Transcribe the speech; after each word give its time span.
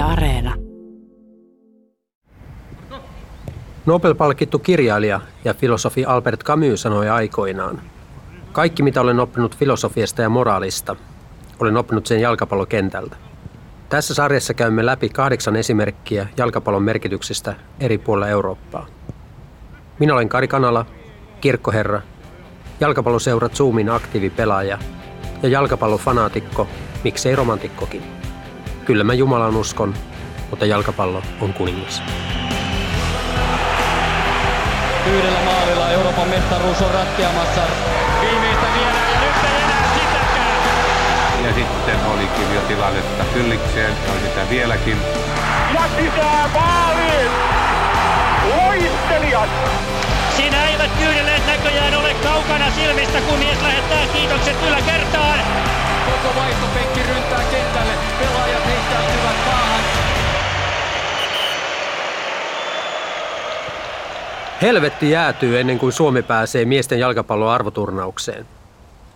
Areena. 0.00 0.54
Nobel-palkittu 3.86 4.58
kirjailija 4.58 5.20
ja 5.44 5.54
filosofi 5.54 6.04
Albert 6.04 6.44
Camus 6.44 6.82
sanoi 6.82 7.08
aikoinaan, 7.08 7.80
kaikki 8.52 8.82
mitä 8.82 9.00
olen 9.00 9.20
oppinut 9.20 9.56
filosofiasta 9.56 10.22
ja 10.22 10.28
moraalista, 10.28 10.96
olen 11.60 11.76
oppinut 11.76 12.06
sen 12.06 12.20
jalkapallokentältä. 12.20 13.16
Tässä 13.88 14.14
sarjassa 14.14 14.54
käymme 14.54 14.86
läpi 14.86 15.08
kahdeksan 15.08 15.56
esimerkkiä 15.56 16.26
jalkapallon 16.36 16.82
merkityksestä 16.82 17.54
eri 17.80 17.98
puolilla 17.98 18.28
Eurooppaa. 18.28 18.86
Minä 19.98 20.14
olen 20.14 20.28
Kari 20.28 20.48
Kanala, 20.48 20.86
kirkkoherra, 21.40 22.02
jalkapalloseura 22.80 23.48
Zoomin 23.48 23.90
aktiivipelaaja 23.90 24.78
ja 25.42 25.48
jalkapallofanaatikko, 25.48 26.66
miksei 27.04 27.36
romantikkokin. 27.36 28.19
Kyllä 28.84 29.04
mä 29.04 29.14
Jumalan 29.14 29.56
uskon, 29.56 29.94
mutta 30.50 30.66
jalkapallo 30.66 31.22
on 31.40 31.52
kuningas. 31.52 32.02
Yhdellä 35.06 35.38
maalilla 35.44 35.90
Euroopan 35.90 36.28
mestaruus 36.28 36.82
on 36.82 36.90
ratkeamassa. 36.90 37.60
Viimeistä 38.20 38.66
viedään 38.74 39.12
ja 39.12 39.20
nyt 39.20 39.44
ei 39.44 39.62
enää 39.62 39.94
sitäkään. 39.94 41.44
Ja 41.44 41.54
sitten 41.54 42.06
olikin 42.14 42.54
jo 42.54 42.60
tilannetta 42.60 43.24
kyllikseen, 43.24 43.92
ja 44.06 44.12
on 44.12 44.18
sitä 44.20 44.50
vieläkin. 44.50 44.96
Ja 45.74 45.82
sisään 45.96 46.50
maaliin! 46.50 47.30
Loistelijat! 48.56 49.50
Siinä 50.36 50.64
eivät 50.64 50.90
kyydelleet 50.98 51.46
näköjään 51.46 51.94
ole 51.94 52.14
kaukana 52.14 52.70
silmistä, 52.70 53.20
kun 53.20 53.38
mies 53.38 53.62
lähettää 53.62 54.06
kiitokset 54.12 54.56
kyllä 54.56 54.80
kertaan. 54.80 55.38
Koko 56.06 56.34
vaihtopenkki 56.40 57.02
ryntää 57.02 57.42
kentälle. 57.50 57.92
Pelaajat 58.18 58.66
heittäytyvät 58.66 59.36
maahan. 59.46 59.80
Helvetti 64.62 65.10
jäätyy 65.10 65.60
ennen 65.60 65.78
kuin 65.78 65.92
Suomi 65.92 66.22
pääsee 66.22 66.64
miesten 66.64 66.98
jalkapallon 66.98 67.50
arvoturnaukseen. 67.50 68.46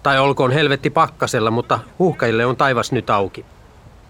Tai 0.03 0.21
olkoon 0.21 0.51
helvetti 0.51 0.91
pakkasella, 0.91 1.51
mutta 1.51 1.81
huhkajille 1.99 2.47
on 2.47 2.57
taivas 2.57 2.93
nyt 2.93 3.11
auki. 3.11 3.45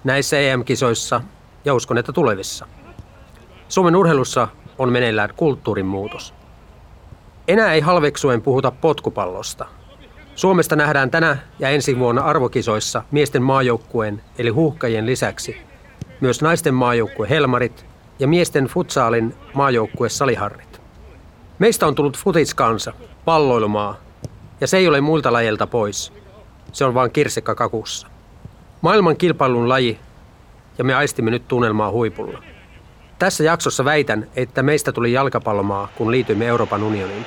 Näissä 0.04 0.38
EM-kisoissa 0.38 1.20
ja 1.64 1.74
uskon, 1.74 1.98
että 1.98 2.12
tulevissa. 2.12 2.66
Suomen 3.68 3.96
urheilussa 3.96 4.48
on 4.78 4.92
meneillään 4.92 5.30
kulttuurin 5.36 5.86
muutos. 5.86 6.34
Enää 7.48 7.72
ei 7.72 7.80
halveksuen 7.80 8.42
puhuta 8.42 8.70
potkupallosta. 8.70 9.66
Suomesta 10.34 10.76
nähdään 10.76 11.10
tänä 11.10 11.36
ja 11.58 11.68
ensi 11.68 11.98
vuonna 11.98 12.22
arvokisoissa 12.22 13.02
miesten 13.10 13.42
maajoukkueen 13.42 14.22
eli 14.38 14.50
huhkajien 14.50 15.06
lisäksi 15.06 15.56
myös 16.20 16.42
naisten 16.42 16.74
maajoukkue 16.74 17.30
Helmarit 17.30 17.86
ja 18.18 18.28
miesten 18.28 18.64
futsaalin 18.64 19.34
maajoukkue 19.54 20.08
Saliharrit. 20.08 20.80
Meistä 21.58 21.86
on 21.86 21.94
tullut 21.94 22.18
futiskansa, 22.18 22.92
palloilumaa, 23.24 23.96
ja 24.60 24.66
se 24.66 24.76
ei 24.76 24.88
ole 24.88 25.00
muilta 25.00 25.32
lajeilta 25.32 25.66
pois. 25.66 26.12
Se 26.72 26.84
on 26.84 26.94
vain 26.94 27.10
kirsikka 27.10 27.54
kakussa. 27.54 28.06
Maailman 28.80 29.16
kilpailun 29.16 29.68
laji, 29.68 29.98
ja 30.78 30.84
me 30.84 30.94
aistimme 30.94 31.30
nyt 31.30 31.48
tunnelmaa 31.48 31.90
huipulla. 31.90 32.42
Tässä 33.18 33.44
jaksossa 33.44 33.84
väitän, 33.84 34.26
että 34.36 34.62
meistä 34.62 34.92
tuli 34.92 35.12
jalkapallomaa, 35.12 35.88
kun 35.96 36.10
liityimme 36.10 36.46
Euroopan 36.46 36.82
unioniin. 36.82 37.26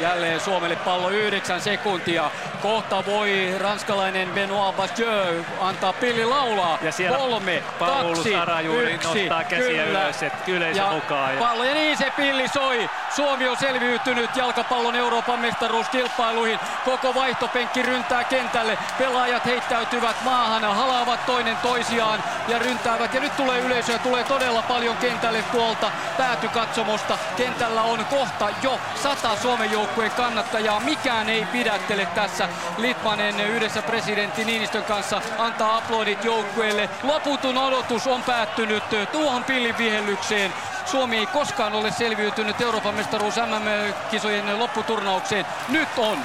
Jälleen 0.00 0.40
Suomelle 0.40 0.76
pallo 0.76 1.08
yhdeksän 1.08 1.60
sekuntia. 1.60 2.30
Kohta 2.62 3.04
voi 3.06 3.54
ranskalainen 3.58 4.28
Benoit 4.28 4.76
Badieu 4.76 5.44
antaa 5.60 5.92
pilli 5.92 6.24
laulaa. 6.24 6.78
Ja 6.82 6.92
siellä 6.92 7.18
Kolme, 7.18 7.62
Paulus 7.78 8.18
kaksi, 8.18 8.34
Arajuuri 8.34 8.92
yksi. 8.92 9.08
nostaa 9.08 9.44
käsiä 9.44 9.84
kyllä. 9.84 10.02
ylös, 10.04 10.22
että 10.22 10.50
yleisö 10.50 10.80
ja 10.80 10.92
mukaan. 10.92 11.34
Ja 11.34 11.40
Pallo 11.40 11.64
ja 11.64 11.74
niin 11.74 11.96
se 11.96 12.12
pilli 12.16 12.48
soi. 12.48 12.90
Suomi 13.16 13.48
on 13.48 13.56
selviytynyt 13.56 14.36
jalkapallon 14.36 14.96
Euroopan 14.96 15.38
mestaruuskilpailuihin. 15.38 16.58
Koko 16.84 17.14
vaihtopenkki 17.14 17.82
ryntää 17.82 18.24
kentälle. 18.24 18.78
Pelaajat 18.98 19.44
heittäytyvät 19.44 20.16
maahan, 20.24 20.76
halaavat 20.76 21.26
toinen 21.26 21.56
toisiaan 21.56 22.24
ja 22.48 22.58
ryntäävät. 22.58 23.14
Ja 23.14 23.20
nyt 23.20 23.36
tulee 23.36 23.60
yleisöä, 23.60 23.98
tulee 23.98 24.24
todella 24.24 24.62
paljon 24.62 24.96
kentälle 24.96 25.42
tuolta 25.42 25.90
päätykatsomosta. 26.18 27.18
Kentällä 27.36 27.82
on 27.82 28.04
kohta 28.04 28.48
jo 28.62 28.80
sata 29.02 29.36
Suomen 29.36 29.72
joukkueen 29.72 30.10
kannattajaa. 30.10 30.80
Mikään 30.80 31.28
ei 31.28 31.46
pidättele 31.52 32.06
tässä. 32.14 32.48
Litmanen 32.78 33.40
yhdessä 33.40 33.82
presidentti 33.82 34.44
Niinistön 34.44 34.84
kanssa 34.84 35.22
antaa 35.38 35.76
aplodit 35.76 36.24
joukkueelle. 36.24 36.88
Loputon 37.02 37.58
odotus 37.58 38.06
on 38.06 38.22
päättynyt 38.22 38.84
tuohon 39.12 39.44
pillin 39.44 39.78
vihellykseen. 39.78 40.52
Suomi 40.86 41.16
ei 41.16 41.26
koskaan 41.26 41.72
ole 41.72 41.90
selviytynyt 41.90 42.60
Euroopan 42.60 42.94
mestaruus 42.94 43.36
MM-kisojen 43.36 44.58
lopputurnaukseen. 44.58 45.46
Nyt 45.68 45.88
on. 45.96 46.18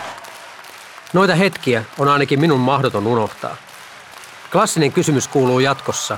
Noita 1.13 1.35
hetkiä 1.35 1.83
on 1.99 2.07
ainakin 2.07 2.39
minun 2.39 2.59
mahdoton 2.59 3.07
unohtaa. 3.07 3.55
Klassinen 4.51 4.91
kysymys 4.91 5.27
kuuluu 5.27 5.59
jatkossa. 5.59 6.17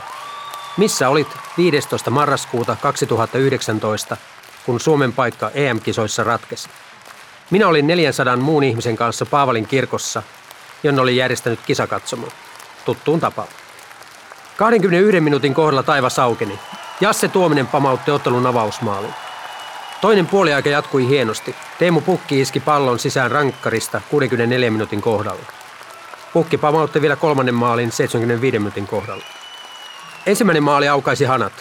Missä 0.77 1.09
olit 1.09 1.27
15. 1.57 2.11
marraskuuta 2.11 2.75
2019, 2.81 4.17
kun 4.65 4.79
Suomen 4.79 5.13
paikka 5.13 5.51
EM-kisoissa 5.53 6.23
ratkesi? 6.23 6.69
Minä 7.49 7.67
olin 7.67 7.87
400 7.87 8.35
muun 8.35 8.63
ihmisen 8.63 8.95
kanssa 8.95 9.25
Paavalin 9.25 9.67
kirkossa, 9.67 10.23
jonne 10.83 11.01
oli 11.01 11.17
järjestänyt 11.17 11.59
kisakatsomo. 11.65 12.27
Tuttuun 12.85 13.19
tapaan. 13.19 13.47
21 14.57 15.21
minuutin 15.21 15.53
kohdalla 15.53 15.83
taivas 15.83 16.19
aukeni. 16.19 16.59
Jasse 17.01 17.27
Tuominen 17.27 17.67
pamautti 17.67 18.11
ottelun 18.11 18.47
avausmaalin. 18.47 19.13
Toinen 20.01 20.27
puoliaika 20.27 20.69
jatkui 20.69 21.07
hienosti. 21.07 21.55
Teemu 21.79 22.01
Pukki 22.01 22.41
iski 22.41 22.59
pallon 22.59 22.99
sisään 22.99 23.31
rankkarista 23.31 24.01
64 24.09 24.71
minuutin 24.71 25.01
kohdalla. 25.01 25.45
Pukki 26.33 26.57
pamautti 26.57 27.01
vielä 27.01 27.15
kolmannen 27.15 27.55
maalin 27.55 27.91
75 27.91 28.59
minuutin 28.59 28.87
kohdalla. 28.87 29.23
Ensimmäinen 30.25 30.63
maali 30.63 30.87
aukaisi 30.87 31.25
hanat. 31.25 31.53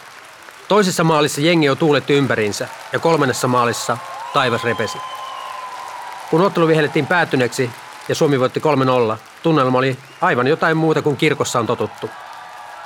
Toisessa 0.68 1.04
maalissa 1.04 1.40
jengi 1.40 1.66
jo 1.66 1.74
tuuletti 1.74 2.14
ympäriinsä 2.14 2.68
ja 2.92 2.98
kolmannessa 2.98 3.48
maalissa 3.48 3.98
taivas 4.32 4.64
repesi. 4.64 4.98
Kun 6.30 6.40
ottelu 6.40 6.68
vihellettiin 6.68 7.06
päättyneeksi 7.06 7.70
ja 8.08 8.14
Suomi 8.14 8.40
voitti 8.40 8.60
3-0, 9.14 9.16
tunnelma 9.42 9.78
oli 9.78 9.98
aivan 10.20 10.46
jotain 10.46 10.76
muuta 10.76 11.02
kuin 11.02 11.16
kirkossa 11.16 11.58
on 11.58 11.66
totuttu. 11.66 12.10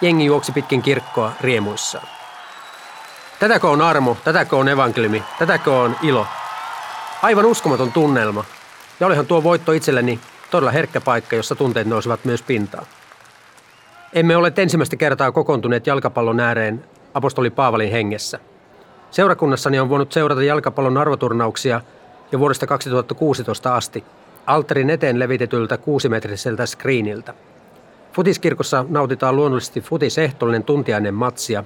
Jengi 0.01 0.25
juoksi 0.25 0.53
pitkin 0.53 0.83
kirkkoa 0.83 1.33
riemuissaan. 1.41 2.22
Tätäkö 3.43 3.69
on 3.69 3.83
armo, 3.83 4.17
tätäkö 4.25 4.57
on 4.57 4.69
evankeliumi, 4.69 5.23
tätäkö 5.39 5.73
on 5.73 5.97
ilo. 6.03 6.27
Aivan 7.23 7.45
uskomaton 7.45 7.93
tunnelma. 7.93 8.45
Ja 9.01 9.07
olihan 9.07 9.27
tuo 9.27 9.43
voitto 9.43 9.73
itselleni 9.73 10.21
todella 10.51 10.71
herkkä 10.71 11.01
paikka, 11.01 11.37
jossa 11.37 11.55
tunteet 11.55 11.87
nousivat 11.87 12.25
myös 12.25 12.43
pintaan. 12.43 12.87
Emme 14.13 14.37
ole 14.37 14.53
ensimmäistä 14.57 14.97
kertaa 14.97 15.33
kokoontuneet 15.33 15.87
jalkapallon 15.87 16.41
ääreen 16.41 16.85
apostoli 17.15 17.51
Paavalin 17.51 17.91
hengessä. 17.91 18.39
Seurakunnassani 19.11 19.81
on 19.81 19.89
voinut 19.89 20.13
seurata 20.13 20.43
jalkapallon 20.43 20.99
arvoturnauksia 20.99 21.81
jo 22.33 22.39
vuodesta 22.39 22.67
2016 22.67 23.77
asti 23.77 24.05
alttarin 24.47 24.91
eteen 24.91 25.19
levitetyltä 25.19 25.77
kuusimetriseltä 25.77 26.67
screeniltä. 26.67 27.35
Futiskirkossa 28.13 28.85
nautitaan 28.89 29.37
luonnollisesti 29.37 29.81
futisehtollinen 29.81 30.65
tuntiainen 30.65 31.15
matsia. 31.15 31.65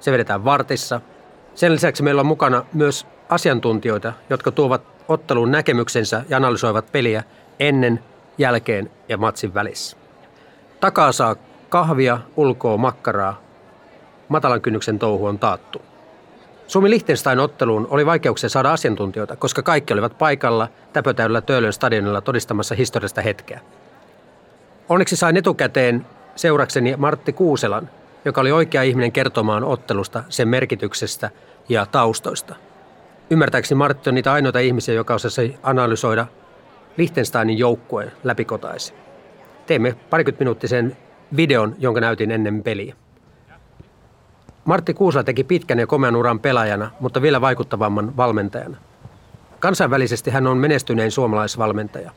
Se 0.00 0.12
vedetään 0.12 0.44
vartissa. 0.44 1.00
Sen 1.54 1.72
lisäksi 1.72 2.02
meillä 2.02 2.20
on 2.20 2.26
mukana 2.26 2.64
myös 2.72 3.06
asiantuntijoita, 3.28 4.12
jotka 4.30 4.50
tuovat 4.50 4.82
ottelun 5.08 5.50
näkemyksensä 5.50 6.24
ja 6.28 6.36
analysoivat 6.36 6.92
peliä 6.92 7.22
ennen, 7.60 8.04
jälkeen 8.38 8.90
ja 9.08 9.18
matsin 9.18 9.54
välissä. 9.54 9.96
Takaa 10.80 11.12
saa 11.12 11.36
kahvia, 11.68 12.18
ulkoa 12.36 12.76
makkaraa. 12.76 13.40
Matalan 14.28 14.60
kynnyksen 14.60 14.98
touhu 14.98 15.26
on 15.26 15.38
taattu. 15.38 15.82
Suomi 16.66 16.90
Liechtenstein 16.90 17.38
otteluun 17.38 17.86
oli 17.90 18.06
vaikeuksia 18.06 18.48
saada 18.48 18.72
asiantuntijoita, 18.72 19.36
koska 19.36 19.62
kaikki 19.62 19.92
olivat 19.92 20.18
paikalla 20.18 20.68
täpötäydellä 20.92 21.40
Töölön 21.40 21.72
stadionilla 21.72 22.20
todistamassa 22.20 22.74
historiasta 22.74 23.20
hetkeä. 23.20 23.60
Onneksi 24.88 25.16
sain 25.16 25.36
etukäteen 25.36 26.06
seurakseni 26.36 26.96
Martti 26.96 27.32
Kuuselan, 27.32 27.90
joka 28.26 28.40
oli 28.40 28.52
oikea 28.52 28.82
ihminen 28.82 29.12
kertomaan 29.12 29.64
ottelusta, 29.64 30.24
sen 30.28 30.48
merkityksestä 30.48 31.30
ja 31.68 31.86
taustoista. 31.86 32.54
Ymmärtääkseni 33.30 33.78
Martti 33.78 34.10
on 34.10 34.14
niitä 34.14 34.32
ainoita 34.32 34.58
ihmisiä, 34.58 34.94
joka 34.94 35.14
osasi 35.14 35.56
analysoida 35.62 36.26
Liechtensteinin 36.96 37.58
joukkueen 37.58 38.12
läpikotaisin. 38.24 38.96
Teimme 39.66 39.96
parikymmentä 40.10 40.44
minuuttisen 40.44 40.96
videon, 41.36 41.74
jonka 41.78 42.00
näytin 42.00 42.30
ennen 42.30 42.62
peliä. 42.62 42.94
Martti 44.64 44.94
Kuusla 44.94 45.24
teki 45.24 45.44
pitkän 45.44 45.78
ja 45.78 45.86
komean 45.86 46.16
uran 46.16 46.40
pelaajana, 46.40 46.90
mutta 47.00 47.22
vielä 47.22 47.40
vaikuttavamman 47.40 48.16
valmentajana. 48.16 48.76
Kansainvälisesti 49.60 50.30
hän 50.30 50.46
on 50.46 50.58
menestynein 50.58 51.10
suomalaisvalmentaja. 51.10 52.10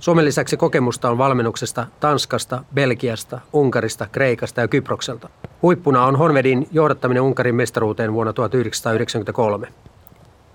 Suomen 0.00 0.24
lisäksi 0.24 0.56
kokemusta 0.56 1.10
on 1.10 1.18
valmennuksesta 1.18 1.86
Tanskasta, 2.00 2.64
Belgiasta, 2.74 3.40
Unkarista, 3.52 4.06
Kreikasta 4.12 4.60
ja 4.60 4.68
Kyprokselta. 4.68 5.28
Huippuna 5.62 6.04
on 6.04 6.16
Honvedin 6.16 6.68
johdattaminen 6.72 7.22
Unkarin 7.22 7.54
mestaruuteen 7.54 8.12
vuonna 8.12 8.32
1993. 8.32 9.68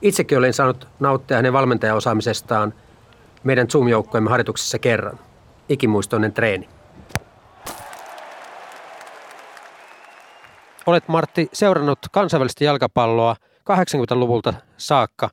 Itsekin 0.01 0.38
olen 0.38 0.53
saanut 0.53 0.88
nauttia 1.00 1.38
hänen 1.38 1.53
valmentajaosaamisestaan 1.53 2.74
meidän 3.44 3.68
Zoom-joukkoemme 3.68 4.30
harjoituksessa 4.30 4.80
kerran. 4.80 5.19
Ikimuistoinen 5.69 6.33
treeni. 6.33 6.69
Olet 10.86 11.07
Martti 11.07 11.50
seurannut 11.53 12.00
kansainvälistä 12.12 12.63
jalkapalloa 12.63 13.36
80-luvulta 13.59 14.53
saakka. 14.77 15.30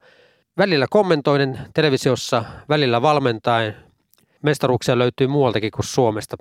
Välillä 0.59 0.87
kommentoiden 0.91 1.59
televisiossa, 1.75 2.45
välillä 2.69 3.03
valmentaen. 3.03 3.86
Mestaruuksia 4.43 4.99
löytyy 4.99 5.27
muualtakin 5.27 5.71
kuin 5.71 5.87
Suomesta. 5.87 6.37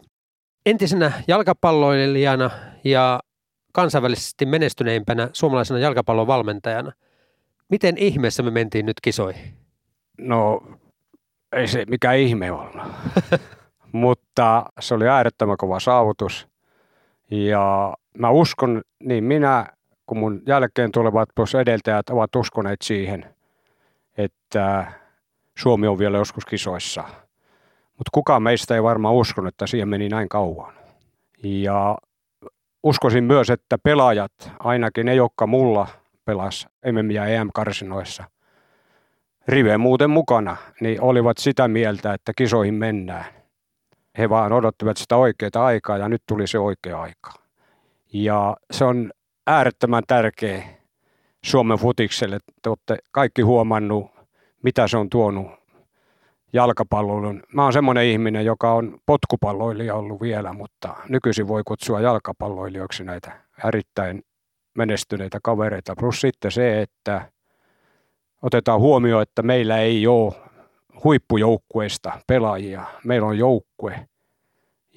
Entisenä 0.65 1.11
jalkapalloilijana 1.27 2.49
ja 2.83 3.19
kansainvälisesti 3.73 4.45
menestyneimpänä 4.45 5.29
suomalaisena 5.33 5.79
jalkapallon 5.79 6.27
valmentajana. 6.27 6.91
Miten 7.69 7.97
ihmeessä 7.97 8.43
me 8.43 8.51
mentiin 8.51 8.85
nyt 8.85 9.01
kisoihin? 9.01 9.53
No 10.17 10.61
ei 11.51 11.67
se 11.67 11.85
mikä 11.89 12.13
ihme 12.13 12.51
ollut. 12.51 12.81
Mutta 13.91 14.65
se 14.79 14.93
oli 14.93 15.07
äärettömän 15.07 15.57
kova 15.57 15.79
saavutus. 15.79 16.47
Ja 17.31 17.93
mä 18.17 18.29
uskon, 18.29 18.81
niin 19.03 19.23
minä 19.23 19.67
kuin 20.05 20.19
mun 20.19 20.41
jälkeen 20.47 20.91
tulevat 20.91 21.29
plus 21.35 21.55
edeltäjät 21.55 22.09
ovat 22.09 22.35
uskoneet 22.35 22.81
siihen, 22.81 23.35
että 24.17 24.91
Suomi 25.57 25.87
on 25.87 25.99
vielä 25.99 26.17
joskus 26.17 26.45
kisoissa. 26.45 27.03
Mutta 27.97 28.09
kukaan 28.11 28.43
meistä 28.43 28.75
ei 28.75 28.83
varmaan 28.83 29.15
uskonut, 29.15 29.47
että 29.47 29.67
siihen 29.67 29.89
meni 29.89 30.09
näin 30.09 30.29
kauan. 30.29 30.73
Ja 31.43 31.97
uskoisin 32.83 33.23
myös, 33.23 33.49
että 33.49 33.77
pelaajat, 33.77 34.51
ainakin 34.59 35.05
ne, 35.05 35.15
jotka 35.15 35.47
mulla 35.47 35.87
pelas 36.25 36.67
MM- 36.91 37.11
ja 37.11 37.25
EM-karsinoissa, 37.25 38.23
rive 39.47 39.77
muuten 39.77 40.09
mukana, 40.09 40.57
niin 40.81 41.01
olivat 41.01 41.37
sitä 41.37 41.67
mieltä, 41.67 42.13
että 42.13 42.31
kisoihin 42.37 42.73
mennään. 42.73 43.25
He 44.17 44.29
vaan 44.29 44.53
odottivat 44.53 44.97
sitä 44.97 45.15
oikeaa 45.17 45.65
aikaa 45.65 45.97
ja 45.97 46.09
nyt 46.09 46.23
tuli 46.27 46.47
se 46.47 46.59
oikea 46.59 47.01
aika. 47.01 47.33
Ja 48.13 48.57
se 48.71 48.85
on 48.85 49.11
äärettömän 49.47 50.03
tärkeä 50.07 50.63
Suomen 51.45 51.77
futikselle. 51.77 52.39
Te 52.61 52.69
olette 52.69 52.97
kaikki 53.11 53.41
huomannut, 53.41 54.11
mitä 54.63 54.87
se 54.87 54.97
on 54.97 55.09
tuonut 55.09 55.47
jalkapallon. 56.53 57.43
Mä 57.53 57.63
oon 57.63 57.73
semmoinen 57.73 58.05
ihminen, 58.05 58.45
joka 58.45 58.73
on 58.73 58.97
potkupalloilija 59.05 59.95
ollut 59.95 60.21
vielä, 60.21 60.53
mutta 60.53 60.95
nykyisin 61.09 61.47
voi 61.47 61.63
kutsua 61.65 62.01
jalkapalloilijoiksi 62.01 63.03
näitä 63.03 63.31
erittäin 63.67 64.23
menestyneitä 64.77 65.39
kavereita. 65.43 65.95
Plus 65.99 66.21
sitten 66.21 66.51
se, 66.51 66.81
että 66.81 67.31
otetaan 68.41 68.79
huomioon, 68.79 69.21
että 69.21 69.41
meillä 69.41 69.77
ei 69.77 70.07
ole 70.07 70.33
huippujoukkueista 71.03 72.11
pelaajia. 72.27 72.85
Meillä 73.03 73.27
on 73.27 73.37
joukkue 73.37 74.07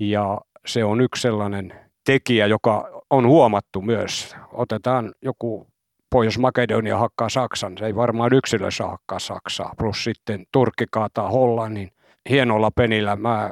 ja 0.00 0.40
se 0.66 0.84
on 0.84 1.00
yksi 1.00 1.22
sellainen 1.22 1.74
tekijä, 2.04 2.46
joka 2.46 3.02
on 3.10 3.26
huomattu 3.26 3.82
myös. 3.82 4.36
Otetaan 4.52 5.14
joku 5.22 5.66
Pohjois-Makedonia 6.10 6.98
hakkaa 6.98 7.28
Saksan, 7.28 7.78
se 7.78 7.86
ei 7.86 7.96
varmaan 7.96 8.32
yksilössä 8.32 8.86
hakkaa 8.86 9.18
Saksaa, 9.18 9.74
plus 9.78 10.04
sitten 10.04 10.44
Turkki 10.52 10.84
kaataa 10.90 11.30
Hollannin. 11.30 11.90
Hienolla 12.30 12.70
penillä. 12.70 13.16
Mä 13.16 13.50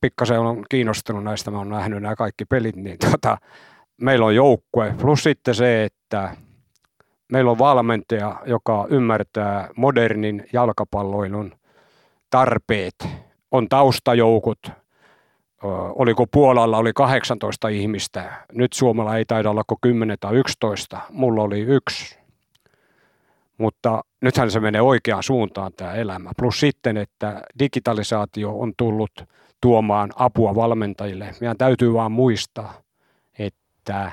pikkasen 0.00 0.40
olen 0.40 0.64
kiinnostunut 0.70 1.24
näistä, 1.24 1.50
mä 1.50 1.58
oon 1.58 1.68
nähnyt 1.68 2.02
nämä 2.02 2.16
kaikki 2.16 2.44
pelit, 2.44 2.76
niin 2.76 2.98
tota, 3.10 3.38
meillä 4.00 4.26
on 4.26 4.34
joukkue, 4.34 4.94
plus 5.00 5.22
sitten 5.22 5.54
se, 5.54 5.84
että 5.84 6.36
meillä 7.32 7.50
on 7.50 7.58
valmentaja, 7.58 8.36
joka 8.46 8.86
ymmärtää 8.90 9.68
modernin 9.76 10.46
jalkapalloilun 10.52 11.52
tarpeet. 12.30 12.94
On 13.50 13.68
taustajoukut, 13.68 14.58
oliko 15.94 16.26
Puolalla 16.26 16.78
oli 16.78 16.92
18 16.92 17.68
ihmistä, 17.68 18.32
nyt 18.52 18.72
Suomella 18.72 19.16
ei 19.16 19.24
taida 19.24 19.50
olla 19.50 19.64
kuin 19.66 19.78
10 19.80 20.16
tai 20.20 20.34
11, 20.34 21.00
mulla 21.10 21.42
oli 21.42 21.60
yksi. 21.60 22.18
Mutta 23.58 24.04
nythän 24.20 24.50
se 24.50 24.60
menee 24.60 24.80
oikeaan 24.80 25.22
suuntaan 25.22 25.72
tämä 25.76 25.94
elämä. 25.94 26.30
Plus 26.38 26.60
sitten, 26.60 26.96
että 26.96 27.42
digitalisaatio 27.58 28.58
on 28.58 28.72
tullut 28.76 29.10
tuomaan 29.60 30.10
apua 30.16 30.54
valmentajille. 30.54 31.34
Meidän 31.40 31.56
täytyy 31.56 31.92
vaan 31.92 32.12
muistaa, 32.12 32.74
että 33.38 34.12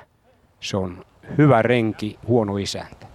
se 0.60 0.78
on 0.78 1.06
hyvä 1.38 1.62
renki, 1.62 2.20
huono 2.28 2.58
isäntä. 2.58 3.08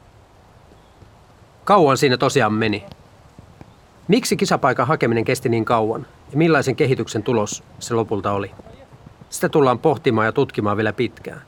Kauan 1.65 1.97
siinä 1.97 2.17
tosiaan 2.17 2.53
meni. 2.53 2.85
Miksi 4.09 4.37
kisapaikan 4.37 4.87
hakeminen 4.87 5.25
kesti 5.25 5.49
niin 5.49 5.65
kauan 5.65 6.07
ja 6.35 6.39
millaisen 6.39 6.77
kehityksen 6.77 7.23
tulos 7.23 7.65
se 7.79 7.95
lopulta 7.95 8.33
oli? 8.33 8.51
Sitä 9.31 9.49
tullaan 9.49 9.79
pohtimaan 9.79 10.27
ja 10.27 10.33
tutkimaan 10.33 10.77
vielä 10.77 10.93
pitkään. 10.93 11.43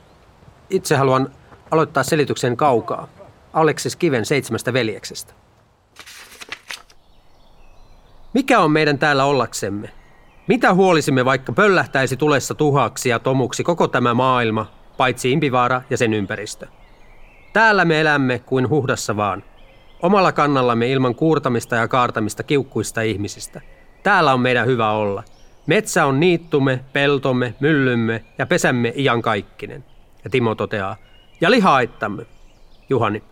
Itse 0.69 0.95
haluan 0.95 1.29
aloittaa 1.71 2.03
selityksen 2.03 2.57
kaukaa. 2.57 3.07
Aleksis 3.53 3.95
Kiven 3.95 4.25
seitsemästä 4.25 4.73
veljeksestä. 4.73 5.33
Mikä 8.33 8.59
on 8.59 8.71
meidän 8.71 8.99
täällä 8.99 9.25
ollaksemme? 9.25 9.89
Mitä 10.47 10.73
huolisimme 10.73 11.25
vaikka 11.25 11.53
pöllähtäisi 11.53 12.17
tulessa 12.17 12.55
tuhaksi 12.55 13.09
ja 13.09 13.19
tomuksi 13.19 13.63
koko 13.63 13.87
tämä 13.87 14.13
maailma, 14.13 14.71
paitsi 14.97 15.31
Impivaara 15.31 15.81
ja 15.89 15.97
sen 15.97 16.13
ympäristö? 16.13 16.67
Täällä 17.53 17.85
me 17.85 18.01
elämme 18.01 18.39
kuin 18.39 18.69
huhdassa 18.69 19.17
vaan– 19.17 19.43
Omalla 20.01 20.31
kannallamme 20.31 20.91
ilman 20.91 21.15
kuurtamista 21.15 21.75
ja 21.75 21.87
kaartamista 21.87 22.43
kiukkuista 22.43 23.01
ihmisistä. 23.01 23.61
Täällä 24.07 24.33
on 24.33 24.39
meidän 24.39 24.67
hyvä 24.67 24.91
olla. 24.91 25.23
Metsä 25.65 26.05
on 26.05 26.19
niittumme, 26.19 26.79
peltomme, 26.93 27.53
myllymme 27.59 28.25
ja 28.37 28.45
pesämme 28.45 28.93
iankaikkinen. 28.95 29.85
Ja 30.23 30.29
Timo 30.29 30.55
toteaa, 30.55 30.95
ja 31.41 31.51
lihaittamme. 31.51 32.25
Juhani, 32.89 33.23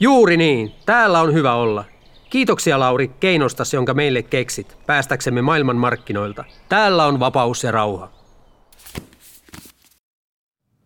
juuri 0.00 0.36
niin, 0.36 0.72
täällä 0.86 1.20
on 1.20 1.32
hyvä 1.32 1.54
olla. 1.54 1.84
Kiitoksia 2.30 2.78
Lauri 2.78 3.08
keinostas, 3.08 3.74
jonka 3.74 3.94
meille 3.94 4.22
keksit, 4.22 4.76
päästäksemme 4.86 5.42
maailman 5.42 5.76
markkinoilta. 5.76 6.44
Täällä 6.68 7.06
on 7.06 7.20
vapaus 7.20 7.64
ja 7.64 7.70
rauha. 7.70 8.10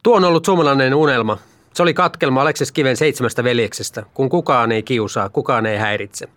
Tuo 0.02 0.16
on 0.16 0.24
ollut 0.24 0.44
suomalainen 0.44 0.94
unelma, 0.94 1.38
se 1.74 1.82
oli 1.82 1.94
katkelma 1.94 2.42
Aleksis 2.42 2.72
Kiven 2.72 2.96
seitsemästä 2.96 3.44
veljeksestä, 3.44 4.02
kun 4.14 4.28
kukaan 4.28 4.72
ei 4.72 4.82
kiusaa, 4.82 5.28
kukaan 5.28 5.66
ei 5.66 5.78
häiritse. 5.78 6.28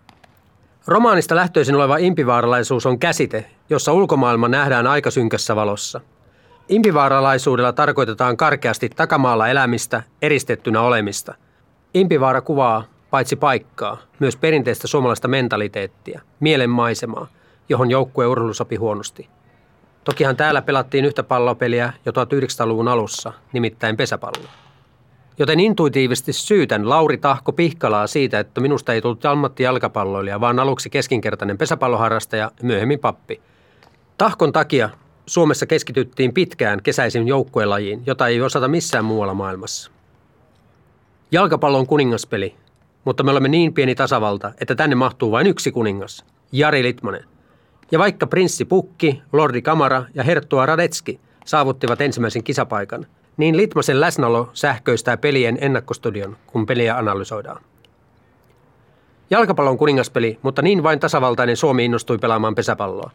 Romaanista 0.86 1.36
lähtöisin 1.36 1.74
oleva 1.74 1.96
impivaaralaisuus 1.96 2.86
on 2.86 2.98
käsite, 2.98 3.50
jossa 3.70 3.92
ulkomaailma 3.92 4.48
nähdään 4.48 4.86
aika 4.86 5.10
synkässä 5.10 5.56
valossa. 5.56 6.00
Impivaaralaisuudella 6.68 7.72
tarkoitetaan 7.72 8.36
karkeasti 8.36 8.88
takamaalla 8.88 9.48
elämistä, 9.48 10.02
eristettynä 10.22 10.80
olemista. 10.80 11.34
Impivaara 11.94 12.40
kuvaa 12.40 12.84
paitsi 13.10 13.36
paikkaa, 13.36 13.96
myös 14.18 14.36
perinteistä 14.36 14.86
suomalaista 14.86 15.28
mentaliteettia, 15.28 16.20
mielenmaisemaa, 16.40 17.26
johon 17.68 17.90
joukkue 17.90 18.26
urheilu 18.26 18.54
sopi 18.54 18.76
huonosti. 18.76 19.28
Tokihan 20.04 20.36
täällä 20.36 20.62
pelattiin 20.62 21.04
yhtä 21.04 21.22
pallopeliä 21.22 21.92
jo 22.06 22.12
1900-luvun 22.12 22.88
alussa, 22.88 23.32
nimittäin 23.52 23.96
pesäpalloa. 23.96 24.65
Joten 25.38 25.60
intuitiivisesti 25.60 26.32
syytän 26.32 26.88
Lauri 26.88 27.18
Tahko 27.18 27.52
Pihkalaa 27.52 28.06
siitä, 28.06 28.40
että 28.40 28.60
minusta 28.60 28.92
ei 28.92 29.02
tullut 29.02 29.24
ammattijalkapalloilija, 29.24 30.40
vaan 30.40 30.58
aluksi 30.58 30.90
keskinkertainen 30.90 31.58
pesäpalloharrastaja 31.58 32.42
ja 32.42 32.50
myöhemmin 32.62 32.98
pappi. 32.98 33.40
Tahkon 34.18 34.52
takia 34.52 34.90
Suomessa 35.26 35.66
keskityttiin 35.66 36.34
pitkään 36.34 36.82
kesäisin 36.82 37.28
joukkuelajiin, 37.28 38.02
jota 38.06 38.28
ei 38.28 38.40
osata 38.40 38.68
missään 38.68 39.04
muualla 39.04 39.34
maailmassa. 39.34 39.90
Jalkapallo 41.32 41.78
on 41.78 41.86
kuningaspeli, 41.86 42.56
mutta 43.04 43.22
me 43.22 43.30
olemme 43.30 43.48
niin 43.48 43.74
pieni 43.74 43.94
tasavalta, 43.94 44.52
että 44.60 44.74
tänne 44.74 44.96
mahtuu 44.96 45.30
vain 45.30 45.46
yksi 45.46 45.72
kuningas, 45.72 46.24
Jari 46.52 46.82
Litmanen. 46.82 47.24
Ja 47.90 47.98
vaikka 47.98 48.26
prinssi 48.26 48.64
Pukki, 48.64 49.22
lordi 49.32 49.62
Kamara 49.62 50.04
ja 50.14 50.22
herttua 50.22 50.66
Radetski 50.66 51.20
saavuttivat 51.44 52.00
ensimmäisen 52.00 52.44
kisapaikan– 52.44 53.06
niin 53.36 53.56
Litmasen 53.56 54.00
läsnäolo 54.00 54.50
sähköistää 54.52 55.16
pelien 55.16 55.58
ennakkostudion, 55.60 56.36
kun 56.46 56.66
peliä 56.66 56.96
analysoidaan. 56.96 57.62
Jalkapallo 59.30 59.70
on 59.70 59.78
kuningaspeli, 59.78 60.38
mutta 60.42 60.62
niin 60.62 60.82
vain 60.82 61.00
tasavaltainen 61.00 61.56
Suomi 61.56 61.84
innostui 61.84 62.18
pelaamaan 62.18 62.54
pesäpalloa. 62.54 63.10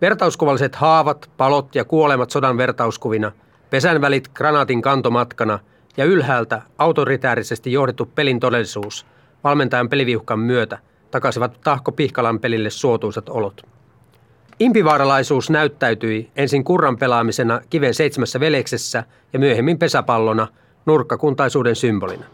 Vertauskuvalliset 0.00 0.76
haavat, 0.76 1.30
palot 1.36 1.74
ja 1.74 1.84
kuolemat 1.84 2.30
sodan 2.30 2.56
vertauskuvina, 2.56 3.32
pesänvälit 3.70 4.28
granaatin 4.34 4.82
kantomatkana 4.82 5.58
ja 5.96 6.04
ylhäältä 6.04 6.62
autoritäärisesti 6.78 7.72
johdettu 7.72 8.06
pelin 8.14 8.40
todellisuus 8.40 9.06
valmentajan 9.44 9.88
peliviuhkan 9.88 10.38
myötä 10.38 10.78
takasivat 11.10 11.60
Tahko 11.64 11.92
Pihkalan 11.92 12.40
pelille 12.40 12.70
suotuisat 12.70 13.28
olot. 13.28 13.77
Impivaaralaisuus 14.58 15.50
näyttäytyi 15.50 16.30
ensin 16.36 16.64
kurran 16.64 16.96
pelaamisena 16.96 17.60
kiven 17.70 17.94
seitsemässä 17.94 18.40
veljeksessä 18.40 19.04
ja 19.32 19.38
myöhemmin 19.38 19.78
pesäpallona 19.78 20.48
nurkkakuntaisuuden 20.86 21.76
symbolina. 21.76 22.24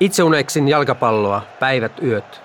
Itse 0.00 0.22
uneksin 0.22 0.68
jalkapalloa 0.68 1.42
päivät 1.60 1.92
yöt. 2.02 2.40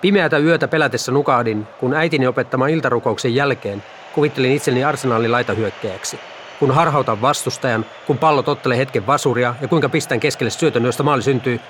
Pimeätä 0.00 0.38
yötä 0.38 0.68
pelätessä 0.68 1.12
nukahdin, 1.12 1.66
kun 1.80 1.94
äitini 1.94 2.26
opettama 2.26 2.66
iltarukouksen 2.66 3.34
jälkeen 3.34 3.82
kuvittelin 4.14 4.52
itseni 4.52 4.84
arsenaalin 4.84 5.32
laitahyökkäjäksi. 5.32 6.18
Kun 6.58 6.70
harhautan 6.70 7.22
vastustajan, 7.22 7.84
kun 8.06 8.18
pallo 8.18 8.42
tottelee 8.42 8.78
hetken 8.78 9.06
vasuria 9.06 9.54
ja 9.60 9.68
kuinka 9.68 9.88
pistän 9.88 10.20
keskelle 10.20 10.50
syötön, 10.50 10.84
josta 10.84 11.02
maali 11.02 11.22
syntyy, 11.22 11.60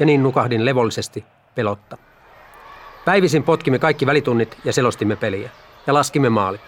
ja 0.00 0.06
niin 0.06 0.22
nukahdin 0.22 0.64
levollisesti 0.64 1.24
pelotta. 1.54 1.96
Päivisin 3.04 3.42
potkimme 3.42 3.78
kaikki 3.78 4.06
välitunnit 4.06 4.58
ja 4.64 4.72
selostimme 4.72 5.16
peliä. 5.16 5.50
Ja 5.86 5.94
laskimme 5.94 6.28
maalit. 6.28 6.60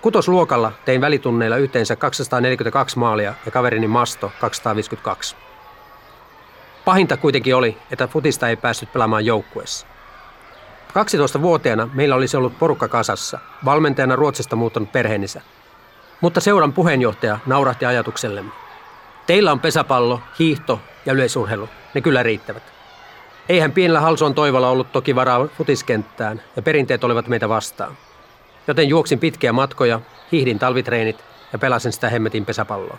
Kutosluokalla 0.00 0.72
tein 0.84 1.00
välitunneilla 1.00 1.56
yhteensä 1.56 1.96
242 1.96 2.98
maalia 2.98 3.34
ja 3.46 3.52
kaverini 3.52 3.88
Masto 3.88 4.32
252. 4.40 5.36
Pahinta 6.84 7.16
kuitenkin 7.16 7.56
oli, 7.56 7.78
että 7.90 8.06
futista 8.06 8.48
ei 8.48 8.56
päässyt 8.56 8.92
pelaamaan 8.92 9.26
joukkueessa. 9.26 9.86
12-vuotiaana 10.88 11.88
meillä 11.94 12.14
olisi 12.14 12.36
ollut 12.36 12.58
porukka 12.58 12.88
kasassa, 12.88 13.38
valmentajana 13.64 14.16
Ruotsista 14.16 14.56
muuttanut 14.56 14.92
perheensä. 14.92 15.40
Mutta 16.20 16.40
seuran 16.40 16.72
puheenjohtaja 16.72 17.38
naurahti 17.46 17.86
ajatuksellemme. 17.86 18.52
Teillä 19.26 19.52
on 19.52 19.60
pesäpallo, 19.60 20.20
hiihto 20.38 20.80
ja 21.06 21.12
yleisurheilu. 21.12 21.68
Ne 21.94 22.00
kyllä 22.00 22.22
riittävät. 22.22 22.77
Eihän 23.48 23.72
pienellä 23.72 24.00
Halsuan 24.00 24.34
toivolla 24.34 24.70
ollut 24.70 24.92
toki 24.92 25.14
varaa 25.14 25.46
futiskenttään 25.46 26.42
ja 26.56 26.62
perinteet 26.62 27.04
olivat 27.04 27.28
meitä 27.28 27.48
vastaan. 27.48 27.96
Joten 28.66 28.88
juoksin 28.88 29.18
pitkiä 29.18 29.52
matkoja, 29.52 30.00
hiihdin 30.32 30.58
talvitreenit 30.58 31.16
ja 31.52 31.58
pelasin 31.58 31.92
sitä 31.92 32.08
hemmetin 32.08 32.44
pesäpalloa. 32.44 32.98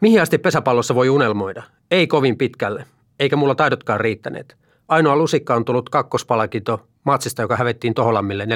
Mihin 0.00 0.22
asti 0.22 0.38
pesäpallossa 0.38 0.94
voi 0.94 1.08
unelmoida? 1.08 1.62
Ei 1.90 2.06
kovin 2.06 2.38
pitkälle, 2.38 2.86
eikä 3.18 3.36
mulla 3.36 3.54
taidotkaan 3.54 4.00
riittäneet. 4.00 4.56
Ainoa 4.88 5.16
lusikka 5.16 5.54
on 5.54 5.64
tullut 5.64 5.90
kakkospalkinto 5.90 6.86
matsista, 7.04 7.42
joka 7.42 7.56
hävettiin 7.56 7.94
Toholammille 7.94 8.46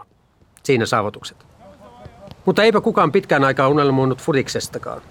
42-0. 0.00 0.04
Siinä 0.62 0.86
saavutukset. 0.86 1.46
Mutta 2.44 2.62
eipä 2.62 2.80
kukaan 2.80 3.12
pitkään 3.12 3.44
aikaa 3.44 3.68
unelmoinut 3.68 4.22
futiksestakaan. 4.22 5.02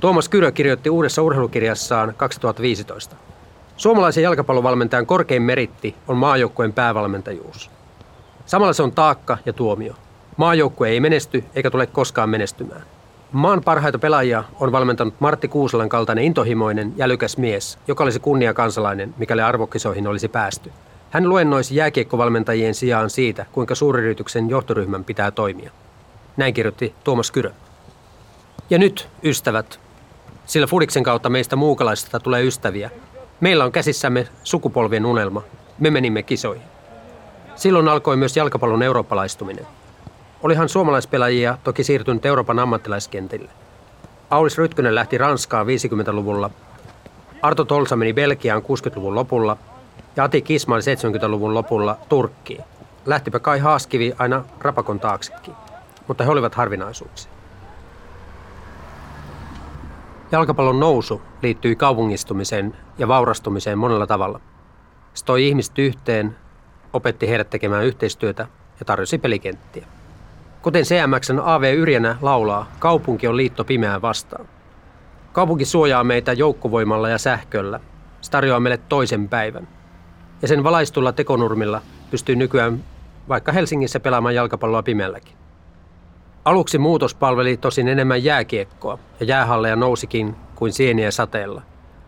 Tuomas 0.00 0.28
Kyrö 0.28 0.52
kirjoitti 0.52 0.90
uudessa 0.90 1.22
urheilukirjassaan 1.22 2.14
2015. 2.16 3.16
Suomalaisen 3.76 4.22
jalkapallovalmentajan 4.22 5.06
korkein 5.06 5.42
meritti 5.42 5.94
on 6.08 6.16
maajoukkueen 6.16 6.72
päävalmentajuus. 6.72 7.70
Samalla 8.46 8.72
se 8.72 8.82
on 8.82 8.92
taakka 8.92 9.38
ja 9.46 9.52
tuomio. 9.52 9.94
Maajoukkue 10.36 10.88
ei 10.88 11.00
menesty 11.00 11.44
eikä 11.54 11.70
tule 11.70 11.86
koskaan 11.86 12.28
menestymään. 12.28 12.82
Maan 13.32 13.60
parhaita 13.64 13.98
pelaajia 13.98 14.44
on 14.60 14.72
valmentanut 14.72 15.14
Martti 15.20 15.48
Kuusalan 15.48 15.88
kaltainen 15.88 16.24
intohimoinen 16.24 16.92
ja 16.96 17.08
lykäs 17.08 17.36
mies, 17.36 17.78
joka 17.88 18.04
olisi 18.04 18.20
kunnia 18.20 18.54
kansalainen, 18.54 19.14
mikäli 19.18 19.42
arvokkisoihin 19.42 20.06
olisi 20.06 20.28
päästy. 20.28 20.70
Hän 21.10 21.28
luennoisi 21.28 21.76
jääkiekkovalmentajien 21.76 22.74
sijaan 22.74 23.10
siitä, 23.10 23.46
kuinka 23.52 23.74
suuryrityksen 23.74 24.50
johtoryhmän 24.50 25.04
pitää 25.04 25.30
toimia. 25.30 25.70
Näin 26.36 26.54
kirjoitti 26.54 26.94
Tuomas 27.04 27.30
Kyrö. 27.30 27.50
Ja 28.70 28.78
nyt, 28.78 29.08
ystävät, 29.24 29.80
sillä 30.50 30.66
Fudiksen 30.66 31.02
kautta 31.02 31.30
meistä 31.30 31.56
muukalaisista 31.56 32.20
tulee 32.20 32.42
ystäviä. 32.42 32.90
Meillä 33.40 33.64
on 33.64 33.72
käsissämme 33.72 34.26
sukupolvien 34.44 35.06
unelma. 35.06 35.42
Me 35.78 35.90
menimme 35.90 36.22
kisoihin. 36.22 36.64
Silloin 37.56 37.88
alkoi 37.88 38.16
myös 38.16 38.36
jalkapallon 38.36 38.82
eurooppalaistuminen. 38.82 39.66
Olihan 40.42 40.68
suomalaispelaajia 40.68 41.58
toki 41.64 41.84
siirtynyt 41.84 42.26
Euroopan 42.26 42.58
ammattilaiskentille. 42.58 43.50
Aulis 44.30 44.58
Rytkönen 44.58 44.94
lähti 44.94 45.18
Ranskaan 45.18 45.66
50-luvulla, 45.66 46.50
Arto 47.42 47.64
Tolsa 47.64 47.96
meni 47.96 48.12
Belgiaan 48.12 48.62
60-luvun 48.62 49.14
lopulla 49.14 49.56
ja 50.16 50.24
Ati 50.24 50.42
Kismail 50.42 50.82
70-luvun 50.82 51.54
lopulla 51.54 51.96
Turkkiin. 52.08 52.64
Lähtipä 53.06 53.38
Kai 53.38 53.58
Haaskivi 53.58 54.12
aina 54.18 54.44
rapakon 54.58 55.00
taaksekin, 55.00 55.54
mutta 56.08 56.24
he 56.24 56.30
olivat 56.30 56.54
harvinaisuuksia. 56.54 57.39
Jalkapallon 60.32 60.80
nousu 60.80 61.22
liittyi 61.42 61.76
kaupungistumiseen 61.76 62.76
ja 62.98 63.08
vaurastumiseen 63.08 63.78
monella 63.78 64.06
tavalla. 64.06 64.40
Se 65.14 65.24
toi 65.24 65.48
ihmiset 65.48 65.78
yhteen, 65.78 66.36
opetti 66.92 67.28
heidät 67.28 67.50
tekemään 67.50 67.84
yhteistyötä 67.84 68.46
ja 68.80 68.84
tarjosi 68.86 69.18
pelikenttiä. 69.18 69.86
Kuten 70.62 70.84
CMXn 70.84 71.40
AV 71.44 71.74
Yrjänä 71.76 72.16
laulaa, 72.22 72.66
kaupunki 72.78 73.26
on 73.26 73.36
liitto 73.36 73.64
pimeään 73.64 74.02
vastaan. 74.02 74.48
Kaupunki 75.32 75.64
suojaa 75.64 76.04
meitä 76.04 76.32
joukkovoimalla 76.32 77.08
ja 77.08 77.18
sähköllä. 77.18 77.80
Se 78.20 78.30
tarjoaa 78.30 78.60
meille 78.60 78.80
toisen 78.88 79.28
päivän. 79.28 79.68
Ja 80.42 80.48
sen 80.48 80.64
valaistulla 80.64 81.12
tekonurmilla 81.12 81.82
pystyy 82.10 82.36
nykyään 82.36 82.84
vaikka 83.28 83.52
Helsingissä 83.52 84.00
pelaamaan 84.00 84.34
jalkapalloa 84.34 84.82
pimeälläkin. 84.82 85.39
Aluksi 86.44 86.78
muutos 86.78 87.14
palveli 87.14 87.56
tosin 87.56 87.88
enemmän 87.88 88.24
jääkiekkoa 88.24 88.98
ja 89.20 89.26
jäähalleja 89.26 89.76
nousikin 89.76 90.36
kuin 90.54 90.72
sieniä 90.72 91.10
sateella. 91.10 91.62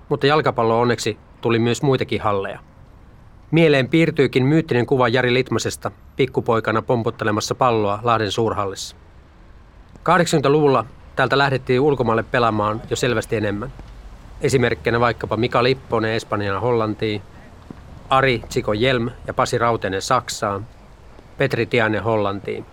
Mutta 0.09 0.27
jalkapallo 0.27 0.81
onneksi 0.81 1.19
tuli 1.41 1.59
myös 1.59 1.83
muitakin 1.83 2.21
halleja. 2.21 2.59
Mieleen 3.51 3.89
piirtyykin 3.89 4.47
myyttinen 4.47 4.87
kuva 4.87 5.09
Jari 5.09 5.35
Litmasesta 5.35 5.91
pikkupoikana 6.17 6.83
pompottelemassa 6.83 7.55
palloa 7.55 7.99
Lahden 8.03 8.31
suurhallissa. 8.31 8.97
80-luvulla 9.99 10.85
täältä 11.17 11.39
lähdettiin 11.39 11.81
ulkomaille 11.81 12.23
pelaamaan 12.23 12.83
jo 12.91 12.97
selvästi 12.97 13.37
enemmän. 13.37 13.73
Esimerkkinä 14.41 15.01
vaikkapa 15.01 15.37
Mika 15.37 15.62
Lipponen 15.62 16.12
Espanjana 16.12 16.61
Hollantiin, 16.61 17.23
Ari 18.11 18.43
Tsiko 18.49 18.73
Jelm 18.73 19.11
ja 19.27 19.35
Pasi 19.35 19.59
Rautenen 19.59 20.03
Saksaan, 20.03 20.67
Petri 21.39 21.67
Tiainen 21.67 22.03
Hollantiin. 22.03 22.67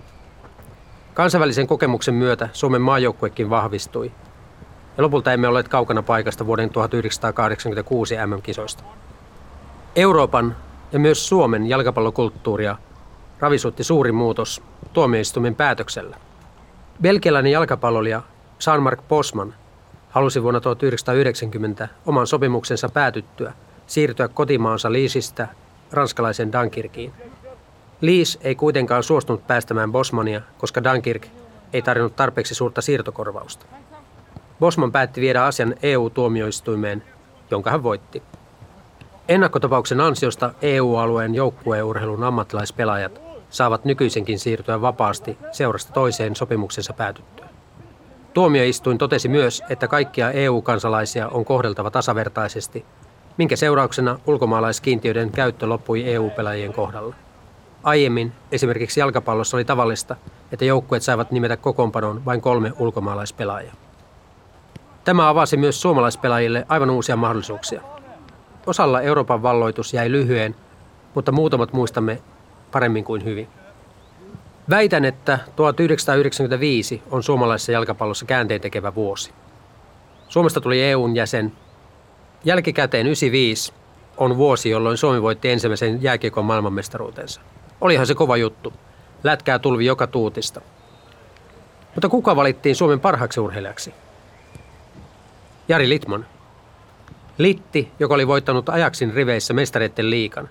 Kansainvälisen 1.20 1.68
kokemuksen 1.68 2.14
myötä 2.14 2.50
Suomen 2.54 2.82
maajoukkuekin 2.82 3.50
vahvistui. 3.50 4.12
Ja 4.98 5.04
lopulta 5.04 5.34
emme 5.34 5.48
olleet 5.48 5.68
kaukana 5.68 6.04
paikasta 6.04 6.46
vuoden 6.46 6.70
1986 6.70 8.16
MM-kisoista. 8.26 8.84
Euroopan 9.96 10.56
ja 10.92 11.00
myös 11.00 11.28
Suomen 11.28 11.66
jalkapallokulttuuria 11.66 12.76
ravisutti 13.40 13.84
suuri 13.84 14.12
muutos 14.12 14.62
tuomioistuimen 14.94 15.56
päätöksellä. 15.56 16.18
Belgialainen 17.02 17.52
jalkapallolija 17.52 18.22
Jean-Marc 18.66 19.00
Bosman 19.10 19.54
halusi 20.10 20.44
vuonna 20.44 20.60
1990 20.60 21.88
oman 22.06 22.28
sopimuksensa 22.28 22.90
päätyttyä 22.90 23.54
siirtyä 23.88 24.28
kotimaansa 24.28 24.92
Liisistä 24.92 25.48
ranskalaisen 25.92 26.54
Dunkirkiin. 26.54 27.14
Liis 28.02 28.40
ei 28.42 28.56
kuitenkaan 28.56 29.04
suostunut 29.04 29.48
päästämään 29.48 29.92
Bosmania, 29.92 30.42
koska 30.58 30.84
Dunkirk 30.84 31.28
ei 31.74 31.82
tarjonnut 31.82 32.16
tarpeeksi 32.16 32.56
suurta 32.56 32.82
siirtokorvausta. 32.82 33.66
Bosman 34.60 34.92
päätti 34.92 35.22
viedä 35.22 35.44
asian 35.44 35.76
EU-tuomioistuimeen, 35.84 37.04
jonka 37.52 37.72
hän 37.72 37.84
voitti. 37.84 38.24
Ennakkotapauksen 39.28 40.02
ansiosta 40.02 40.54
EU-alueen 40.62 41.36
joukkueurheilun 41.36 42.24
ammattilaispelaajat 42.24 43.22
saavat 43.50 43.86
nykyisenkin 43.86 44.40
siirtyä 44.40 44.82
vapaasti 44.82 45.38
seurasta 45.52 45.94
toiseen 45.94 46.36
sopimuksensa 46.36 46.94
päätyttyä. 46.94 47.50
Tuomioistuin 48.34 48.98
totesi 48.98 49.28
myös, 49.28 49.64
että 49.70 49.88
kaikkia 49.88 50.32
EU-kansalaisia 50.32 51.28
on 51.28 51.46
kohdeltava 51.46 51.92
tasavertaisesti, 51.92 52.86
minkä 53.38 53.56
seurauksena 53.56 54.20
ulkomaalaiskiintiöiden 54.28 55.32
käyttö 55.32 55.70
loppui 55.70 56.04
EU-pelaajien 56.14 56.74
kohdalla. 56.74 57.16
Aiemmin 57.84 58.32
esimerkiksi 58.52 59.00
jalkapallossa 59.00 59.58
oli 59.58 59.66
tavallista, 59.66 60.16
että 60.52 60.66
joukkueet 60.66 61.04
saivat 61.04 61.32
nimetä 61.32 61.58
kokoonpanon 61.58 62.26
vain 62.26 62.42
kolme 62.42 62.72
ulkomaalaispelaajaa. 62.80 63.74
Tämä 65.04 65.30
avasi 65.30 65.58
myös 65.58 65.82
suomalaispelaajille 65.82 66.66
aivan 66.70 66.90
uusia 66.90 67.16
mahdollisuuksia. 67.16 67.82
Osalla 68.66 69.02
Euroopan 69.02 69.44
valloitus 69.44 69.94
jäi 69.94 70.12
lyhyen, 70.12 70.56
mutta 71.16 71.32
muutamat 71.32 71.74
muistamme 71.74 72.22
paremmin 72.72 73.04
kuin 73.04 73.26
hyvin. 73.26 73.48
Väitän, 74.70 75.06
että 75.06 75.40
1995 75.56 77.04
on 77.12 77.24
suomalaisessa 77.24 77.72
jalkapallossa 77.72 78.26
käänteen 78.26 78.62
tekevä 78.62 78.96
vuosi. 78.96 79.32
Suomesta 80.28 80.62
tuli 80.62 80.84
EUn 80.84 81.16
jäsen. 81.16 81.52
Jälkikäteen 82.46 83.08
95 83.08 83.74
on 84.18 84.38
vuosi, 84.38 84.70
jolloin 84.70 84.98
Suomi 84.98 85.22
voitti 85.22 85.50
ensimmäisen 85.50 86.04
jääkiekon 86.04 86.46
maailmanmestaruutensa. 86.46 87.42
Olihan 87.82 88.08
se 88.08 88.16
kova 88.16 88.38
juttu. 88.38 88.74
Lätkää 89.24 89.60
tulvi 89.60 89.86
joka 89.86 90.08
tuutista. 90.08 90.62
Mutta 91.96 92.10
kuka 92.10 92.36
valittiin 92.36 92.76
Suomen 92.76 93.00
parhaaksi 93.00 93.40
urheilijaksi? 93.40 93.94
Jari 95.68 95.90
Litman. 95.90 96.26
Litti, 97.38 97.92
joka 98.00 98.14
oli 98.14 98.28
voittanut 98.28 98.70
Ajaksin 98.70 99.14
riveissä 99.14 99.54
mestareiden 99.54 100.10
liikan. 100.10 100.50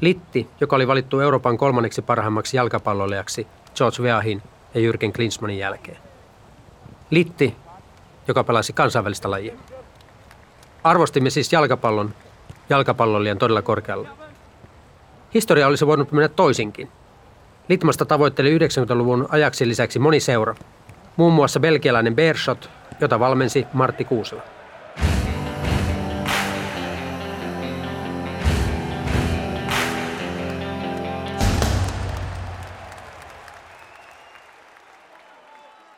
Litti, 0.00 0.48
joka 0.60 0.76
oli 0.76 0.88
valittu 0.88 1.20
Euroopan 1.20 1.58
kolmanneksi 1.58 2.02
parhaimmaksi 2.02 2.56
jalkapalloilijaksi 2.56 3.46
George 3.76 4.02
Weahin 4.02 4.42
ja 4.74 4.80
Jürgen 4.80 5.12
Klinsmannin 5.12 5.58
jälkeen. 5.58 5.98
Litti, 7.10 7.56
joka 8.28 8.44
pelasi 8.44 8.72
kansainvälistä 8.72 9.30
lajia. 9.30 9.54
Arvostimme 10.84 11.30
siis 11.30 11.52
jalkapallon 11.52 12.14
jalkapallolijan 12.70 13.38
todella 13.38 13.62
korkealla. 13.62 14.21
Historia 15.34 15.66
olisi 15.66 15.86
voinut 15.86 16.12
mennä 16.12 16.28
toisinkin. 16.28 16.88
Litmasta 17.68 18.04
tavoitteli 18.04 18.58
90-luvun 18.58 19.26
ajaksi 19.28 19.68
lisäksi 19.68 19.98
moni 19.98 20.20
seura, 20.20 20.54
muun 21.16 21.32
muassa 21.32 21.60
belgialainen 21.60 22.16
Beerschot, 22.16 22.70
jota 23.00 23.20
valmensi 23.20 23.66
Martti 23.72 24.04
Kuusela. 24.04 24.42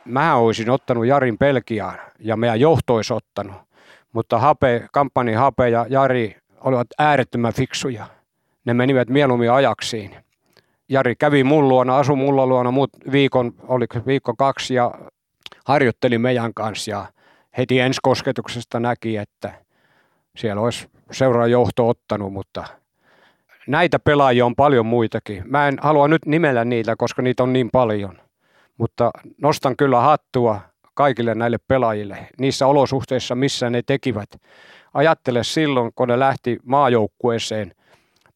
Mä 0.05 0.35
olisin 0.35 0.69
ottanut 0.69 1.05
Jarin 1.05 1.37
Pelkiaan 1.37 1.97
ja 2.19 2.37
meidän 2.37 2.59
johto 2.59 2.95
olisi 2.95 3.13
ottanut, 3.13 3.55
mutta 4.13 4.39
Hape, 4.39 4.87
kampanji 4.91 5.33
Hape 5.33 5.69
ja 5.69 5.85
Jari 5.89 6.37
olivat 6.61 6.87
äärettömän 6.99 7.53
fiksuja. 7.53 8.07
Ne 8.65 8.73
menivät 8.73 9.09
mieluummin 9.09 9.51
ajaksiin. 9.51 10.15
Jari 10.89 11.15
kävi 11.15 11.43
mun 11.43 11.67
luona, 11.67 11.97
asui 11.97 12.15
mulla 12.15 12.47
luona 12.47 12.71
muut 12.71 12.89
viikon, 13.11 13.53
oli 13.67 13.85
viikko 14.05 14.33
kaksi 14.37 14.73
ja 14.73 14.91
harjoitteli 15.65 16.17
meidän 16.17 16.53
kanssa 16.53 16.91
ja 16.91 17.05
heti 17.57 17.79
ensikosketuksesta 17.79 18.79
näki, 18.79 19.17
että 19.17 19.53
siellä 20.37 20.61
olisi 20.61 20.87
seuraajohto 21.11 21.89
ottanut, 21.89 22.33
mutta 22.33 22.63
näitä 23.67 23.99
pelaajia 23.99 24.45
on 24.45 24.55
paljon 24.55 24.85
muitakin. 24.85 25.43
Mä 25.45 25.67
en 25.67 25.77
halua 25.81 26.07
nyt 26.07 26.25
nimellä 26.25 26.65
niitä, 26.65 26.95
koska 26.95 27.21
niitä 27.21 27.43
on 27.43 27.53
niin 27.53 27.69
paljon, 27.71 28.17
mutta 28.77 29.11
nostan 29.41 29.77
kyllä 29.77 30.01
hattua 30.01 30.61
kaikille 30.93 31.35
näille 31.35 31.57
pelaajille 31.67 32.27
niissä 32.39 32.67
olosuhteissa, 32.67 33.35
missä 33.35 33.69
ne 33.69 33.81
tekivät. 33.85 34.29
Ajattele 34.93 35.43
silloin, 35.43 35.91
kun 35.95 36.07
ne 36.07 36.19
lähti 36.19 36.59
maajoukkueeseen 36.63 37.71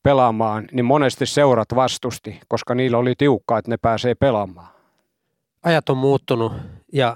pelaamaan, 0.04 0.68
niin 0.72 0.86
monesti 0.86 1.26
seurat 1.26 1.76
vastusti, 1.76 2.40
koska 2.48 2.76
niillä 2.76 2.98
oli 2.98 3.14
tiukkaa, 3.18 3.60
että 3.60 3.72
ne 3.72 3.78
pääsee 3.78 4.16
pelaamaan. 4.16 4.68
Ajat 5.64 5.90
on 5.90 5.98
muuttunut 5.98 6.54
ja 6.94 7.16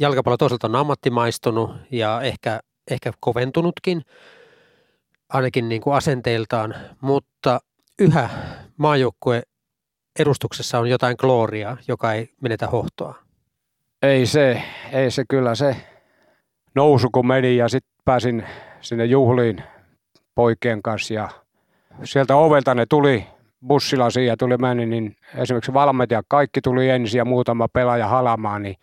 jalkapallo 0.00 0.36
toisaalta 0.36 0.66
on 0.66 0.76
ammattimaistunut 0.76 1.70
ja 1.90 2.20
ehkä, 2.22 2.60
ehkä 2.90 3.12
koventunutkin, 3.20 4.02
ainakin 5.28 5.68
niin 5.68 5.80
kuin 5.80 5.96
asenteiltaan, 5.96 6.74
mutta 7.00 7.60
yhä 7.98 8.28
maajoukkue 8.76 9.42
edustuksessa 10.18 10.78
on 10.78 10.90
jotain 10.90 11.16
gloriaa, 11.18 11.76
joka 11.88 12.12
ei 12.12 12.34
menetä 12.40 12.66
hohtoa. 12.66 13.14
Ei 14.02 14.26
se, 14.26 14.62
ei 14.92 15.10
se 15.10 15.24
kyllä 15.28 15.54
se 15.54 15.76
nousu 16.74 17.08
kun 17.10 17.26
meni 17.26 17.56
ja 17.56 17.68
sitten 17.68 17.92
pääsin 18.04 18.46
sinne 18.80 19.04
juhliin 19.04 19.62
poikien 20.34 20.82
kanssa 20.82 21.14
ja 21.14 21.28
sieltä 22.04 22.36
ovelta 22.36 22.74
ne 22.74 22.86
tuli 22.86 23.26
bussilasi 23.66 24.26
ja 24.26 24.36
tuli 24.36 24.56
meni, 24.56 24.86
niin 24.86 25.16
esimerkiksi 25.34 25.74
valmentaja 25.74 26.22
kaikki 26.28 26.60
tuli 26.60 26.90
ensin 26.90 27.18
ja 27.18 27.24
muutama 27.24 27.68
pelaaja 27.68 28.08
halamaan, 28.08 28.62
niin 28.62 28.76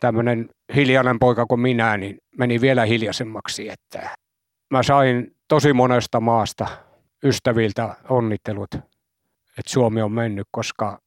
tämmöinen 0.00 0.48
hiljainen 0.74 1.18
poika 1.18 1.46
kuin 1.46 1.60
minä, 1.60 1.96
niin 1.96 2.18
meni 2.38 2.60
vielä 2.60 2.84
hiljaisemmaksi, 2.84 3.68
että 3.68 4.10
mä 4.70 4.82
sain 4.82 5.36
tosi 5.48 5.72
monesta 5.72 6.20
maasta 6.20 6.66
ystäviltä 7.24 7.96
onnittelut, 8.08 8.74
että 8.74 9.66
Suomi 9.66 10.02
on 10.02 10.12
mennyt, 10.12 10.48
koska 10.50 10.98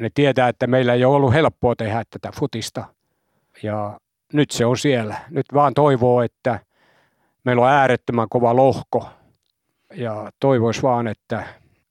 ne 0.00 0.10
tietää, 0.14 0.48
että 0.48 0.66
meillä 0.66 0.94
ei 0.94 1.04
ole 1.04 1.16
ollut 1.16 1.34
helppoa 1.34 1.76
tehdä 1.76 2.02
tätä 2.10 2.30
futista. 2.40 2.84
Ja 3.62 4.00
nyt 4.32 4.50
se 4.50 4.66
on 4.66 4.78
siellä. 4.78 5.16
Nyt 5.30 5.46
vaan 5.54 5.74
toivoo, 5.74 6.22
että 6.22 6.60
meillä 7.44 7.62
on 7.62 7.68
äärettömän 7.68 8.28
kova 8.30 8.56
lohko 8.56 9.08
ja 9.94 10.30
toivois 10.40 10.82
vaan, 10.82 11.08
että 11.08 11.46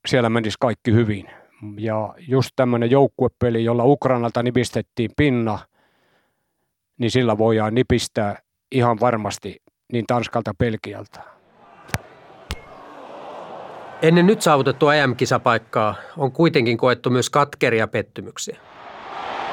siellä 0.08 0.30
menisi 0.30 0.56
kaikki 0.60 0.92
hyvin. 0.92 1.30
Ja 1.78 2.14
just 2.18 2.50
tämmöinen 2.56 2.90
joukkuepeli, 2.90 3.64
jolla 3.64 3.84
Ukrainalta 3.84 4.42
nipistettiin 4.42 5.10
pinna, 5.16 5.58
niin 6.98 7.10
sillä 7.10 7.38
voidaan 7.38 7.74
nipistää 7.74 8.38
ihan 8.72 9.00
varmasti 9.00 9.62
niin 9.92 10.04
Tanskalta 10.06 10.54
Pelkialta. 10.58 11.20
Ennen 14.02 14.26
nyt 14.26 14.42
saavutettua 14.42 14.94
EM-kisapaikkaa 14.94 15.94
on 16.16 16.32
kuitenkin 16.32 16.78
koettu 16.78 17.10
myös 17.10 17.30
katkeria 17.30 17.88
pettymyksiä. 17.88 18.56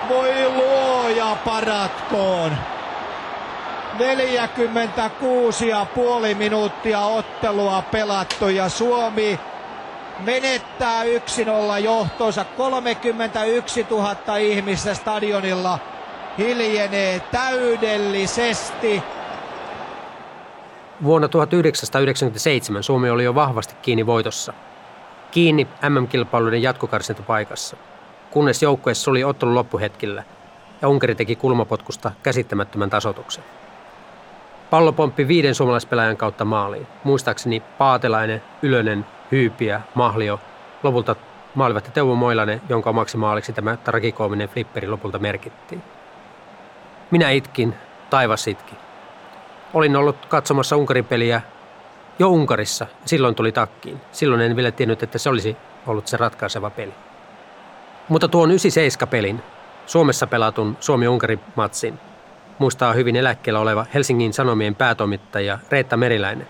Voi 0.09 0.49
luoja 0.49 1.37
paratkoon. 1.45 2.51
46,5 3.97 6.35
minuuttia 6.35 7.01
ottelua 7.01 7.81
pelattu 7.81 8.49
ja 8.49 8.69
Suomi 8.69 9.39
menettää 10.19 11.03
1-0 11.03 11.07
johtonsa. 11.83 12.43
31 12.43 13.87
000 13.89 14.37
ihmistä 14.37 14.93
stadionilla 14.93 15.79
hiljenee 16.37 17.19
täydellisesti. 17.19 19.03
Vuonna 21.03 21.27
1997 21.27 22.83
Suomi 22.83 23.09
oli 23.09 23.23
jo 23.23 23.35
vahvasti 23.35 23.75
kiinni 23.81 24.05
voitossa. 24.05 24.53
Kiinni 25.31 25.67
MM-kilpailuiden 25.89 26.61
jatkokarsintapaikassa, 26.61 27.77
kunnes 28.31 28.63
joukkue 28.63 28.93
suli 28.93 29.23
ottelun 29.23 29.55
loppuhetkillä 29.55 30.23
ja 30.81 30.89
Unkari 30.89 31.15
teki 31.15 31.35
kulmapotkusta 31.35 32.11
käsittämättömän 32.23 32.89
tasotuksen. 32.89 33.43
Pallo 34.69 34.93
pomppi 34.93 35.27
viiden 35.27 35.55
suomalaispelaajan 35.55 36.17
kautta 36.17 36.45
maaliin. 36.45 36.87
Muistaakseni 37.03 37.59
Paatelainen, 37.77 38.43
Ylönen, 38.61 39.05
Hyypiä, 39.31 39.81
Mahlio, 39.95 40.39
lopulta 40.83 41.15
maalivahti 41.55 41.91
Teuvo 41.91 42.15
Moilanen, 42.15 42.61
jonka 42.69 42.89
omaksi 42.89 43.17
maaliksi 43.17 43.53
tämä 43.53 43.77
tragikoominen 43.77 44.49
flipperi 44.49 44.87
lopulta 44.87 45.19
merkittiin. 45.19 45.83
Minä 47.11 47.29
itkin, 47.29 47.75
taivas 48.09 48.47
itki. 48.47 48.75
Olin 49.73 49.95
ollut 49.95 50.25
katsomassa 50.25 50.77
Unkarin 50.77 51.05
peliä 51.05 51.41
jo 52.19 52.29
Unkarissa. 52.29 52.87
Silloin 53.05 53.35
tuli 53.35 53.51
takkiin. 53.51 54.01
Silloin 54.11 54.41
en 54.41 54.55
vielä 54.55 54.71
tiennyt, 54.71 55.03
että 55.03 55.17
se 55.17 55.29
olisi 55.29 55.57
ollut 55.87 56.07
se 56.07 56.17
ratkaiseva 56.17 56.69
peli. 56.69 56.93
Mutta 58.09 58.27
tuon 58.27 58.49
97-pelin, 58.49 59.41
Suomessa 59.85 60.27
pelatun 60.27 60.77
Suomi-Unkarin 60.79 61.39
matsin, 61.55 61.99
muistaa 62.59 62.93
hyvin 62.93 63.15
eläkkeellä 63.15 63.59
oleva 63.59 63.85
Helsingin 63.93 64.33
Sanomien 64.33 64.75
päätoimittaja 64.75 65.59
Reetta 65.69 65.97
Meriläinen, 65.97 66.47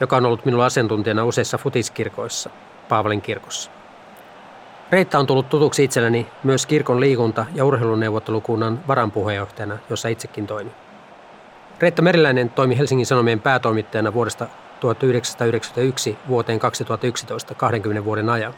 joka 0.00 0.16
on 0.16 0.26
ollut 0.26 0.44
minulla 0.44 0.66
asiantuntijana 0.66 1.24
useissa 1.24 1.58
futiskirkoissa, 1.58 2.50
Paavalin 2.88 3.22
kirkossa. 3.22 3.70
Reetta 4.90 5.18
on 5.18 5.26
tullut 5.26 5.48
tutuksi 5.48 5.84
itselleni 5.84 6.26
myös 6.44 6.66
kirkon 6.66 7.00
liikunta- 7.00 7.46
ja 7.54 7.64
urheiluneuvottelukunnan 7.64 8.80
varanpuheenjohtajana, 8.88 9.78
jossa 9.90 10.08
itsekin 10.08 10.46
toimin. 10.46 10.72
Reetta 11.80 12.02
Meriläinen 12.02 12.50
toimi 12.50 12.78
Helsingin 12.78 13.06
Sanomien 13.06 13.40
päätoimittajana 13.40 14.14
vuodesta 14.14 14.46
1991 14.80 16.18
vuoteen 16.28 16.58
2011 16.58 17.54
20 17.54 18.04
vuoden 18.04 18.28
ajan. 18.28 18.54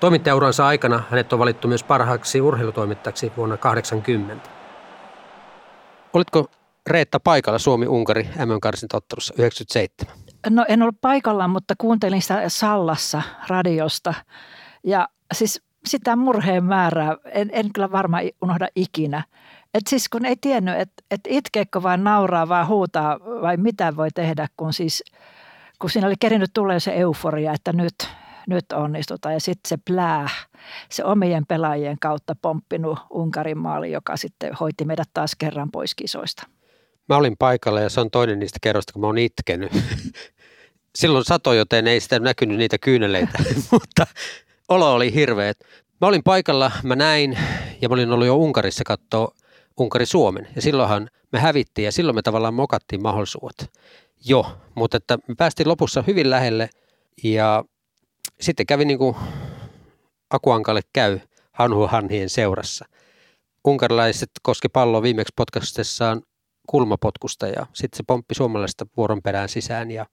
Toimittajauransa 0.00 0.66
aikana 0.66 1.02
hänet 1.10 1.32
on 1.32 1.38
valittu 1.38 1.68
myös 1.68 1.84
parhaaksi 1.84 2.40
urheilutoimittajaksi 2.40 3.32
vuonna 3.36 3.56
1980. 3.56 4.57
Olitko 6.12 6.50
Reetta 6.86 7.20
paikalla 7.20 7.58
Suomi-Unkari 7.58 8.28
MM-karsintaottelussa 8.44 9.34
97? 9.38 10.14
No 10.50 10.64
en 10.68 10.82
ollut 10.82 11.00
paikalla, 11.00 11.48
mutta 11.48 11.74
kuuntelin 11.78 12.22
sitä 12.22 12.48
Sallassa 12.48 13.22
radiosta. 13.48 14.14
Ja 14.84 15.08
siis 15.32 15.62
sitä 15.86 16.16
murheen 16.16 16.64
määrää 16.64 17.16
en, 17.24 17.50
en 17.52 17.72
kyllä 17.72 17.92
varmaan 17.92 18.24
unohda 18.42 18.68
ikinä. 18.76 19.22
Et 19.74 19.86
siis 19.88 20.08
kun 20.08 20.24
ei 20.24 20.36
tiennyt, 20.40 20.80
että 20.80 21.02
et 21.10 21.20
itkeekö 21.28 21.82
vai 21.82 21.98
nauraa 21.98 22.48
vai 22.48 22.64
huutaa 22.64 23.20
vai 23.20 23.56
mitä 23.56 23.96
voi 23.96 24.08
tehdä, 24.14 24.48
kun 24.56 24.72
siis 24.72 25.04
kun 25.78 25.90
siinä 25.90 26.06
oli 26.06 26.14
kerinyt 26.20 26.50
tulee 26.54 26.80
se 26.80 26.92
euforia, 26.92 27.52
että 27.52 27.72
nyt, 27.72 27.94
nyt 28.48 28.72
onnistutaan. 28.72 29.34
Ja 29.34 29.40
sitten 29.40 29.68
se 29.68 29.76
plää, 29.84 30.28
se 30.90 31.04
omien 31.04 31.46
pelaajien 31.46 31.96
kautta 32.00 32.36
pomppinut 32.42 32.98
Unkarin 33.10 33.58
maali, 33.58 33.92
joka 33.92 34.16
sitten 34.16 34.54
hoiti 34.54 34.84
meidät 34.84 35.08
taas 35.14 35.36
kerran 35.38 35.70
pois 35.70 35.94
kisoista. 35.94 36.46
Mä 37.08 37.16
olin 37.16 37.36
paikalla 37.38 37.80
ja 37.80 37.88
se 37.88 38.00
on 38.00 38.10
toinen 38.10 38.38
niistä 38.38 38.58
kerroista, 38.62 38.92
kun 38.92 39.00
mä 39.00 39.06
oon 39.06 39.18
itkenyt. 39.18 39.72
Silloin 40.98 41.24
sato, 41.24 41.52
joten 41.52 41.86
ei 41.86 42.00
sitä 42.00 42.18
näkynyt 42.18 42.58
niitä 42.58 42.78
kyyneleitä, 42.78 43.38
mutta 43.72 44.06
olo 44.68 44.94
oli 44.94 45.14
hirveä. 45.14 45.52
Mä 46.00 46.08
olin 46.08 46.22
paikalla, 46.22 46.72
mä 46.82 46.96
näin 46.96 47.38
ja 47.80 47.88
mä 47.88 47.92
olin 47.92 48.12
ollut 48.12 48.26
jo 48.26 48.36
Unkarissa 48.36 48.84
katsoa 48.84 49.34
Unkari-Suomen 49.80 50.48
ja 50.56 50.62
silloinhan 50.62 51.10
me 51.32 51.38
hävittiin 51.38 51.84
ja 51.84 51.92
silloin 51.92 52.14
me 52.14 52.22
tavallaan 52.22 52.54
mokattiin 52.54 53.02
mahdollisuudet. 53.02 53.72
Jo, 54.24 54.58
mutta 54.74 54.96
että 54.96 55.18
me 55.28 55.34
päästiin 55.38 55.68
lopussa 55.68 56.04
hyvin 56.06 56.30
lähelle 56.30 56.70
Ja 57.24 57.64
sitten 58.40 58.66
kävi 58.66 58.84
niin 58.84 58.98
kuin 58.98 59.16
Akuankalle 60.30 60.80
käy 60.92 61.20
hanhuhanhien 61.52 62.30
seurassa. 62.30 62.84
Unkarilaiset 63.66 64.30
koski 64.42 64.68
palloa 64.68 65.02
viimeksi 65.02 65.32
potkastessaan 65.36 66.22
kulmapotkusta 66.66 67.46
ja 67.46 67.66
sitten 67.72 67.96
se 67.96 68.02
pomppi 68.06 68.34
suomalaista 68.34 68.86
vuoron 68.96 69.22
perään 69.22 69.48
sisään 69.48 69.90
ja 69.90 70.06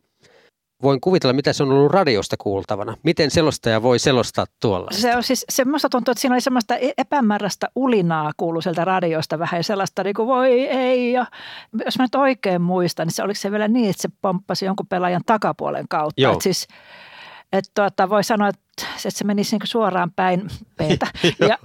voin 0.83 1.01
kuvitella, 1.01 1.33
mitä 1.33 1.53
se 1.53 1.63
on 1.63 1.71
ollut 1.71 1.91
radiosta 1.91 2.35
kuultavana. 2.39 2.97
Miten 3.03 3.31
selostaja 3.31 3.83
voi 3.83 3.99
selostaa 3.99 4.45
tuolla? 4.61 4.87
Se 4.91 5.15
on 5.15 5.23
siis, 5.23 5.45
semmoista 5.49 5.89
tuntuu, 5.89 6.11
että 6.11 6.21
siinä 6.21 6.35
oli 6.35 6.41
semmoista 6.41 6.75
e- 6.75 6.93
epämääräistä 6.97 7.67
ulinaa 7.75 8.31
kuulu 8.37 8.61
sieltä 8.61 8.85
radiosta 8.85 9.39
vähän 9.39 9.59
ja 9.59 9.63
sellaista 9.63 10.03
niin 10.03 10.13
kuin 10.13 10.27
voi 10.27 10.61
ei. 10.61 11.11
Ja 11.11 11.25
jos 11.85 11.97
mä 11.97 12.03
nyt 12.03 12.15
oikein 12.15 12.61
muistan, 12.61 13.07
niin 13.07 13.13
se 13.13 13.23
oliko 13.23 13.39
se 13.39 13.51
vielä 13.51 13.67
niin, 13.67 13.89
että 13.89 14.01
se 14.01 14.09
pomppasi 14.21 14.65
jonkun 14.65 14.87
pelaajan 14.87 15.21
takapuolen 15.25 15.85
kautta. 15.89 16.21
Joo. 16.21 16.33
Että 16.33 16.43
siis, 16.43 16.67
että 17.53 17.71
tuota, 17.75 18.09
voi 18.09 18.23
sanoa, 18.23 18.47
että 18.47 18.65
että 18.95 19.09
se 19.09 19.23
menisi 19.23 19.57
niin 19.57 19.67
suoraan 19.67 20.11
päin 20.11 20.49
peitä. 20.77 21.07
ja, 21.49 21.57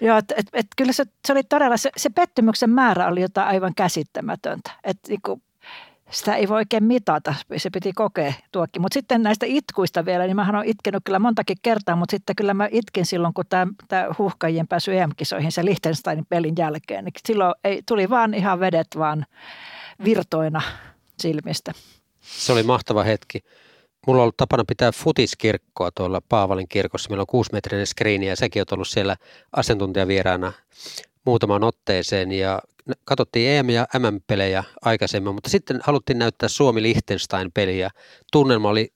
joo, 0.00 0.18
et, 0.18 0.32
et, 0.36 0.46
et, 0.52 0.66
kyllä 0.76 0.92
se, 0.92 1.04
se 1.26 1.32
oli 1.32 1.42
todella, 1.42 1.76
se, 1.76 1.90
se 1.96 2.10
pettymyksen 2.10 2.70
määrä 2.70 3.08
oli 3.08 3.20
jotain 3.20 3.48
aivan 3.48 3.74
käsittämätöntä. 3.74 4.70
Että 4.84 5.08
niin 5.08 5.20
kuin, 5.22 5.42
sitä 6.10 6.34
ei 6.34 6.48
voi 6.48 6.56
oikein 6.56 6.84
mitata, 6.84 7.34
se 7.56 7.70
piti 7.70 7.92
kokea 7.92 8.32
tuokin. 8.52 8.82
Mutta 8.82 8.94
sitten 8.94 9.22
näistä 9.22 9.46
itkuista 9.46 10.04
vielä, 10.04 10.24
niin 10.24 10.36
mähän 10.36 10.54
olen 10.54 10.68
itkenyt 10.68 11.02
kyllä 11.04 11.18
montakin 11.18 11.56
kertaa, 11.62 11.96
mutta 11.96 12.10
sitten 12.10 12.36
kyllä 12.36 12.54
mä 12.54 12.68
itkin 12.70 13.06
silloin, 13.06 13.34
kun 13.34 13.44
tämä, 13.48 13.66
huhkajien 14.18 14.68
pääsy 14.68 14.98
EM-kisoihin 14.98 15.52
se 15.52 15.64
Liechtensteinin 15.64 16.26
pelin 16.28 16.54
jälkeen. 16.58 17.04
Niin 17.04 17.12
silloin 17.26 17.54
ei, 17.64 17.82
tuli 17.88 18.10
vaan 18.10 18.34
ihan 18.34 18.60
vedet 18.60 18.88
vaan 18.98 19.26
virtoina 20.04 20.62
silmistä. 21.18 21.72
Se 22.20 22.52
oli 22.52 22.62
mahtava 22.62 23.02
hetki. 23.02 23.40
Mulla 24.06 24.20
on 24.20 24.22
ollut 24.22 24.36
tapana 24.36 24.64
pitää 24.68 24.92
futiskirkkoa 24.92 25.90
tuolla 25.90 26.20
Paavalin 26.28 26.68
kirkossa. 26.68 27.10
Meillä 27.10 27.22
on 27.22 27.26
kuusimetrinen 27.26 27.86
skriini 27.86 28.26
ja 28.26 28.36
säkin 28.36 28.60
oot 28.60 28.72
ollut 28.72 28.88
siellä 28.88 29.16
asiantuntijavieraana 29.56 30.52
muutamaan 31.24 31.64
otteeseen 31.64 32.32
ja 32.32 32.60
katsottiin 33.04 33.50
EM- 33.50 33.70
ja 33.70 33.86
MM-pelejä 33.98 34.64
aikaisemmin, 34.82 35.34
mutta 35.34 35.50
sitten 35.50 35.80
haluttiin 35.82 36.18
näyttää 36.18 36.48
Suomi-Liechtenstein-peliä. 36.48 37.90
Tunnelma 38.32 38.68
oli 38.68 38.92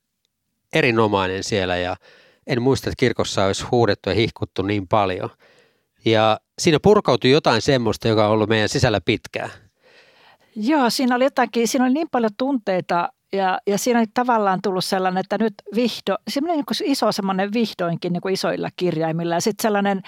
erinomainen 0.72 1.44
siellä 1.44 1.76
ja 1.76 1.96
en 2.46 2.62
muista, 2.62 2.90
että 2.90 3.00
kirkossa 3.00 3.44
olisi 3.44 3.64
huudettu 3.64 4.08
ja 4.08 4.14
hihkuttu 4.14 4.62
niin 4.62 4.88
paljon. 4.88 5.30
Ja 6.04 6.40
siinä 6.58 6.78
purkautui 6.82 7.30
jotain 7.30 7.62
semmoista, 7.62 8.08
joka 8.08 8.26
on 8.26 8.32
ollut 8.32 8.48
meidän 8.48 8.68
sisällä 8.68 9.00
pitkään. 9.00 9.50
Joo, 10.56 10.90
siinä 10.90 11.16
oli 11.16 11.24
jotakin, 11.24 11.68
siinä 11.68 11.84
oli 11.84 11.94
niin 11.94 12.08
paljon 12.10 12.32
tunteita 12.38 13.08
ja, 13.32 13.58
ja 13.66 13.78
siinä 13.78 14.00
oli 14.00 14.06
tavallaan 14.14 14.62
tullut 14.62 14.84
sellainen, 14.84 15.20
että 15.20 15.38
nyt 15.38 15.54
vihdo, 15.74 16.16
semmoinen 16.28 16.64
niin 16.68 16.90
iso 16.90 17.12
semmoinen 17.12 17.52
vihdoinkin 17.52 18.12
niin 18.12 18.20
kuin 18.20 18.34
isoilla 18.34 18.68
kirjaimilla 18.76 19.34
ja 19.34 19.40
sitten 19.40 19.62
sellainen 19.62 20.02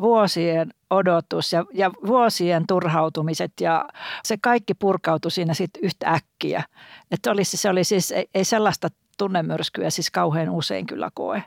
vuosien 0.00 0.74
odotus 0.90 1.52
ja, 1.52 1.64
ja 1.74 1.90
vuosien 2.06 2.64
turhautumiset 2.68 3.52
ja 3.60 3.88
se 4.24 4.36
kaikki 4.42 4.74
purkautui 4.74 5.30
siinä 5.30 5.54
sitten 5.54 5.84
yhtä 5.84 6.10
äkkiä. 6.10 6.62
Että 7.10 7.30
olisi, 7.30 7.56
se 7.56 7.70
oli 7.70 7.84
siis, 7.84 8.12
ei, 8.12 8.28
ei 8.34 8.44
sellaista 8.44 8.88
tunnemyrskyä 9.18 9.90
siis 9.90 10.10
kauhean 10.10 10.50
usein 10.50 10.86
kyllä 10.86 11.10
koe. 11.14 11.42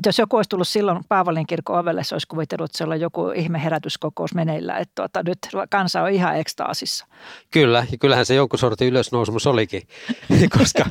Että 0.00 0.08
jos 0.08 0.18
joku 0.18 0.36
olisi 0.36 0.50
tullut 0.50 0.68
silloin 0.68 1.04
Paavalin 1.08 1.46
kirkon 1.46 1.78
ovelle, 1.78 2.04
se 2.04 2.14
olisi 2.14 2.26
kuvitellut, 2.26 2.64
että 2.64 2.78
siellä 2.78 2.92
on 2.92 3.00
joku 3.00 3.30
ihme 3.30 3.64
herätyskokous 3.64 4.34
meneillä, 4.34 4.78
että 4.78 4.92
tuota, 4.94 5.22
nyt 5.22 5.38
kansa 5.70 6.02
on 6.02 6.10
ihan 6.10 6.36
ekstaasissa. 6.36 7.06
Kyllä, 7.50 7.86
ja 7.92 7.98
kyllähän 7.98 8.26
se 8.26 8.34
jonkun 8.34 8.58
sortin 8.58 8.88
ylösnousemus 8.88 9.46
olikin, 9.46 9.82
koska 10.58 10.84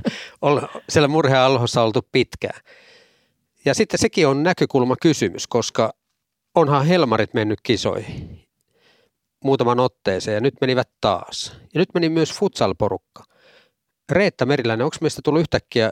siellä 0.90 1.08
murheen 1.08 1.40
alhossa 1.40 1.84
oltu 1.84 2.08
pitkään. 2.12 2.60
Ja 3.66 3.74
sitten 3.74 4.00
sekin 4.00 4.28
on 4.28 4.44
näkökulma 4.44 4.96
kysymys, 5.02 5.48
koska 5.48 5.94
onhan 6.56 6.86
Helmarit 6.86 7.34
mennyt 7.34 7.60
kisoihin 7.64 8.48
muutaman 9.44 9.80
otteeseen 9.80 10.36
ja 10.36 10.42
nyt 10.42 10.56
menivät 10.62 10.90
taas. 11.02 11.54
Ja 11.74 11.80
nyt 11.80 11.90
meni 11.94 12.10
myös 12.10 12.34
futsal-porukka. 12.34 13.24
Reetta 14.12 14.46
Meriläinen, 14.46 14.86
onko 14.86 14.98
meistä 15.02 15.22
tullut 15.24 15.42
yhtäkkiä 15.42 15.92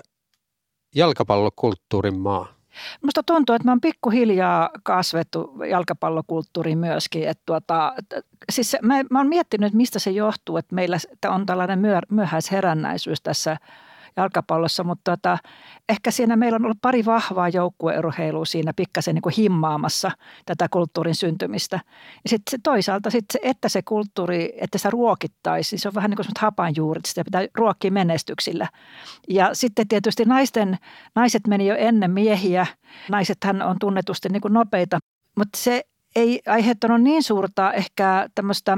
jalkapallokulttuurin 0.95 2.19
maa? 2.19 2.56
Musta 3.03 3.23
tuntuu, 3.23 3.55
että 3.55 3.65
me 3.65 3.71
on 3.71 3.81
pikkuhiljaa 3.81 4.69
kasvettu 4.83 5.53
jalkapallokulttuuriin 5.69 6.77
myöskin. 6.77 7.27
Että 7.27 7.43
tuota, 7.45 7.93
siis 8.49 8.77
mä, 8.81 9.03
mä 9.11 9.19
oon 9.19 9.27
miettinyt, 9.27 9.73
mistä 9.73 9.99
se 9.99 10.11
johtuu, 10.11 10.57
että 10.57 10.75
meillä 10.75 10.97
on 11.27 11.45
tällainen 11.45 11.79
myö, 11.79 11.99
myöhäisherännäisyys 12.09 13.21
tässä 13.21 13.57
jalkapallossa, 14.17 14.83
mutta 14.83 15.11
tota, 15.11 15.37
ehkä 15.89 16.11
siinä 16.11 16.35
meillä 16.35 16.55
on 16.55 16.65
ollut 16.65 16.81
pari 16.81 17.05
vahvaa 17.05 17.49
joukkueurheilua 17.49 18.45
siinä 18.45 18.73
pikkasen 18.75 19.15
niin 19.15 19.21
kuin 19.21 19.33
himmaamassa 19.37 20.11
tätä 20.45 20.67
kulttuurin 20.71 21.15
syntymistä. 21.15 21.79
Ja 22.23 22.29
sitten 22.29 22.51
se 22.51 22.57
toisaalta 22.63 23.09
sit 23.09 23.25
se, 23.33 23.39
että 23.41 23.69
se 23.69 23.81
kulttuuri, 23.81 24.53
että 24.61 24.77
se 24.77 24.89
ruokittaisi, 24.89 25.77
se 25.77 25.87
on 25.87 25.95
vähän 25.95 26.09
niin 26.09 26.15
kuin 26.15 26.27
hapanjuurit, 26.39 27.05
sitä 27.05 27.23
pitää 27.23 27.45
ruokkia 27.55 27.91
menestyksillä. 27.91 28.67
Ja 29.29 29.49
sitten 29.53 29.87
tietysti 29.87 30.25
naisten, 30.25 30.77
naiset 31.15 31.47
meni 31.47 31.67
jo 31.67 31.75
ennen 31.75 32.11
miehiä, 32.11 32.67
naisethan 33.09 33.61
on 33.61 33.79
tunnetusti 33.79 34.29
niin 34.29 34.41
kuin 34.41 34.53
nopeita, 34.53 34.99
mutta 35.37 35.57
se 35.57 35.83
ei 36.15 36.41
aiheuttanut 36.47 37.01
niin 37.01 37.23
suurta 37.23 37.73
ehkä 37.73 38.29
tämmöistä 38.35 38.77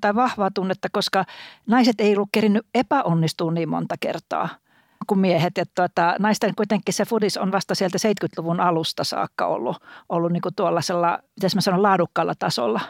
tai 0.00 0.14
vahvaa 0.14 0.50
tunnetta, 0.54 0.88
koska 0.92 1.24
naiset 1.66 2.00
ei 2.00 2.16
ollut 2.16 2.28
kerinyt 2.32 2.66
epäonnistua 2.74 3.52
niin 3.52 3.68
monta 3.68 3.94
kertaa– 4.00 4.48
kuin 5.06 5.18
miehet. 5.18 5.58
Että 5.58 5.72
tuota, 5.74 6.16
naisten 6.18 6.54
kuitenkin 6.56 6.94
se 6.94 7.04
fudis 7.04 7.36
on 7.36 7.52
vasta 7.52 7.74
sieltä 7.74 7.98
70-luvun 7.98 8.60
alusta 8.60 9.04
saakka 9.04 9.46
ollut, 9.46 9.76
ollut 10.08 10.32
niin 10.32 10.40
kuin 10.40 10.54
tuollaisella, 10.54 11.18
miten 11.42 11.50
mä 11.54 11.60
sanon, 11.60 11.82
laadukkaalla 11.82 12.34
tasolla. 12.38 12.80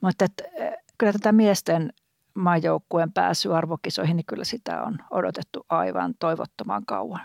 Mutta 0.00 0.24
että, 0.24 0.44
eh, 0.54 0.72
kyllä 0.98 1.12
tätä 1.12 1.32
miesten 1.32 1.92
maajoukkueen 2.34 3.12
pääsy 3.12 3.54
arvokisoihin, 3.54 4.16
niin 4.16 4.26
kyllä 4.26 4.44
sitä 4.44 4.82
on 4.82 4.98
odotettu 5.10 5.66
aivan 5.68 6.14
toivottoman 6.18 6.86
kauan. 6.86 7.20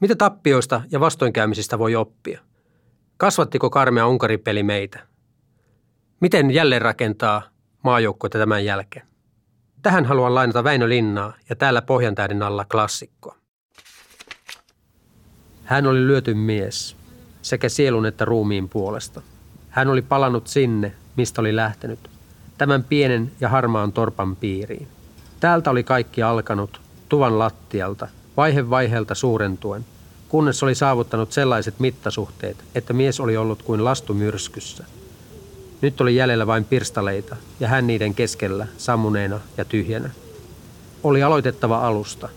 Mitä 0.00 0.14
tappioista 0.14 0.82
ja 0.90 1.00
vastoinkäymisistä 1.00 1.78
voi 1.78 1.96
oppia? 1.96 2.40
Kasvattiko 3.16 3.70
karmea 3.70 4.06
Unkarin 4.06 4.40
peli 4.40 4.62
meitä? 4.62 5.06
Miten 6.20 6.50
jälleen 6.50 6.82
rakentaa 6.82 7.42
maajoukkuetta 7.82 8.38
tämän 8.38 8.64
jälkeen? 8.64 9.11
Tähän 9.82 10.04
haluan 10.04 10.34
lainata 10.34 10.64
Väinö 10.64 10.88
Linnaa 10.88 11.32
ja 11.48 11.56
täällä 11.56 11.82
Pohjantähden 11.82 12.42
alla 12.42 12.64
klassikkoa. 12.64 13.36
Hän 15.64 15.86
oli 15.86 16.06
lyöty 16.06 16.34
mies, 16.34 16.96
sekä 17.42 17.68
sielun 17.68 18.06
että 18.06 18.24
ruumiin 18.24 18.68
puolesta. 18.68 19.22
Hän 19.68 19.88
oli 19.88 20.02
palannut 20.02 20.46
sinne, 20.46 20.92
mistä 21.16 21.40
oli 21.40 21.56
lähtenyt, 21.56 22.10
tämän 22.58 22.84
pienen 22.84 23.32
ja 23.40 23.48
harmaan 23.48 23.92
torpan 23.92 24.36
piiriin. 24.36 24.88
Täältä 25.40 25.70
oli 25.70 25.84
kaikki 25.84 26.22
alkanut, 26.22 26.80
tuvan 27.08 27.38
lattialta, 27.38 28.08
vaihe 28.36 28.70
vaiheelta 28.70 29.14
suurentuen, 29.14 29.84
kunnes 30.28 30.62
oli 30.62 30.74
saavuttanut 30.74 31.32
sellaiset 31.32 31.80
mittasuhteet, 31.80 32.56
että 32.74 32.92
mies 32.92 33.20
oli 33.20 33.36
ollut 33.36 33.62
kuin 33.62 33.84
lastumyrskyssä– 33.84 34.84
nyt 35.82 36.00
oli 36.00 36.16
jäljellä 36.16 36.46
vain 36.46 36.64
pirstaleita 36.64 37.36
ja 37.60 37.68
hän 37.68 37.86
niiden 37.86 38.14
keskellä 38.14 38.66
sammuneena 38.78 39.40
ja 39.56 39.64
tyhjänä. 39.64 40.10
Oli 41.02 41.22
aloitettava 41.22 41.86
alusta, 41.86 42.28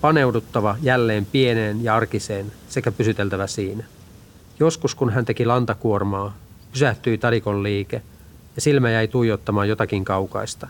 paneuduttava 0.00 0.76
jälleen 0.82 1.26
pieneen 1.26 1.84
ja 1.84 1.94
arkiseen 1.94 2.52
sekä 2.68 2.92
pysyteltävä 2.92 3.46
siinä. 3.46 3.84
Joskus 4.60 4.94
kun 4.94 5.10
hän 5.10 5.24
teki 5.24 5.46
lantakuormaa, 5.46 6.36
pysähtyi 6.72 7.18
tarikon 7.18 7.62
liike 7.62 8.02
ja 8.56 8.62
silmä 8.62 8.90
jäi 8.90 9.08
tuijottamaan 9.08 9.68
jotakin 9.68 10.04
kaukaista. 10.04 10.68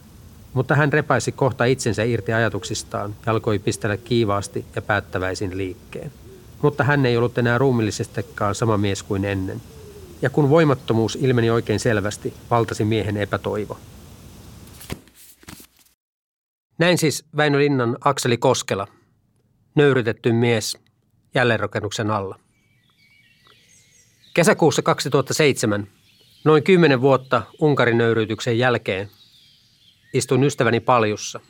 Mutta 0.53 0.75
hän 0.75 0.93
repaisi 0.93 1.33
kohta 1.33 1.65
itsensä 1.65 2.03
irti 2.03 2.33
ajatuksistaan 2.33 3.15
ja 3.27 3.33
alkoi 3.33 3.59
pistellä 3.59 3.97
kiivaasti 3.97 4.65
ja 4.77 4.83
päättäväisin 4.83 5.59
liikkeen. 5.59 6.13
Mutta 6.63 6.85
hän 6.85 7.07
ei 7.07 7.17
ollut 7.17 7.39
enää 7.39 7.59
ruumillisestikaan 7.59 8.55
sama 8.55 8.77
mies 8.79 9.03
kuin 9.03 9.25
ennen– 9.25 9.63
ja 10.23 10.31
kun 10.31 10.51
voimattomuus 10.51 11.19
ilmeni 11.21 11.51
oikein 11.51 11.81
selvästi, 11.81 12.35
valtasi 12.51 12.85
miehen 12.85 13.17
epätoivo. 13.17 13.79
Näin 16.79 16.99
siis 16.99 17.25
Väinö 17.37 17.59
Linnan 17.59 17.97
Akseli 18.05 18.37
Koskela, 18.37 18.89
nöyrytetty 19.75 20.33
mies 20.33 20.79
jälleenrakennuksen 21.35 22.11
alla. 22.11 22.39
Kesäkuussa 24.35 24.83
2007, 24.83 25.89
noin 26.45 26.63
kymmenen 26.63 27.01
vuotta 27.01 27.43
Unkarin 27.61 27.99
nöyrytyksen 27.99 28.59
jälkeen, 28.59 29.11
istuin 30.15 30.45
ystäväni 30.45 30.81
Paljussa. 30.81 31.41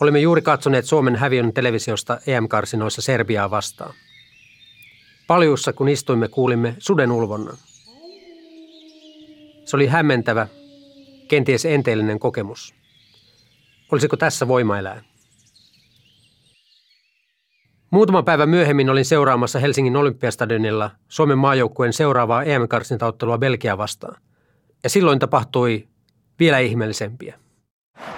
Olimme 0.00 0.20
juuri 0.20 0.42
katsoneet 0.42 0.84
Suomen 0.84 1.16
häviön 1.16 1.52
televisiosta 1.52 2.18
EM-karsinoissa 2.26 3.02
Serbiaa 3.02 3.50
vastaan. 3.50 3.94
Paljussa 5.26 5.72
kun 5.72 5.88
istuimme, 5.88 6.28
kuulimme 6.28 6.76
suden 6.78 7.12
ulvonnan. 7.12 7.56
Se 9.64 9.76
oli 9.76 9.86
hämmentävä, 9.86 10.48
kenties 11.28 11.64
enteellinen 11.64 12.18
kokemus. 12.18 12.74
Olisiko 13.92 14.16
tässä 14.16 14.48
voimaelää? 14.48 15.02
Muutama 17.90 18.22
päivä 18.22 18.46
myöhemmin 18.46 18.90
olin 18.90 19.04
seuraamassa 19.04 19.58
Helsingin 19.58 19.96
Olympiastadionilla 19.96 20.90
Suomen 21.08 21.38
maajoukkueen 21.38 21.92
seuraavaa 21.92 22.42
EM-karsintaottelua 22.42 23.38
Belgia 23.38 23.78
vastaan. 23.78 24.22
Ja 24.82 24.90
silloin 24.90 25.18
tapahtui 25.18 25.88
vielä 26.38 26.58
ihmeellisempiä. 26.58 27.38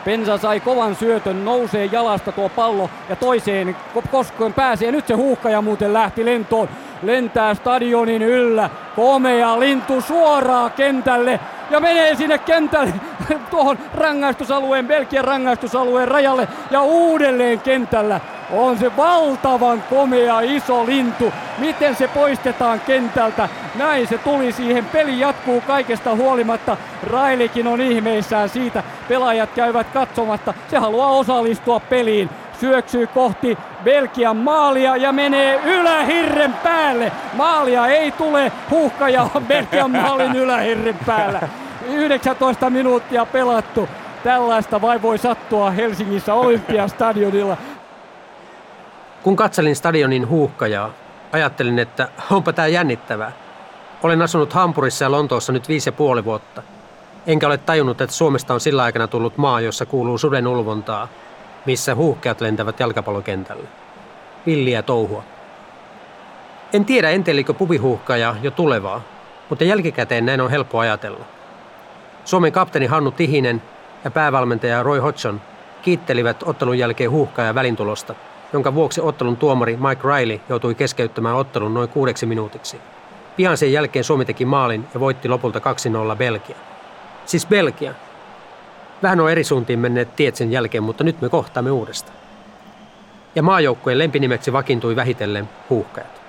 Pensa 0.05 0.39
sai 0.39 0.61
kovan 0.61 0.95
syötön, 0.95 1.45
nousee 1.45 1.85
jalasta 1.85 2.33
tuo 2.33 2.49
pallo 2.49 2.91
ja 3.09 3.17
toiseen 3.17 3.77
koskuen 4.11 4.53
pääsee. 4.53 4.93
Nyt 4.93 5.07
se 5.07 5.15
huuhkaja 5.15 5.63
muuten 5.63 5.93
lähti 5.93 6.25
lentoon. 6.25 6.69
Lentää 7.03 7.55
stadionin 7.55 8.23
yllä. 8.23 8.71
Komea 8.97 9.61
lintu 9.61 10.01
suoraan 10.01 10.71
kentälle 10.73 11.41
ja 11.71 11.81
menee 11.81 12.15
sinne 12.15 12.39
kentälle 12.39 12.95
tuohon 13.51 13.79
rangaistusalueen, 13.95 14.87
Belgian 14.87 15.25
rangaistusalueen 15.25 16.09
rajalle 16.09 16.49
ja 16.71 16.83
uudelleen 16.83 17.61
kentällä 17.61 18.21
on 18.51 18.79
se 18.79 18.97
valtavan 18.97 19.83
komea 19.91 20.41
iso 20.41 20.87
lintu. 20.87 21.33
Miten 21.59 21.97
se 21.97 22.09
poistetaan 22.09 22.81
kentältä? 22.81 23.49
Näin 23.75 24.07
se 24.07 24.19
tuli 24.19 24.53
siihen. 24.53 24.85
Peli 24.85 25.21
jatkuu 25.21 25.61
kaikesta 25.61 26.15
huolimatta. 26.15 26.77
Railikin 27.11 27.67
on 27.67 27.81
ihmeissään 27.81 28.49
siitä. 28.49 28.83
Pelaajat 29.09 29.51
käyvät 29.55 29.87
katsomatta. 29.95 30.55
Se 30.71 30.79
haluaa 30.79 31.11
osallistua 31.11 31.81
peliin. 31.81 32.31
Syöksyy 32.61 33.07
kohti 33.07 33.59
Belgian 33.85 34.37
maalia 34.37 34.97
ja 34.97 35.13
menee 35.13 35.61
ylähirren 35.65 36.53
päälle. 36.53 37.13
Maalia 37.33 37.87
ei 37.87 38.13
tule. 38.13 38.53
Huhkaja 38.71 39.29
on 39.35 39.45
Belgian 39.45 39.91
maalin 39.91 40.37
ylähirren 40.37 40.99
päällä. 41.07 41.41
19 41.91 42.71
minuuttia 42.71 43.27
pelattu. 43.27 43.89
Tällaista 44.25 44.81
vai 44.81 45.03
voi 45.03 45.19
sattua 45.19 45.71
Helsingissä 45.71 46.35
Olympiastadionilla. 46.35 47.57
Kun 49.23 49.37
katselin 49.37 49.77
stadionin 49.77 50.29
huuhkajaa, 50.29 50.91
ajattelin, 51.33 51.79
että 51.79 52.09
onpa 52.31 52.53
tämä 52.53 52.69
jännittävää. 52.69 53.33
Olen 54.03 54.23
asunut 54.23 54.53
Hampurissa 54.53 55.05
ja 55.05 55.11
Lontoossa 55.11 55.53
nyt 55.53 55.69
viisi 55.69 55.89
ja 55.89 55.93
puoli 55.93 56.25
vuotta. 56.25 56.63
Enkä 57.27 57.47
ole 57.47 57.59
tajunnut, 57.59 58.01
että 58.01 58.17
Suomesta 58.17 58.55
on 58.55 58.61
sillä 58.61 58.83
aikana 58.83 59.07
tullut 59.07 59.37
maa, 59.37 59.61
jossa 59.61 59.87
kuuluu 59.87 60.19
suden 60.19 60.47
ulvontaa, 60.47 61.09
missä 61.67 61.95
huuhkeat 61.95 62.41
lentävät 62.41 62.81
jalkapallokentälle. 62.81 63.69
Villiä 64.47 64.83
touhua. 64.83 65.23
En 66.73 66.85
tiedä 66.85 67.11
entelikö 67.11 67.55
pubihuuhkaja 67.55 68.37
jo 68.43 68.51
tulevaa, 68.51 69.01
mutta 69.49 69.65
jälkikäteen 69.65 70.27
näin 70.27 70.41
on 70.41 70.51
helppo 70.51 70.79
ajatella. 70.79 71.25
Suomen 72.25 72.53
kapteeni 72.53 72.87
Hannu 72.87 73.11
Tihinen 73.11 73.63
ja 74.05 74.11
päävalmentaja 74.11 74.83
Roy 74.83 74.99
Hodgson 74.99 75.41
kiittelivät 75.83 76.43
ottelun 76.43 76.79
jälkeen 76.79 77.11
huuhkaaja 77.11 77.55
välintulosta– 77.55 78.15
jonka 78.53 78.75
vuoksi 78.75 79.01
ottelun 79.01 79.37
tuomari 79.37 79.77
Mike 79.77 80.03
Riley 80.09 80.41
joutui 80.49 80.75
keskeyttämään 80.75 81.37
ottelun 81.37 81.75
noin 81.75 81.89
kuudeksi 81.89 82.27
minuutiksi. 82.27 82.81
Pian 83.37 83.57
sen 83.57 83.73
jälkeen 83.73 84.05
Suomi 84.05 84.25
teki 84.25 84.45
maalin 84.45 84.87
ja 84.95 85.01
voitti 85.01 85.29
lopulta 85.29 85.59
2-0 86.15 86.17
Belgia. 86.17 86.57
Siis 87.27 87.47
Belgia. 87.47 87.95
Vähän 89.03 89.21
on 89.21 89.31
eri 89.31 89.45
suuntiin 89.45 89.79
menneet 89.79 90.17
tiet 90.17 90.37
sen 90.37 90.53
jälkeen, 90.53 90.83
mutta 90.83 91.05
nyt 91.05 91.21
me 91.21 91.29
kohtaamme 91.29 91.71
uudestaan. 91.71 92.19
Ja 93.35 93.43
maajoukkueen 93.43 93.99
lempinimeksi 93.99 94.53
vakiintui 94.53 94.97
vähitellen 94.97 95.49
huuhkajat. 95.71 96.21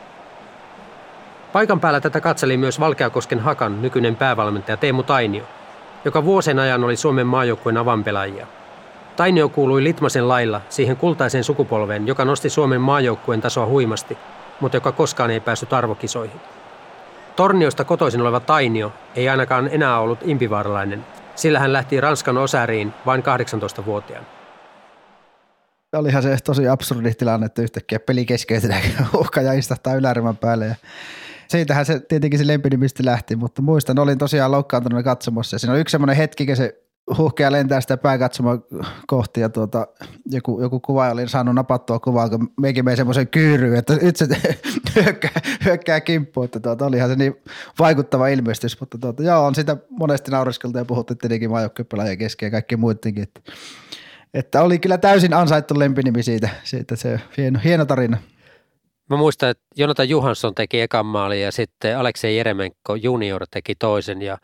Paikan 1.54 1.80
päällä 1.80 2.02
tätä 2.02 2.22
katseli 2.22 2.58
myös 2.58 2.80
Valkeakosken 2.80 3.40
Hakan 3.40 3.82
nykyinen 3.82 4.16
päävalmentaja 4.16 4.78
Teemu 4.78 5.04
Tainio, 5.04 5.44
joka 6.06 6.26
vuosien 6.26 6.60
ajan 6.60 6.84
oli 6.84 6.96
Suomen 6.96 7.28
maajoukkueen 7.28 7.78
avanpelaajia– 7.78 8.48
Tainio 9.20 9.50
kuului 9.50 9.84
Litmasen 9.84 10.28
lailla 10.28 10.62
siihen 10.70 10.98
kultaiseen 10.98 11.44
sukupolveen, 11.44 12.08
joka 12.08 12.26
nosti 12.26 12.50
Suomen 12.50 12.82
maajoukkueen 12.82 13.42
tasoa 13.42 13.66
huimasti, 13.66 14.18
mutta 14.60 14.78
joka 14.78 14.92
koskaan 14.92 15.32
ei 15.32 15.40
päässyt 15.40 15.74
arvokisoihin. 15.74 16.42
Torniosta 17.36 17.84
kotoisin 17.84 18.22
oleva 18.22 18.40
Tainio 18.40 18.94
ei 19.16 19.30
ainakaan 19.30 19.70
enää 19.72 20.00
ollut 20.00 20.20
impivaaralainen, 20.24 21.06
sillä 21.36 21.60
hän 21.60 21.74
lähti 21.74 22.02
Ranskan 22.02 22.38
osäriin 22.38 22.94
vain 23.06 23.24
18-vuotiaana. 23.24 24.26
Olihan 25.94 26.24
se 26.24 26.38
tosi 26.44 26.68
absurdi 26.68 27.14
tilanne, 27.14 27.46
että 27.46 27.62
yhtäkkiä 27.62 28.00
peli 28.00 28.26
keskeytetään 28.26 28.82
uhka 29.20 29.42
ja 29.42 29.54
istahtaa 29.54 29.96
yläryhmän 29.96 30.38
päälle. 30.38 30.66
Ja 30.66 30.76
siitähän 31.48 31.86
se 31.86 32.00
tietenkin 32.00 32.40
se 32.40 32.48
lempinimistä 32.48 33.06
lähti, 33.06 33.36
mutta 33.36 33.62
muistan, 33.62 34.00
olin 34.00 34.18
tosiaan 34.18 34.52
loukkaantunut 34.52 35.04
katsomassa. 35.04 35.60
siinä 35.60 35.74
oli 35.74 35.82
yksi 35.82 35.92
semmoinen 35.92 36.16
hetki, 36.16 36.46
kun 36.46 36.56
se 36.56 36.89
huhkea 37.18 37.52
lentää 37.52 37.82
sitä 37.82 37.98
pääkatsomaan 37.98 38.64
kohti 39.08 39.42
ja 39.42 39.50
tuota, 39.50 39.88
joku, 40.26 40.62
joku 40.62 40.80
kuva 40.80 41.10
oli 41.10 41.28
saanut 41.28 41.56
napattua 41.56 42.00
kuvaa, 42.00 42.30
kun 42.30 42.54
meikin 42.62 42.86
mei 42.86 42.98
semmoisen 42.98 43.28
kyyryyn, 43.28 43.80
että 43.80 43.96
nyt 43.96 44.16
se 44.16 44.28
hyökkää, 44.96 45.42
hyökkää 45.66 46.02
kimppuun, 46.02 46.46
että 46.46 46.60
tuota, 46.60 46.86
olihan 46.86 47.10
se 47.10 47.16
niin 47.16 47.36
vaikuttava 47.80 48.28
ilmestys, 48.28 48.80
mutta 48.80 48.98
tuota, 48.98 49.24
joo, 49.24 49.46
on 49.46 49.56
sitä 49.56 49.78
monesti 49.90 50.32
nauriskeltu 50.32 50.78
ja 50.78 50.86
puhuttu 50.86 51.16
tietenkin 51.16 51.50
maajoukkuepelaajien 51.50 52.18
kesken 52.18 52.48
ja 52.48 52.52
kaikki 52.52 52.78
muidenkin, 52.78 53.24
että, 53.24 53.42
että, 54.34 54.62
oli 54.62 54.80
kyllä 54.80 54.98
täysin 54.98 55.34
ansaittu 55.34 55.80
lempinimi 55.80 56.24
siitä, 56.24 56.50
siitä 56.64 56.96
se 56.96 57.20
hieno, 57.38 57.60
hieno 57.64 57.86
tarina. 57.86 58.18
Mä 59.10 59.18
muistan, 59.18 59.50
että 59.50 59.64
Jonathan 59.78 60.10
Johansson 60.10 60.56
teki 60.56 60.82
ekan 60.82 61.06
maalin 61.06 61.42
ja 61.42 61.52
sitten 61.52 61.98
Aleksei 61.98 62.38
Jeremenko 62.38 62.96
junior 62.96 63.46
teki 63.52 63.76
toisen 63.76 64.22
ja 64.22 64.38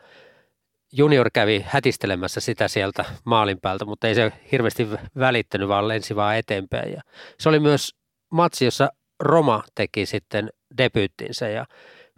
junior 0.96 1.30
kävi 1.32 1.64
hätistelemässä 1.66 2.40
sitä 2.40 2.68
sieltä 2.68 3.04
maalin 3.24 3.60
päältä, 3.60 3.84
mutta 3.84 4.08
ei 4.08 4.14
se 4.14 4.32
hirveästi 4.52 4.88
välittänyt, 5.18 5.68
vaan 5.68 5.88
lensi 5.88 6.16
vaan 6.16 6.36
eteenpäin. 6.36 6.92
Ja 6.92 7.02
se 7.40 7.48
oli 7.48 7.60
myös 7.60 7.94
matsi, 8.30 8.64
jossa 8.64 8.88
Roma 9.20 9.62
teki 9.74 10.06
sitten 10.06 10.50
debyyttinsä 10.78 11.48
ja 11.48 11.66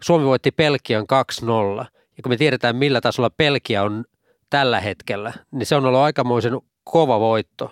Suomi 0.01 0.25
voitti 0.25 0.51
Pelkian 0.51 1.05
2-0. 1.43 1.85
Ja 2.17 2.23
kun 2.23 2.31
me 2.31 2.37
tiedetään, 2.37 2.75
millä 2.75 3.01
tasolla 3.01 3.29
Pelkia 3.29 3.83
on 3.83 4.05
tällä 4.49 4.79
hetkellä, 4.79 5.33
niin 5.51 5.65
se 5.65 5.75
on 5.75 5.85
ollut 5.85 5.99
aikamoisen 5.99 6.59
kova 6.83 7.19
voitto. 7.19 7.71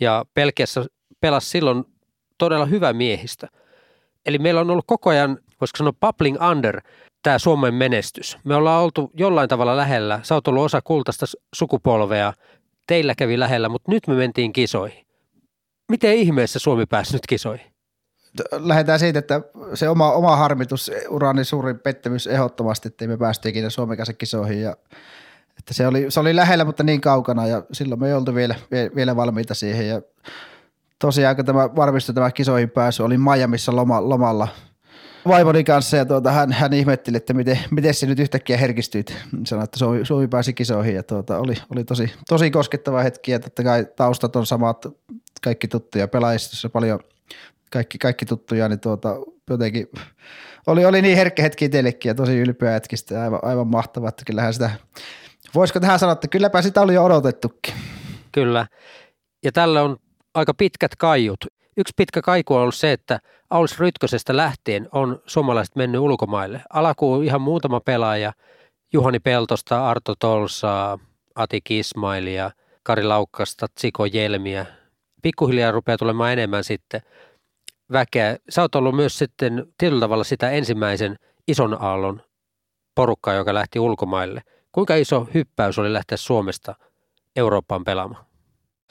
Ja 0.00 0.24
Pelkiassa 0.34 0.84
pelasi 1.20 1.48
silloin 1.48 1.84
todella 2.38 2.66
hyvä 2.66 2.92
miehistä. 2.92 3.48
Eli 4.26 4.38
meillä 4.38 4.60
on 4.60 4.70
ollut 4.70 4.84
koko 4.86 5.10
ajan, 5.10 5.38
voisiko 5.60 5.76
sanoa, 5.76 5.92
bubbling 6.00 6.36
under– 6.50 6.80
tämä 7.26 7.38
Suomen 7.38 7.74
menestys. 7.74 8.38
Me 8.44 8.54
ollaan 8.54 8.82
oltu 8.82 9.10
jollain 9.14 9.48
tavalla 9.48 9.76
lähellä. 9.76 10.20
Sä 10.22 10.34
oot 10.34 10.48
ollut 10.48 10.64
osa 10.64 10.82
kultaista 10.82 11.26
sukupolvea. 11.54 12.32
Teillä 12.86 13.14
kävi 13.14 13.38
lähellä, 13.38 13.68
mutta 13.68 13.92
nyt 13.92 14.06
me 14.06 14.14
mentiin 14.14 14.52
kisoihin. 14.52 15.06
Miten 15.90 16.14
ihmeessä 16.14 16.58
Suomi 16.58 16.86
pääsi 16.86 17.12
nyt 17.12 17.26
kisoihin? 17.26 17.66
Lähdetään 18.52 18.98
siitä, 18.98 19.18
että 19.18 19.40
se 19.74 19.88
oma, 19.88 20.12
oma 20.12 20.36
harmitus, 20.36 20.90
urani 21.08 21.44
suurin 21.44 21.78
pettymys 21.78 22.26
ehdottomasti, 22.26 22.88
että 22.88 23.06
me 23.06 23.16
päästiin 23.16 23.50
ikinä 23.50 23.70
Suomen 23.70 23.96
kanssa 23.96 24.12
kisoihin. 24.12 24.60
Ja, 24.60 24.76
että 25.58 25.74
se, 25.74 25.86
oli, 25.86 26.06
se 26.08 26.20
oli 26.20 26.36
lähellä, 26.36 26.64
mutta 26.64 26.82
niin 26.82 27.00
kaukana 27.00 27.46
ja 27.46 27.62
silloin 27.72 28.00
me 28.00 28.08
ei 28.08 28.14
oltu 28.14 28.34
vielä, 28.34 28.54
vielä 28.96 29.16
valmiita 29.16 29.54
siihen. 29.54 29.88
Ja 29.88 30.02
tosiaan, 30.98 31.36
kun 31.36 31.44
tämä 31.44 31.76
varmistui 31.76 32.14
tämä 32.14 32.30
kisoihin 32.30 32.70
pääsy, 32.70 33.02
oli 33.02 33.18
Miamiissa 33.18 33.76
loma, 33.76 34.08
lomalla– 34.08 34.48
vaimoni 35.28 35.64
kanssa 35.64 35.96
ja 35.96 36.04
tuota, 36.04 36.32
hän, 36.32 36.52
hän 36.52 36.72
ihmetteli, 36.72 37.16
että 37.16 37.34
miten, 37.34 37.58
miten 37.70 37.94
se 37.94 38.06
nyt 38.06 38.18
yhtäkkiä 38.18 38.56
herkistyit. 38.56 39.16
Sanoi, 39.46 39.64
että 39.64 39.78
Suomi, 39.78 40.04
Suomi 40.04 40.28
pääsi 40.28 40.52
kisoihin 40.52 40.94
ja 40.94 41.02
tuota, 41.02 41.38
oli, 41.38 41.54
oli 41.74 41.84
tosi, 41.84 42.12
tosi 42.28 42.50
koskettava 42.50 43.02
hetki 43.02 43.32
ja 43.32 43.40
totta 43.40 43.62
kai 43.62 43.86
taustat 43.96 44.36
on 44.36 44.46
samat, 44.46 44.86
kaikki 45.42 45.68
tuttuja, 45.68 46.08
pelaajistossa 46.08 46.68
paljon 46.68 47.00
kaikki, 47.70 47.98
kaikki 47.98 48.26
tuttuja, 48.26 48.68
niin 48.68 48.80
tuota, 48.80 49.16
jotenkin 49.50 49.88
oli, 50.66 50.84
oli 50.84 51.02
niin 51.02 51.16
herkkä 51.16 51.42
hetki 51.42 51.64
itsellekin 51.64 52.10
ja 52.10 52.14
tosi 52.14 52.38
ylpeä 52.38 52.72
hetkistä 52.72 53.22
aivan, 53.22 53.40
aivan 53.42 53.66
mahtavaa, 53.66 54.08
että 54.08 54.22
kyllähän 54.26 54.52
sitä, 54.52 54.70
voisiko 55.54 55.80
tähän 55.80 55.98
sanoa, 55.98 56.12
että 56.12 56.28
kylläpä 56.28 56.62
sitä 56.62 56.80
oli 56.80 56.94
jo 56.94 57.04
odotettukin. 57.04 57.74
Kyllä, 58.32 58.66
ja 59.44 59.52
tällä 59.52 59.82
on 59.82 59.96
aika 60.34 60.54
pitkät 60.54 60.96
kaiut. 60.96 61.55
Yksi 61.76 61.94
pitkä 61.96 62.22
kaiku 62.22 62.54
on 62.54 62.60
ollut 62.60 62.74
se, 62.74 62.92
että 62.92 63.20
Aulis 63.50 63.78
Rytkösestä 63.78 64.36
lähtien 64.36 64.88
on 64.92 65.22
suomalaiset 65.26 65.76
mennyt 65.76 66.00
ulkomaille. 66.00 66.62
Alkuun 66.72 67.24
ihan 67.24 67.40
muutama 67.40 67.80
pelaaja, 67.80 68.32
Juhani 68.92 69.18
Peltosta, 69.20 69.88
Arto 69.88 70.14
Tolsaa, 70.18 70.98
Ati 71.34 71.60
Kismailia, 71.60 72.50
Kari 72.82 73.02
Laukkasta, 73.04 73.66
Tsiko 73.74 74.04
Jelmiä. 74.04 74.66
Pikkuhiljaa 75.22 75.72
rupeaa 75.72 75.98
tulemaan 75.98 76.32
enemmän 76.32 76.64
sitten 76.64 77.00
väkeä. 77.92 78.36
Sä 78.48 78.62
oot 78.62 78.74
ollut 78.74 78.96
myös 78.96 79.18
sitten 79.18 79.66
tietyllä 79.78 80.00
tavalla 80.00 80.24
sitä 80.24 80.50
ensimmäisen 80.50 81.18
ison 81.48 81.82
aallon 81.82 82.22
porukkaa, 82.94 83.34
joka 83.34 83.54
lähti 83.54 83.78
ulkomaille. 83.78 84.42
Kuinka 84.72 84.94
iso 84.94 85.28
hyppäys 85.34 85.78
oli 85.78 85.92
lähteä 85.92 86.16
Suomesta 86.16 86.74
Eurooppaan 87.36 87.84
pelaamaan? 87.84 88.24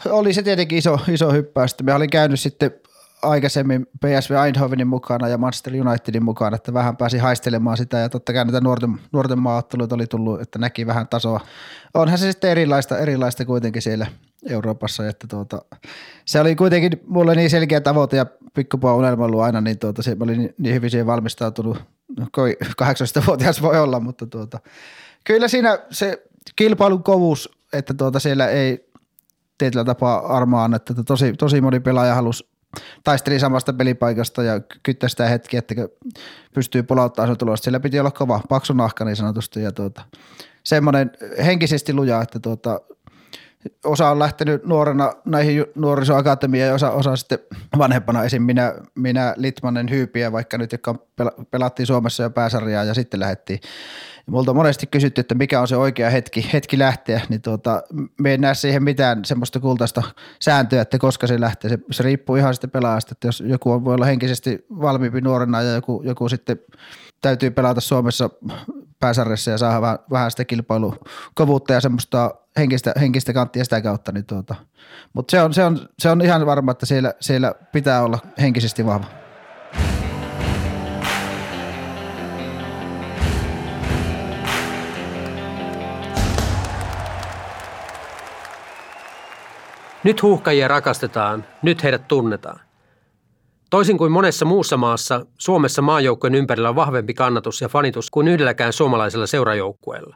Oli 0.05 0.33
se 0.33 0.43
tietenkin 0.43 0.77
iso, 0.77 0.99
iso 1.07 1.31
hyppäys. 1.31 1.75
Me 1.83 1.93
olin 1.93 2.09
käynyt 2.09 2.39
sitten 2.39 2.71
aikaisemmin 3.21 3.85
PSV 3.85 4.31
Eindhovenin 4.45 4.87
mukana 4.87 5.27
ja 5.27 5.37
Manchester 5.37 5.73
Unitedin 5.87 6.23
mukana, 6.23 6.55
että 6.55 6.73
vähän 6.73 6.97
pääsi 6.97 7.17
haistelemaan 7.17 7.77
sitä 7.77 7.97
ja 7.97 8.09
totta 8.09 8.33
kai 8.33 8.45
näitä 8.45 8.61
nuorten, 8.61 8.99
nuorten 9.11 9.39
maaotteluita 9.39 9.95
oli 9.95 10.07
tullut, 10.07 10.41
että 10.41 10.59
näki 10.59 10.87
vähän 10.87 11.07
tasoa. 11.07 11.39
Onhan 11.93 12.17
se 12.17 12.31
sitten 12.31 12.49
erilaista, 12.49 12.97
erilaista 12.97 13.45
kuitenkin 13.45 13.81
siellä, 13.81 14.07
Euroopassa. 14.49 15.07
Että 15.07 15.27
tuota, 15.27 15.61
se 16.25 16.39
oli 16.41 16.55
kuitenkin 16.55 16.91
mulle 17.07 17.35
niin 17.35 17.49
selkeä 17.49 17.81
tavoite 17.81 18.17
ja 18.17 18.25
pikkupoa 18.53 18.95
unelma 18.95 19.25
ollut 19.25 19.41
aina, 19.41 19.61
niin 19.61 19.79
tuota, 19.79 20.03
se, 20.03 20.15
mä 20.15 20.23
olin 20.23 20.37
niin, 20.37 20.55
niin 20.57 20.75
hyvin 20.75 20.89
siihen 20.89 21.07
valmistautunut. 21.07 21.77
No, 22.19 22.25
18-vuotias 22.83 23.61
voi 23.61 23.79
olla, 23.79 23.99
mutta 23.99 24.27
tuota, 24.27 24.59
kyllä 25.23 25.47
siinä 25.47 25.79
se 25.89 26.23
kilpailun 26.55 27.03
kovuus, 27.03 27.57
että 27.73 27.93
tuota, 27.93 28.19
siellä 28.19 28.47
ei 28.47 28.89
tietyllä 29.57 29.85
tapaa 29.85 30.37
armaa 30.37 30.63
annettu, 30.63 30.93
että 30.93 31.03
tosi, 31.03 31.33
tosi 31.33 31.61
moni 31.61 31.79
pelaaja 31.79 32.15
halusi 32.15 32.47
taisteli 33.03 33.39
samasta 33.39 33.73
pelipaikasta 33.73 34.43
ja 34.43 34.61
kyttä 34.83 35.07
sitä 35.07 35.27
hetkiä, 35.27 35.59
että 35.59 35.75
pystyy 36.53 36.83
polauttamaan 36.83 37.29
sen 37.29 37.37
tulosta. 37.37 37.63
Siellä 37.63 37.79
piti 37.79 37.99
olla 37.99 38.11
kova, 38.11 38.41
paksu 38.49 38.73
nahka 38.73 39.05
niin 39.05 39.15
sanotusti 39.15 39.61
ja 39.61 39.71
tuota, 39.71 40.01
semmoinen 40.63 41.11
henkisesti 41.45 41.93
luja, 41.93 42.21
että 42.21 42.39
tuota, 42.39 42.81
osa 43.85 44.09
on 44.09 44.19
lähtenyt 44.19 44.65
nuorena 44.65 45.13
näihin 45.25 45.65
nuorisoakatemiaan 45.75 46.67
ja 46.67 46.73
osa, 46.73 46.91
osa 46.91 47.15
sitten 47.15 47.39
vanhempana 47.77 48.23
esim. 48.23 48.41
minä, 48.41 48.73
minä 48.95 49.33
Litmanen 49.37 49.89
Hyypiä, 49.89 50.31
vaikka 50.31 50.57
nyt 50.57 50.71
jotka 50.71 50.95
pelattiin 51.51 51.87
Suomessa 51.87 52.23
jo 52.23 52.29
pääsarjaa 52.29 52.83
ja 52.83 52.93
sitten 52.93 53.19
lähdettiin. 53.19 53.59
Ja 54.27 54.31
multa 54.31 54.51
on 54.51 54.55
monesti 54.55 54.87
kysytty, 54.87 55.21
että 55.21 55.35
mikä 55.35 55.61
on 55.61 55.67
se 55.67 55.77
oikea 55.77 56.09
hetki, 56.09 56.49
hetki 56.53 56.79
lähteä, 56.79 57.21
niin 57.29 57.41
tuota, 57.41 57.83
me 58.21 58.31
ei 58.31 58.37
näe 58.37 58.53
siihen 58.53 58.83
mitään 58.83 59.25
semmoista 59.25 59.59
kultaista 59.59 60.03
sääntöä, 60.41 60.81
että 60.81 60.97
koska 60.97 61.27
se 61.27 61.39
lähtee. 61.39 61.69
Se, 61.69 61.77
se 61.91 62.03
riippuu 62.03 62.35
ihan 62.35 62.53
sitten 62.53 62.71
pelaajasta, 62.71 63.11
että 63.11 63.27
jos 63.27 63.43
joku 63.45 63.71
on, 63.71 63.85
voi 63.85 63.95
olla 63.95 64.05
henkisesti 64.05 64.65
valmiimpi 64.69 65.21
nuorena 65.21 65.61
ja 65.61 65.71
joku, 65.71 66.01
joku 66.05 66.29
sitten 66.29 66.59
täytyy 67.21 67.51
pelata 67.51 67.81
Suomessa 67.81 68.29
pääsarjassa 69.05 69.51
ja 69.51 69.57
saada 69.57 69.81
vähän, 69.81 69.99
vähän 70.11 70.31
sitä 70.31 70.45
kilpailukovuutta 70.45 71.73
ja 71.73 71.81
semmoista 71.81 72.35
henkistä, 72.57 72.93
henkistä 72.99 73.33
kanttia 73.33 73.63
sitä 73.63 73.81
kautta. 73.81 74.11
Niin 74.11 74.25
tuota. 74.25 74.55
Mutta 75.13 75.31
se 75.31 75.41
on, 75.41 75.53
se, 75.53 75.63
on, 75.63 75.89
se 75.99 76.09
on 76.09 76.21
ihan 76.21 76.45
varma, 76.45 76.71
että 76.71 76.85
siellä, 76.85 77.13
siellä 77.19 77.53
pitää 77.71 78.03
olla 78.03 78.19
henkisesti 78.39 78.85
vahva. 78.85 79.05
Nyt 90.03 90.21
huuhkajia 90.21 90.67
rakastetaan, 90.67 91.45
nyt 91.61 91.83
heidät 91.83 92.07
tunnetaan. 92.07 92.64
Toisin 93.75 93.97
kuin 93.97 94.11
monessa 94.11 94.45
muussa 94.45 94.77
maassa, 94.77 95.25
Suomessa 95.37 95.81
maajoukkojen 95.81 96.35
ympärillä 96.35 96.69
on 96.69 96.75
vahvempi 96.75 97.13
kannatus 97.13 97.61
ja 97.61 97.69
fanitus 97.69 98.11
kuin 98.11 98.27
yhdelläkään 98.27 98.73
suomalaisella 98.73 99.27
seurajoukkueella. 99.27 100.15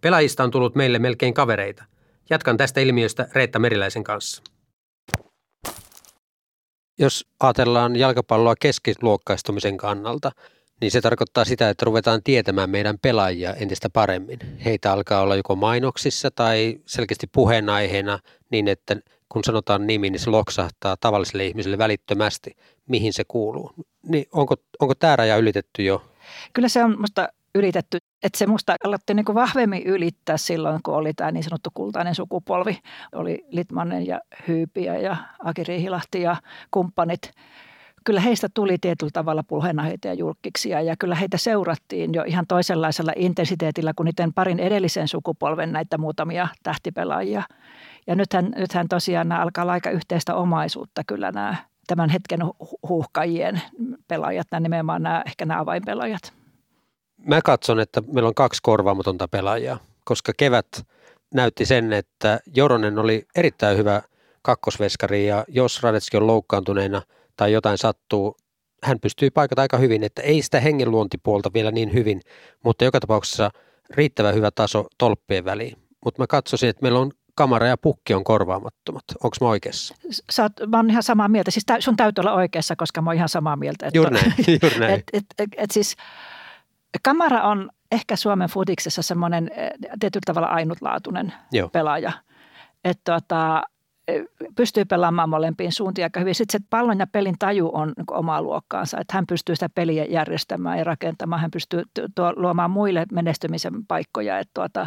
Pelaajista 0.00 0.44
on 0.44 0.50
tullut 0.50 0.74
meille 0.74 0.98
melkein 0.98 1.34
kavereita. 1.34 1.84
Jatkan 2.30 2.56
tästä 2.56 2.80
ilmiöstä 2.80 3.28
Reetta 3.34 3.58
Meriläisen 3.58 4.04
kanssa. 4.04 4.42
Jos 6.98 7.26
ajatellaan 7.40 7.96
jalkapalloa 7.96 8.54
keskiluokkaistumisen 8.60 9.76
kannalta, 9.76 10.30
niin 10.80 10.90
se 10.90 11.00
tarkoittaa 11.00 11.44
sitä, 11.44 11.70
että 11.70 11.84
ruvetaan 11.84 12.22
tietämään 12.24 12.70
meidän 12.70 12.98
pelaajia 13.02 13.54
entistä 13.54 13.90
paremmin. 13.90 14.38
Heitä 14.64 14.92
alkaa 14.92 15.20
olla 15.20 15.36
joko 15.36 15.56
mainoksissa 15.56 16.30
tai 16.30 16.76
selkeästi 16.86 17.26
puheenaiheena 17.32 18.18
niin, 18.50 18.68
että 18.68 18.96
kun 19.32 19.44
sanotaan 19.44 19.86
nimi, 19.86 20.10
niin 20.10 20.20
se 20.20 20.30
loksahtaa 20.30 20.96
tavalliselle 20.96 21.46
ihmiselle 21.46 21.78
välittömästi, 21.78 22.56
mihin 22.86 23.12
se 23.12 23.24
kuuluu. 23.28 23.72
Niin 24.08 24.26
onko, 24.32 24.56
onko 24.80 24.94
tämä 24.94 25.16
raja 25.16 25.36
ylitetty 25.36 25.82
jo? 25.82 26.02
Kyllä 26.52 26.68
se 26.68 26.84
on 26.84 26.90
minusta 26.90 27.28
ylitetty, 27.54 27.98
että 28.22 28.38
se 28.38 28.46
musta 28.46 28.76
alettiin 28.84 29.16
niin 29.16 29.34
vahvemmin 29.34 29.82
ylittää 29.82 30.36
silloin, 30.36 30.80
kun 30.82 30.94
oli 30.94 31.12
tämä 31.14 31.30
niin 31.30 31.44
sanottu 31.44 31.70
kultainen 31.74 32.14
sukupolvi. 32.14 32.78
Oli 33.12 33.44
Litmanen 33.50 34.06
ja 34.06 34.20
Hyypiä 34.48 34.98
ja 34.98 35.16
Aki 35.44 35.64
Riihilahti 35.64 36.22
ja 36.22 36.36
kumppanit. 36.70 37.32
Kyllä 38.04 38.20
heistä 38.20 38.48
tuli 38.54 38.78
tietyllä 38.78 39.10
tavalla 39.12 39.42
puheenaiheita 39.42 40.08
ja 40.08 40.14
julkkiksia 40.14 40.80
ja 40.80 40.96
kyllä 40.96 41.14
heitä 41.14 41.36
seurattiin 41.36 42.14
jo 42.14 42.24
ihan 42.26 42.46
toisenlaisella 42.46 43.12
intensiteetillä 43.16 43.92
kuin 43.96 44.04
niiden 44.04 44.34
parin 44.34 44.60
edellisen 44.60 45.08
sukupolven 45.08 45.72
näitä 45.72 45.98
muutamia 45.98 46.48
tähtipelaajia. 46.62 47.42
Ja 48.06 48.14
nythän, 48.14 48.52
nythän 48.56 48.88
tosiaan 48.88 49.28
nämä 49.28 49.42
alkaa 49.42 49.62
olla 49.62 49.72
aika 49.72 49.90
yhteistä 49.90 50.34
omaisuutta 50.34 51.02
kyllä 51.06 51.32
nämä 51.32 51.56
tämän 51.86 52.10
hetken 52.10 52.40
huuhkajien 52.88 53.62
pelaajat, 54.08 54.46
nämä 54.50 54.60
nimenomaan 54.60 55.02
nämä, 55.02 55.22
ehkä 55.26 55.44
nämä 55.44 55.60
avainpelaajat. 55.60 56.32
Mä 57.26 57.40
katson, 57.44 57.80
että 57.80 58.02
meillä 58.12 58.28
on 58.28 58.34
kaksi 58.34 58.60
korvaamatonta 58.62 59.28
pelaajaa, 59.28 59.78
koska 60.04 60.32
kevät 60.36 60.66
näytti 61.34 61.66
sen, 61.66 61.92
että 61.92 62.40
Joronen 62.54 62.98
oli 62.98 63.26
erittäin 63.36 63.78
hyvä 63.78 64.02
kakkosveskari 64.42 65.26
ja 65.26 65.44
jos 65.48 65.82
Radetski 65.82 66.16
on 66.16 66.26
loukkaantuneena 66.26 67.02
tai 67.36 67.52
jotain 67.52 67.78
sattuu, 67.78 68.36
hän 68.82 69.00
pystyy 69.00 69.30
paikata 69.30 69.62
aika 69.62 69.78
hyvin, 69.78 70.04
että 70.04 70.22
ei 70.22 70.42
sitä 70.42 70.60
hengenluontipuolta 70.60 71.50
vielä 71.54 71.70
niin 71.70 71.92
hyvin, 71.92 72.20
mutta 72.64 72.84
joka 72.84 73.00
tapauksessa 73.00 73.50
riittävän 73.90 74.34
hyvä 74.34 74.50
taso 74.50 74.86
tolppien 74.98 75.44
väliin. 75.44 75.76
Mutta 76.04 76.22
mä 76.22 76.26
katsoisin, 76.26 76.68
että 76.68 76.82
meillä 76.82 76.98
on 76.98 77.10
kamera 77.34 77.66
ja 77.66 77.76
pukki 77.76 78.14
on 78.14 78.24
korvaamattomat. 78.24 79.04
Onko 79.22 79.36
mä 79.40 79.48
oikeassa? 79.48 79.94
Sä 80.30 80.42
oot, 80.42 80.52
mä 80.68 80.76
oon 80.76 80.90
ihan 80.90 81.02
samaa 81.02 81.28
mieltä. 81.28 81.50
Siis 81.50 81.66
sun 81.78 81.96
täytyy 81.96 82.22
olla 82.22 82.32
oikeassa, 82.32 82.76
koska 82.76 83.02
mä 83.02 83.10
oon 83.10 83.16
ihan 83.16 83.28
samaa 83.28 83.56
mieltä. 83.56 83.86
Että, 83.86 83.98
juuri 83.98 84.10
näin. 84.10 84.34
Juuri 84.62 84.78
näin. 84.78 84.94
Et, 84.94 85.02
et, 85.12 85.24
et, 85.38 85.50
et 85.56 85.70
siis 85.70 85.96
kamera 87.02 87.42
on 87.42 87.70
ehkä 87.92 88.16
Suomen 88.16 88.48
futiksessa 88.48 89.02
semmoinen 89.02 89.50
eh, 89.54 89.70
tietyllä 90.00 90.22
tavalla 90.26 90.48
ainutlaatuinen 90.48 91.32
Joo. 91.52 91.68
pelaaja. 91.68 92.12
Että 92.84 93.12
tota, 93.12 93.62
eh, 94.08 94.22
pystyy 94.56 94.84
pelaamaan 94.84 95.28
molempiin 95.28 95.72
suuntiin 95.72 96.04
aika 96.04 96.20
hyvin. 96.20 96.34
Sitten 96.34 96.60
se 96.60 96.66
pallon 96.70 96.98
ja 96.98 97.06
pelin 97.06 97.36
taju 97.38 97.70
on 97.72 97.92
niin 97.96 98.06
omaa 98.10 98.42
luokkaansa, 98.42 98.98
että 99.00 99.14
hän 99.16 99.26
pystyy 99.26 99.56
sitä 99.56 99.68
peliä 99.68 100.04
järjestämään 100.04 100.78
ja 100.78 100.84
rakentamaan. 100.84 101.40
Hän 101.40 101.50
pystyy 101.50 101.82
tuo, 102.14 102.32
luomaan 102.36 102.70
muille 102.70 103.06
menestymisen 103.12 103.86
paikkoja. 103.86 104.38
Että 104.38 104.50
tuota, 104.54 104.86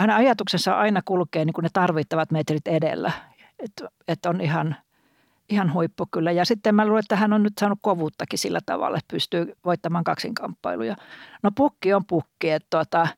hänen 0.00 0.16
ajatuksensa 0.16 0.78
aina 0.78 1.02
kulkee 1.04 1.44
niin 1.44 1.54
kuin 1.54 1.62
ne 1.62 1.68
tarvittavat 1.72 2.30
metrit 2.30 2.68
edellä. 2.68 3.12
Että 3.58 3.88
et 4.08 4.26
on 4.26 4.40
ihan, 4.40 4.76
ihan 5.48 5.72
huippu 5.72 6.06
kyllä. 6.10 6.32
Ja 6.32 6.44
sitten 6.44 6.74
mä 6.74 6.86
luulen, 6.86 7.00
että 7.00 7.16
hän 7.16 7.32
on 7.32 7.42
nyt 7.42 7.52
saanut 7.60 7.78
kovuuttakin 7.82 8.38
sillä 8.38 8.60
tavalla, 8.66 8.98
että 8.98 9.12
pystyy 9.12 9.52
voittamaan 9.64 10.04
kaksinkamppailuja. 10.04 10.96
No 11.42 11.50
pukki 11.54 11.94
on 11.94 12.06
pukki, 12.06 12.50
että 12.50 12.66
tuota, 12.70 13.08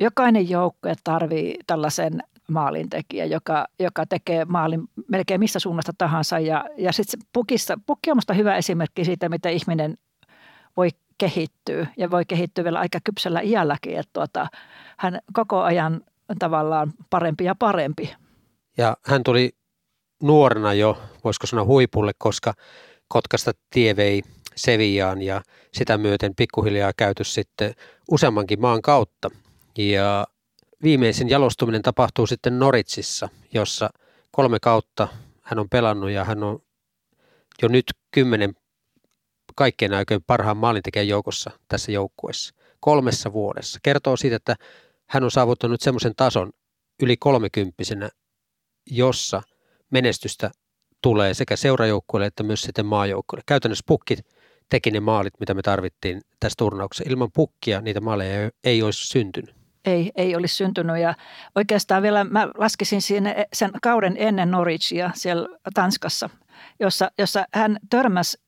jokainen 0.00 0.50
joukkue 0.50 0.94
tarvii 1.04 1.58
tällaisen 1.66 2.22
maalintekijä, 2.50 3.24
joka, 3.24 3.66
joka 3.78 4.06
tekee 4.06 4.44
maalin 4.44 4.80
melkein 5.08 5.40
missä 5.40 5.58
suunnasta 5.58 5.92
tahansa. 5.98 6.38
Ja, 6.38 6.64
ja 6.78 6.92
sitten 6.92 7.20
pukissa, 7.32 7.78
pukki 7.86 8.10
on 8.10 8.14
minusta 8.16 8.34
hyvä 8.34 8.56
esimerkki 8.56 9.04
siitä, 9.04 9.28
miten 9.28 9.52
ihminen 9.52 9.98
voi 10.76 10.90
kehittyy 11.18 11.86
ja 11.96 12.10
voi 12.10 12.24
kehittyä 12.24 12.64
vielä 12.64 12.78
aika 12.78 12.98
kypsällä 13.04 13.40
iälläkin, 13.40 13.98
että 13.98 14.10
tuota, 14.12 14.46
hän 15.00 15.20
koko 15.32 15.62
ajan 15.62 16.00
tavallaan 16.38 16.92
parempi 17.10 17.44
ja 17.44 17.54
parempi. 17.54 18.14
Ja 18.78 18.96
hän 19.06 19.22
tuli 19.22 19.50
nuorena 20.22 20.74
jo, 20.74 21.02
voisiko 21.24 21.46
sanoa 21.46 21.64
huipulle, 21.64 22.12
koska 22.18 22.54
Kotkasta 23.08 23.52
tie 23.70 23.96
vei 23.96 24.22
Seviaan 24.56 25.22
ja 25.22 25.42
sitä 25.72 25.98
myöten 25.98 26.34
pikkuhiljaa 26.34 26.92
käyty 26.96 27.24
sitten 27.24 27.74
useammankin 28.10 28.60
maan 28.60 28.82
kautta. 28.82 29.28
Ja 29.78 30.26
viimeisin 30.82 31.28
jalostuminen 31.28 31.82
tapahtuu 31.82 32.26
sitten 32.26 32.58
Noritsissa, 32.58 33.28
jossa 33.54 33.90
kolme 34.30 34.58
kautta 34.60 35.08
hän 35.42 35.58
on 35.58 35.68
pelannut 35.68 36.10
ja 36.10 36.24
hän 36.24 36.42
on 36.44 36.62
jo 37.62 37.68
nyt 37.68 37.84
kymmenen 38.10 38.54
kaikkien 39.54 39.94
aikojen 39.94 40.24
parhaan 40.26 40.56
maalintekijän 40.56 41.08
joukossa 41.08 41.50
tässä 41.68 41.92
joukkueessa 41.92 42.54
kolmessa 42.80 43.32
vuodessa. 43.32 43.78
Kertoo 43.82 44.16
siitä, 44.16 44.36
että 44.36 44.56
hän 45.10 45.24
on 45.24 45.30
saavuttanut 45.30 45.80
semmoisen 45.80 46.12
tason 46.16 46.50
yli 47.02 47.16
kolmekymppisenä, 47.16 48.08
jossa 48.90 49.42
menestystä 49.90 50.50
tulee 51.02 51.34
sekä 51.34 51.56
seurajoukkueelle 51.56 52.26
että 52.26 52.42
myös 52.42 52.62
sitten 52.62 52.86
maajoukkueelle. 52.86 53.42
Käytännössä 53.46 53.84
pukki 53.86 54.16
teki 54.68 54.90
ne 54.90 55.00
maalit, 55.00 55.40
mitä 55.40 55.54
me 55.54 55.62
tarvittiin 55.62 56.20
tässä 56.40 56.56
turnauksessa. 56.58 57.10
Ilman 57.10 57.32
pukkia 57.34 57.80
niitä 57.80 58.00
maaleja 58.00 58.42
ei, 58.42 58.50
ei 58.64 58.82
olisi 58.82 59.06
syntynyt. 59.06 59.54
Ei, 59.84 60.12
ei 60.16 60.36
olisi 60.36 60.54
syntynyt 60.54 60.98
ja 60.98 61.14
oikeastaan 61.54 62.02
vielä 62.02 62.24
mä 62.24 62.48
laskisin 62.58 63.02
sinne 63.02 63.46
sen 63.52 63.70
kauden 63.82 64.14
ennen 64.18 64.50
Norwichia 64.50 65.10
siellä 65.14 65.48
Tanskassa, 65.74 66.30
jossa, 66.80 67.10
jossa 67.18 67.44
hän 67.54 67.78
törmäsi 67.90 68.38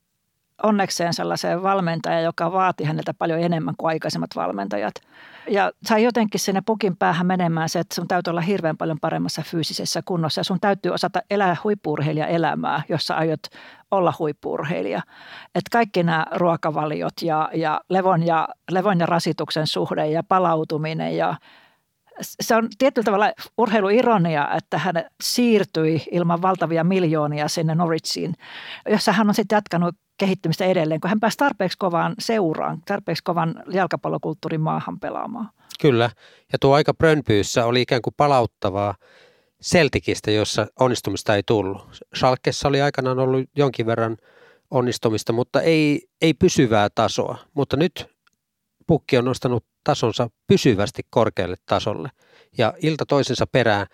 onnekseen 0.63 1.15
sellaiseen 1.15 1.63
valmentajaan, 1.63 2.25
joka 2.25 2.53
vaati 2.53 2.85
häneltä 2.85 3.15
paljon 3.15 3.41
enemmän 3.41 3.75
kuin 3.79 3.89
aikaisemmat 3.89 4.31
valmentajat. 4.37 4.95
Ja 5.49 5.73
sai 5.85 6.03
jotenkin 6.03 6.41
sinne 6.41 6.63
pukin 6.67 6.97
päähän 6.97 7.27
menemään 7.27 7.69
se, 7.69 7.79
että 7.79 7.95
sun 7.95 8.09
täytyy 8.09 8.31
olla 8.31 8.41
hirveän 8.41 8.77
paljon 8.77 9.01
paremmassa 9.01 9.43
fyysisessä 9.43 10.01
kunnossa 10.05 10.41
ja 10.41 10.45
sun 10.45 10.61
täytyy 10.61 10.93
osata 10.93 11.23
elää 11.31 11.57
huippuurheilija 11.65 12.27
elämää, 12.27 12.83
jossa 12.89 13.15
aiot 13.15 13.41
olla 13.91 14.15
huippuurheilija. 14.19 15.03
Että 15.55 15.69
kaikki 15.73 16.03
nämä 16.03 16.27
ruokavaliot 16.35 17.23
ja, 17.23 17.51
ja, 17.55 17.81
levon 17.89 18.27
ja 18.27 18.49
levon 18.71 19.01
ja 19.01 19.07
rasituksen 19.07 19.67
suhde 19.67 20.07
ja 20.07 20.23
palautuminen 20.23 21.17
ja 21.17 21.35
se 22.21 22.57
on 22.57 22.69
tietyllä 22.79 23.05
tavalla 23.05 23.33
urheiluironia, 23.59 24.49
että 24.57 24.79
hän 24.79 24.95
siirtyi 25.23 26.03
ilman 26.11 26.43
valtavia 26.43 26.85
miljoonia 26.85 27.49
sinne 27.49 27.75
Norwichiin, 27.75 28.35
jossa 28.87 29.13
hän 29.13 29.29
on 29.29 29.35
sitten 29.35 29.57
jatkanut 29.57 29.95
kehittymistä 30.19 30.65
edelleen, 30.65 31.01
kun 31.01 31.09
hän 31.09 31.21
pääsi 31.21 31.37
tarpeeksi 31.37 31.79
kovaan 31.79 32.15
seuraan, 32.19 32.83
tarpeeksi 32.87 33.23
kovan 33.25 33.55
jalkapallokulttuurin 33.73 34.61
maahan 34.61 35.01
pelaamaan. 35.01 35.51
Kyllä, 35.81 36.11
ja 36.53 36.59
tuo 36.59 36.75
aika 36.75 36.95
Brönbyyssä 36.95 37.67
oli 37.67 37.83
ikään 37.83 38.03
kuin 38.03 38.15
palauttavaa 38.17 38.95
Celticistä, 39.65 40.31
jossa 40.31 40.67
onnistumista 40.81 41.37
ei 41.37 41.43
tullut. 41.47 42.05
Schalkessa 42.17 42.69
oli 42.69 42.83
aikanaan 42.83 43.19
ollut 43.19 43.45
jonkin 43.57 43.87
verran 43.87 44.17
onnistumista, 44.71 45.33
mutta 45.33 45.63
ei, 45.63 46.09
ei 46.23 46.35
pysyvää 46.35 46.89
tasoa. 46.95 47.39
Mutta 47.55 47.77
nyt 47.77 48.07
pukki 48.87 49.19
on 49.19 49.25
nostanut 49.25 49.65
tasonsa 49.85 50.29
pysyvästi 50.47 51.03
korkealle 51.11 51.57
tasolle. 51.67 52.09
Ja 52.59 52.75
ilta 52.83 53.07
toisensa 53.07 53.47
perään 53.47 53.87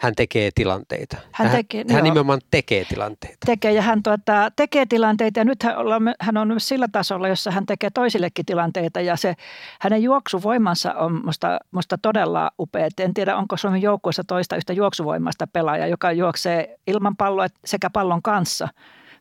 hän 0.00 0.14
tekee 0.14 0.50
tilanteita. 0.54 1.16
Hän, 1.32 1.50
tekee, 1.50 1.84
hän, 1.88 1.94
hän 1.94 2.04
nimenomaan 2.04 2.40
tekee 2.50 2.84
tilanteita. 2.84 3.46
Tekee 3.46 3.72
ja 3.72 3.82
hän 3.82 4.02
tuota, 4.02 4.50
tekee 4.56 4.86
tilanteita 4.86 5.40
ja 5.40 5.44
nyt 5.44 5.62
hän, 5.62 5.76
ollaan, 5.76 6.14
hän 6.20 6.36
on 6.36 6.48
myös 6.48 6.68
sillä 6.68 6.88
tasolla, 6.92 7.28
jossa 7.28 7.50
hän 7.50 7.66
tekee 7.66 7.90
toisillekin 7.94 8.46
tilanteita 8.46 9.00
ja 9.00 9.16
se 9.16 9.34
hänen 9.80 10.02
juoksuvoimansa 10.02 10.94
on 10.94 11.24
musta, 11.24 11.58
musta 11.70 11.98
todella 11.98 12.50
upea. 12.58 12.88
En 13.00 13.14
tiedä, 13.14 13.36
onko 13.36 13.56
Suomen 13.56 13.82
joukkueessa 13.82 14.24
toista 14.26 14.56
yhtä 14.56 14.72
juoksuvoimasta 14.72 15.46
pelaajaa, 15.46 15.86
joka 15.86 16.12
juoksee 16.12 16.76
ilman 16.86 17.16
palloa 17.16 17.46
sekä 17.64 17.90
pallon 17.90 18.22
kanssa. 18.22 18.68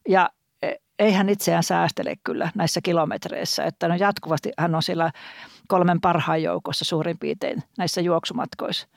Ja 0.10 0.30
e, 0.62 0.72
ei 1.00 1.14
hän 1.14 1.30
itseään 1.30 1.64
säästele 1.64 2.14
kyllä 2.24 2.50
näissä 2.56 2.80
kilometreissä, 2.84 3.64
että 3.64 3.88
no 3.88 3.96
jatkuvasti 3.96 4.52
hän 4.58 4.76
on 4.76 4.84
siellä 4.84 5.12
kolmen 5.70 6.02
parhaan 6.02 6.44
joukossa 6.44 6.86
suurin 6.86 7.18
piirtein 7.20 7.64
näissä 7.78 8.02
juoksumatkoissa. 8.02 8.88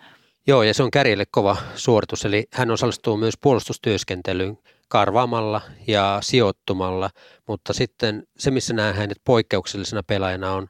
Joo, 0.46 0.62
ja 0.62 0.74
se 0.74 0.82
on 0.82 0.90
kärjelle 0.90 1.24
kova 1.30 1.56
suoritus, 1.74 2.24
eli 2.24 2.46
hän 2.52 2.70
osallistuu 2.70 3.16
myös 3.16 3.34
puolustustyöskentelyyn 3.40 4.58
karvaamalla 4.88 5.60
ja 5.86 6.18
sijoittumalla, 6.22 7.10
mutta 7.48 7.72
sitten 7.72 8.22
se, 8.38 8.50
missä 8.50 8.74
näen 8.74 8.94
hänet 8.94 9.18
poikkeuksellisena 9.24 10.02
pelaajana 10.02 10.52
on 10.52 10.68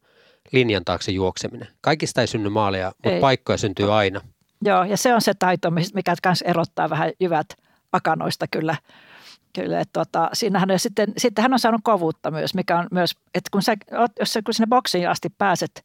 linjan 0.52 0.84
taakse 0.84 1.12
juokseminen. 1.12 1.68
Kaikista 1.80 2.20
ei 2.20 2.26
synny 2.26 2.48
maaleja, 2.48 2.92
mutta 2.96 3.10
ei. 3.10 3.20
paikkoja 3.20 3.58
syntyy 3.58 3.94
aina. 3.94 4.20
Joo, 4.64 4.84
ja 4.84 4.96
se 4.96 5.14
on 5.14 5.20
se 5.20 5.32
taito, 5.38 5.70
mikä 5.70 6.14
myös 6.24 6.42
erottaa 6.42 6.90
vähän 6.90 7.12
jyvät 7.20 7.46
akanoista 7.92 8.46
kyllä. 8.50 8.76
Kyllä, 9.52 9.80
että 9.80 10.00
tota, 10.00 10.30
siinähän 10.32 10.70
on, 10.70 10.78
sitten, 10.78 11.12
sitten 11.16 11.42
hän 11.42 11.52
on 11.52 11.58
saanut 11.58 11.80
kovuutta 11.84 12.30
myös, 12.30 12.54
mikä 12.54 12.78
on 12.78 12.86
myös, 12.90 13.16
että 13.34 13.48
kun 13.52 13.62
sä, 13.62 13.76
jos 14.20 14.32
sä, 14.32 14.42
kun 14.42 14.54
sinne 14.54 14.66
boksiin 14.66 15.08
asti 15.08 15.28
pääset 15.38 15.84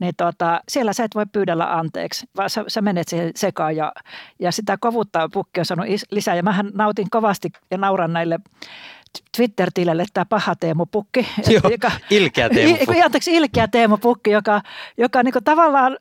niin 0.00 0.12
tota, 0.16 0.60
siellä 0.68 0.92
sä 0.92 1.04
et 1.04 1.14
voi 1.14 1.26
pyydellä 1.32 1.76
anteeksi, 1.78 2.26
vaan 2.36 2.50
sä, 2.50 2.64
sä 2.68 2.82
menet 2.82 3.08
siihen 3.08 3.30
sekaan 3.36 3.76
ja, 3.76 3.92
ja 4.38 4.52
sitä 4.52 4.76
kovuttaa 4.80 5.28
pukki 5.28 5.60
on 5.60 5.64
saanut 5.64 5.86
lisää. 6.10 6.34
Ja 6.34 6.42
mähän 6.42 6.70
nautin 6.74 7.10
kovasti 7.10 7.48
ja 7.70 7.78
nauran 7.78 8.12
näille 8.12 8.38
Twitter-tilille 9.36 10.04
tämä 10.14 10.24
paha 10.24 10.54
Teemu 10.54 10.86
Pukki. 10.86 11.28
Joo, 11.48 11.70
joka, 11.70 11.92
ilkeä 12.10 12.48
Teemu 12.48 12.76
Pukki. 12.76 13.02
Anteeksi, 13.02 13.34
ilkeä 13.34 13.68
Teemu 13.68 13.96
Pukki, 13.96 14.30
joka, 14.30 14.60
joka 14.98 15.22
niin 15.22 15.34
tavallaan 15.44 15.98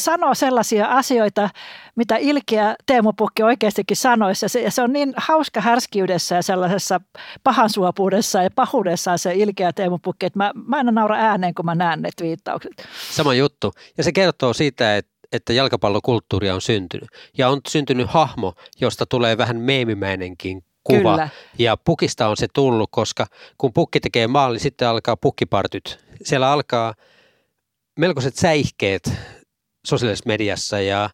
sanoo 0.00 0.34
sellaisia 0.34 0.86
asioita, 0.86 1.50
mitä 1.96 2.16
ilkeä 2.16 2.76
Teemu 2.86 3.12
Pukki 3.12 3.42
oikeastikin 3.42 3.96
sanoisi. 3.96 4.44
Ja 4.44 4.48
se, 4.48 4.60
ja 4.60 4.70
se 4.70 4.82
on 4.82 4.92
niin 4.92 5.14
hauska 5.16 5.60
härskiydessä 5.60 6.34
ja 6.34 6.42
sellaisessa 6.42 7.00
pahansuopuudessa 7.44 8.42
ja 8.42 8.50
pahuudessa 8.50 9.16
se 9.16 9.34
ilkeä 9.34 9.72
Teemu 9.72 9.98
Pukki, 9.98 10.26
että 10.26 10.38
mä, 10.38 10.52
mä 10.66 10.76
aina 10.76 10.92
naura 10.92 11.16
ääneen, 11.16 11.54
kun 11.54 11.64
mä 11.64 11.74
näen 11.74 12.02
ne 12.02 12.08
twiittaukset. 12.16 12.72
Sama 13.10 13.34
juttu. 13.34 13.72
Ja 13.98 14.04
se 14.04 14.12
kertoo 14.12 14.52
siitä, 14.52 14.96
että 14.96 15.16
että 15.32 15.52
jalkapallokulttuuria 15.52 16.54
on 16.54 16.60
syntynyt. 16.60 17.08
Ja 17.38 17.48
on 17.48 17.60
syntynyt 17.68 18.10
hahmo, 18.10 18.54
josta 18.80 19.06
tulee 19.06 19.38
vähän 19.38 19.56
meemimäinenkin 19.56 20.64
kuva. 20.84 20.98
Kyllä. 21.10 21.28
Ja 21.58 21.76
pukista 21.76 22.28
on 22.28 22.36
se 22.36 22.46
tullut, 22.54 22.88
koska 22.92 23.26
kun 23.58 23.72
pukki 23.72 24.00
tekee 24.00 24.26
maali, 24.26 24.58
sitten 24.58 24.88
alkaa 24.88 25.16
pukkipartyt. 25.16 25.98
Siellä 26.24 26.52
alkaa 26.52 26.94
melkoiset 27.98 28.36
säihkeet 28.36 29.12
sosiaalisessa 29.86 30.28
mediassa 30.28 30.80
ja 30.80 31.10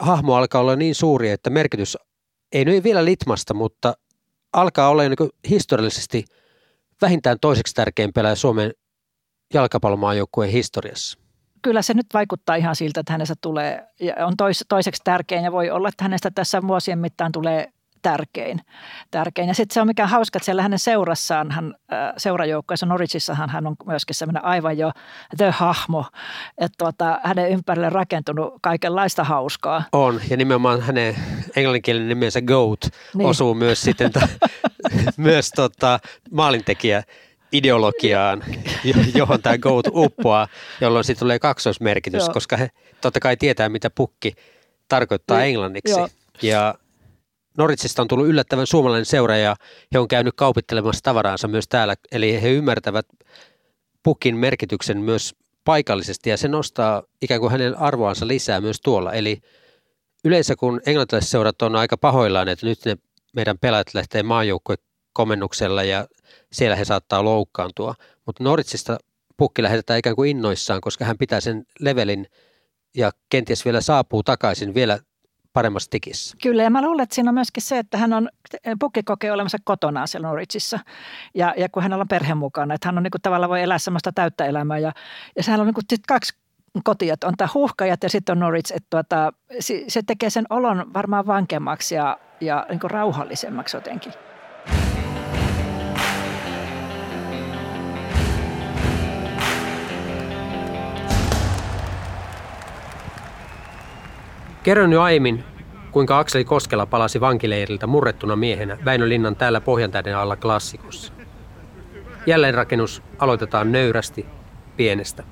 hahmo 0.00 0.34
alkaa 0.34 0.60
olla 0.60 0.76
niin 0.76 0.94
suuri, 0.94 1.30
että 1.30 1.50
merkitys 1.50 1.96
ei 2.52 2.64
nyt 2.64 2.84
vielä 2.84 3.04
litmasta, 3.04 3.54
mutta 3.54 3.94
alkaa 4.52 4.88
olla 4.88 5.02
niin 5.02 5.30
historiallisesti 5.50 6.24
vähintään 7.02 7.36
toiseksi 7.40 7.74
tärkein 7.74 8.12
pelaaja 8.12 8.36
Suomen 8.36 8.72
jalkapallomaajoukkueen 9.54 10.50
historiassa. 10.50 11.18
Kyllä 11.62 11.82
se 11.82 11.94
nyt 11.94 12.06
vaikuttaa 12.14 12.56
ihan 12.56 12.76
siltä, 12.76 13.00
että 13.00 13.12
hänestä 13.12 13.34
tulee, 13.40 13.86
on 14.26 14.36
tois, 14.36 14.64
toiseksi 14.68 15.02
tärkein 15.04 15.44
ja 15.44 15.52
voi 15.52 15.70
olla, 15.70 15.88
että 15.88 16.04
hänestä 16.04 16.30
tässä 16.30 16.62
vuosien 16.62 16.98
mittaan 16.98 17.32
tulee 17.32 17.72
tärkein. 18.02 18.60
tärkein. 19.10 19.48
Ja 19.48 19.54
sitten 19.54 19.74
se 19.74 19.80
on 19.80 19.86
mikä 19.86 20.06
hauska, 20.06 20.36
että 20.36 20.44
siellä 20.44 20.62
hänen 20.62 20.78
seurassaan, 20.78 21.50
hän, 21.50 21.74
seurajoukkoissa 22.16 22.86
Norichissahan 22.86 23.50
hän 23.50 23.66
on 23.66 23.76
myöskin 23.86 24.14
semmoinen 24.14 24.44
aivan 24.44 24.78
jo 24.78 24.92
the-hahmo, 25.36 26.04
että 26.58 26.74
tuota, 26.78 27.20
hänen 27.24 27.50
ympärille 27.50 27.90
rakentunut 27.90 28.54
kaikenlaista 28.60 29.24
hauskaa. 29.24 29.84
On, 29.92 30.20
ja 30.30 30.36
nimenomaan 30.36 30.80
hänen 30.80 31.16
englanninkielinen 31.56 32.08
nimensä 32.08 32.42
Goat 32.42 32.80
niin. 33.14 33.28
osuu 33.28 33.54
myös 33.54 33.80
sitten 33.80 34.12
ta, 34.12 34.28
myös 35.16 35.50
tota, 35.50 36.00
maalintekijä 36.30 37.02
ideologiaan, 37.52 38.44
johon 39.14 39.42
tämä 39.42 39.58
GOAT 39.58 39.86
uppoaa, 39.92 40.48
jolloin 40.80 41.04
siitä 41.04 41.18
tulee 41.18 41.38
kaksoismerkitys, 41.38 42.22
Joo. 42.22 42.32
koska 42.32 42.56
he 42.56 42.70
totta 43.00 43.20
kai 43.20 43.36
tietää, 43.36 43.68
mitä 43.68 43.90
pukki 43.90 44.34
tarkoittaa 44.88 45.38
niin, 45.38 45.48
englanniksi. 45.48 45.98
Joo. 45.98 46.08
Ja 46.42 46.74
Noritsista 47.58 48.02
on 48.02 48.08
tullut 48.08 48.26
yllättävän 48.26 48.66
suomalainen 48.66 49.06
seura 49.06 49.36
ja 49.36 49.56
he 49.94 49.98
on 49.98 50.08
käynyt 50.08 50.34
kaupittelemassa 50.36 51.02
tavaraansa 51.02 51.48
myös 51.48 51.68
täällä. 51.68 51.94
Eli 52.12 52.42
he 52.42 52.50
ymmärtävät 52.50 53.06
pukin 54.02 54.36
merkityksen 54.36 54.98
myös 54.98 55.34
paikallisesti 55.64 56.30
ja 56.30 56.36
se 56.36 56.48
nostaa 56.48 57.02
ikään 57.22 57.40
kuin 57.40 57.52
hänen 57.52 57.78
arvoansa 57.78 58.26
lisää 58.26 58.60
myös 58.60 58.80
tuolla. 58.80 59.12
Eli 59.12 59.40
yleensä 60.24 60.56
kun 60.56 60.80
englantilaiset 60.86 61.30
seurat 61.30 61.62
on 61.62 61.76
aika 61.76 61.96
pahoillaan, 61.96 62.48
että 62.48 62.66
nyt 62.66 62.84
ne 62.84 62.96
meidän 63.32 63.58
pelaajat 63.58 63.94
lähtee 63.94 64.22
maajoukkojen 64.22 64.78
komennuksella 65.12 65.82
ja 65.82 66.06
siellä 66.52 66.76
he 66.76 66.84
saattaa 66.84 67.24
loukkaantua. 67.24 67.94
Mutta 68.26 68.44
Noritsista 68.44 68.98
pukki 69.36 69.62
lähetetään 69.62 69.98
ikään 69.98 70.16
kuin 70.16 70.30
innoissaan, 70.30 70.80
koska 70.80 71.04
hän 71.04 71.18
pitää 71.18 71.40
sen 71.40 71.66
levelin 71.80 72.26
ja 72.96 73.10
kenties 73.28 73.64
vielä 73.64 73.80
saapuu 73.80 74.22
takaisin 74.22 74.74
vielä 74.74 74.98
paremmassa 75.52 75.90
tikissä. 75.90 76.36
Kyllä, 76.42 76.62
ja 76.62 76.70
mä 76.70 76.82
luulen, 76.82 77.02
että 77.02 77.14
siinä 77.14 77.30
on 77.30 77.34
myöskin 77.34 77.62
se, 77.62 77.78
että 77.78 77.98
hän 77.98 78.12
on, 78.12 78.28
pukki 78.80 79.02
kokee 79.02 79.32
olemassa 79.32 79.58
kotona 79.64 80.06
siellä 80.06 80.28
Norwichissa. 80.28 80.78
Ja, 81.34 81.54
ja 81.56 81.68
kun 81.68 81.82
hänellä 81.82 82.02
on 82.02 82.08
perhe 82.08 82.34
mukana, 82.34 82.74
että 82.74 82.88
hän 82.88 82.98
on 82.98 83.02
niin 83.02 83.10
kuin, 83.10 83.22
tavallaan 83.22 83.50
voi 83.50 83.62
elää 83.62 83.78
sellaista 83.78 84.12
täyttä 84.12 84.46
elämää. 84.46 84.78
Ja, 84.78 84.92
ja 85.36 85.42
sehän 85.42 85.60
on 85.60 85.66
niin 85.66 85.74
kuin, 85.74 85.84
kaksi 86.08 86.38
kotia, 86.84 87.14
on 87.24 87.34
tämä 87.36 87.48
huuhkajat 87.54 88.02
ja 88.02 88.08
sitten 88.08 88.32
on 88.32 88.38
Norwich, 88.38 88.72
että 88.76 88.86
tuota, 88.90 89.32
se 89.88 90.02
tekee 90.06 90.30
sen 90.30 90.46
olon 90.50 90.94
varmaan 90.94 91.26
vankemmaksi 91.26 91.94
ja, 91.94 92.18
ja 92.40 92.66
niin 92.68 92.80
kuin 92.80 92.90
rauhallisemmaksi 92.90 93.76
jotenkin. 93.76 94.12
Kerron 104.68 104.92
jo 104.92 105.02
aiemmin, 105.02 105.44
kuinka 105.90 106.18
Akseli 106.18 106.44
Koskela 106.44 106.86
palasi 106.86 107.20
vankileiriltä 107.20 107.86
murrettuna 107.86 108.36
miehenä 108.36 108.78
Väinö 108.84 109.08
Linnan 109.08 109.36
täällä 109.36 109.60
Pohjantähden 109.60 110.16
alla 110.16 110.36
klassikossa. 110.36 111.12
Jälleenrakennus 112.26 113.02
aloitetaan 113.18 113.72
nöyrästi, 113.72 114.26
pienestä. 114.76 115.24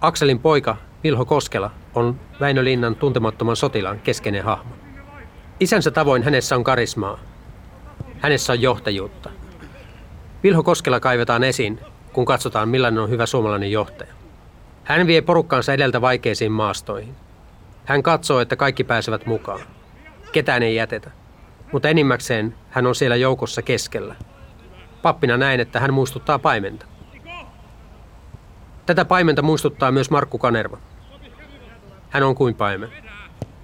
Akselin 0.00 0.38
poika 0.38 0.76
Vilho 1.04 1.24
Koskela 1.24 1.70
on 1.94 2.20
Väinö 2.40 2.64
Linnan 2.64 2.96
tuntemattoman 2.96 3.56
sotilaan 3.56 4.00
keskeinen 4.00 4.44
hahmo. 4.44 4.74
Isänsä 5.60 5.90
tavoin 5.90 6.22
hänessä 6.22 6.56
on 6.56 6.64
karismaa. 6.64 7.18
Hänessä 8.18 8.52
on 8.52 8.62
johtajuutta. 8.62 9.30
Vilho 10.42 10.62
Koskela 10.62 11.00
kaivetaan 11.00 11.44
esiin, 11.44 11.80
kun 12.12 12.24
katsotaan 12.24 12.68
millainen 12.68 13.02
on 13.02 13.10
hyvä 13.10 13.26
suomalainen 13.26 13.72
johtaja. 13.72 14.12
Hän 14.84 15.06
vie 15.06 15.22
porukkaansa 15.22 15.72
edeltä 15.72 16.00
vaikeisiin 16.00 16.52
maastoihin. 16.52 17.23
Hän 17.84 18.02
katsoo, 18.02 18.40
että 18.40 18.56
kaikki 18.56 18.84
pääsevät 18.84 19.26
mukaan. 19.26 19.60
Ketään 20.32 20.62
ei 20.62 20.74
jätetä. 20.76 21.10
Mutta 21.72 21.88
enimmäkseen 21.88 22.54
hän 22.70 22.86
on 22.86 22.94
siellä 22.94 23.16
joukossa 23.16 23.62
keskellä. 23.62 24.14
Pappina 25.02 25.36
näin, 25.36 25.60
että 25.60 25.80
hän 25.80 25.94
muistuttaa 25.94 26.38
paimenta. 26.38 26.86
Tätä 28.86 29.04
paimenta 29.04 29.42
muistuttaa 29.42 29.92
myös 29.92 30.10
Markku 30.10 30.38
Kanerva. 30.38 30.78
Hän 32.10 32.22
on 32.22 32.34
kuin 32.34 32.54
paimen. 32.54 32.88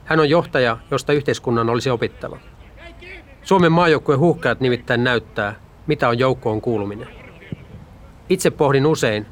Hän 0.04 0.20
on 0.20 0.30
johtaja, 0.30 0.76
josta 0.90 1.12
yhteiskunnan 1.12 1.70
olisi 1.70 1.90
opittava. 1.90 2.38
Suomen 3.42 3.72
maajoukkueen 3.72 4.20
huhkajat 4.20 4.60
nimittäin 4.60 5.04
näyttää, 5.04 5.54
mitä 5.86 6.08
on 6.08 6.18
joukkoon 6.18 6.60
kuuluminen. 6.60 7.08
Itse 8.28 8.50
pohdin 8.50 8.86
usein, 8.86 9.26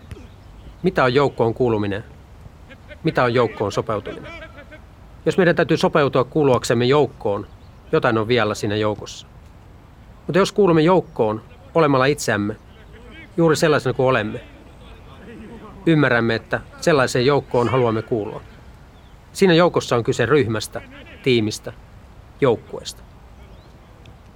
mitä 0.83 1.05
on 1.05 1.15
joukkoon 1.15 1.55
kuuluminen 1.55 2.05
mitä 3.05 3.25
on 3.25 3.35
joukkoon 3.35 3.73
sopeutuminen. 3.73 4.33
Jos 5.29 5.39
meidän 5.39 5.57
täytyy 5.57 5.77
sopeutua 5.77 6.25
kuuluaksemme 6.25 6.85
joukkoon, 6.85 7.47
jotain 7.93 8.19
on 8.19 8.29
vielä 8.29 8.55
siinä 8.55 8.77
joukossa. 8.77 9.27
Mutta 10.27 10.39
jos 10.39 10.53
kuulumme 10.53 10.83
joukkoon 10.83 11.43
olemalla 11.75 12.07
itseämme, 12.07 12.57
juuri 13.37 13.57
sellaisena 13.57 13.95
kuin 13.95 14.07
olemme, 14.07 14.41
ymmärrämme, 15.87 16.35
että 16.35 16.61
sellaiseen 16.81 17.27
joukkoon 17.27 17.69
haluamme 17.69 18.03
kuulua. 18.03 18.41
Siinä 19.33 19.55
joukossa 19.55 19.97
on 19.97 20.05
kyse 20.05 20.27
ryhmästä, 20.27 20.83
tiimistä, 21.23 21.73
joukkueesta. 22.41 23.03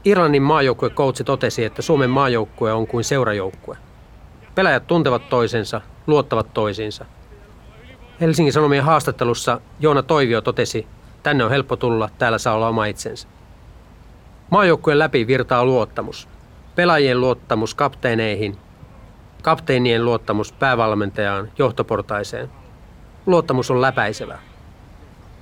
Irlannin 0.05 0.43
maajoukkuekoutsi 0.43 1.24
totesi, 1.24 1.64
että 1.64 1.82
Suomen 1.82 2.11
maajoukkue 2.11 2.72
on 2.72 2.86
kuin 2.86 3.05
seurajoukkue. 3.05 3.76
Pelaajat 4.55 4.86
tuntevat 4.86 5.28
toisensa, 5.28 5.80
luottavat 6.07 6.55
toisiinsa. 6.55 7.05
Helsingin 8.22 8.52
Sanomien 8.52 8.84
haastattelussa 8.84 9.60
Joona 9.80 10.02
Toivio 10.02 10.40
totesi, 10.40 10.86
tänne 11.22 11.44
on 11.44 11.50
helppo 11.50 11.76
tulla, 11.76 12.08
täällä 12.18 12.38
saa 12.38 12.54
olla 12.54 12.68
oma 12.68 12.86
itsensä. 12.86 13.28
Maajoukkueen 14.50 14.98
läpi 14.98 15.26
virtaa 15.26 15.64
luottamus. 15.64 16.28
Pelaajien 16.74 17.20
luottamus 17.20 17.74
kapteeneihin, 17.74 18.56
kapteenien 19.42 20.04
luottamus 20.04 20.52
päävalmentajaan, 20.52 21.48
johtoportaiseen. 21.58 22.50
Luottamus 23.26 23.70
on 23.70 23.80
läpäisevä. 23.80 24.38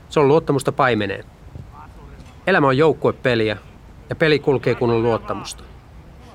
Se 0.08 0.20
on 0.20 0.28
luottamusta 0.28 0.72
paimeneen. 0.72 1.24
Elämä 2.46 2.66
on 2.66 2.78
joukkuepeliä 2.78 3.56
ja 4.10 4.16
peli 4.16 4.38
kulkee 4.38 4.74
kun 4.74 4.90
on 4.90 5.02
luottamusta. 5.02 5.64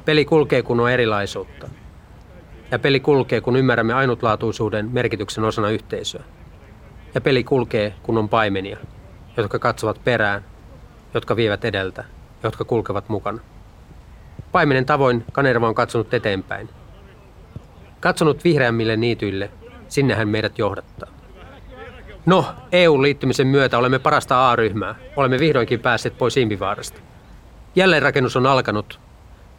Peli 0.06 0.26
kulkee 0.26 0.62
kun 0.62 0.80
on 0.80 0.92
erilaisuutta. 0.92 1.68
Ja 2.72 2.80
peli 2.80 3.00
kulkee 3.00 3.42
kun 3.42 3.56
ymmärrämme 3.56 3.94
ainutlaatuisuuden 3.94 4.90
merkityksen 4.92 5.44
osana 5.44 5.70
yhteisöä. 5.70 6.24
Ja 7.16 7.22
peli 7.22 7.44
kulkee 7.44 7.96
kun 8.04 8.18
on 8.18 8.30
paimenia, 8.30 8.78
jotka 9.38 9.60
katsovat 9.60 10.04
perään, 10.04 10.46
jotka 11.14 11.36
vievät 11.36 11.66
edeltä, 11.66 12.04
jotka 12.44 12.66
kulkevat 12.66 13.10
mukana. 13.10 13.40
Paimenen 14.52 14.86
tavoin 14.86 15.26
Kanerva 15.32 15.68
on 15.68 15.76
katsonut 15.76 16.14
eteenpäin. 16.14 16.70
Katsonut 18.00 18.44
vihreämmille 18.44 18.98
niityille, 18.98 19.52
sinne 19.88 20.16
hän 20.16 20.28
meidät 20.28 20.60
johdattaa. 20.60 21.10
No, 22.26 22.46
EU-liittymisen 22.72 23.48
myötä 23.48 23.78
olemme 23.78 24.00
parasta 24.00 24.52
A-ryhmää. 24.52 24.96
Olemme 25.16 25.40
vihdoinkin 25.40 25.80
päässeet 25.80 26.18
pois 26.18 26.38
Impivaarasta. 26.38 27.00
Jälleenrakennus 27.76 28.36
on 28.36 28.46
alkanut. 28.46 29.00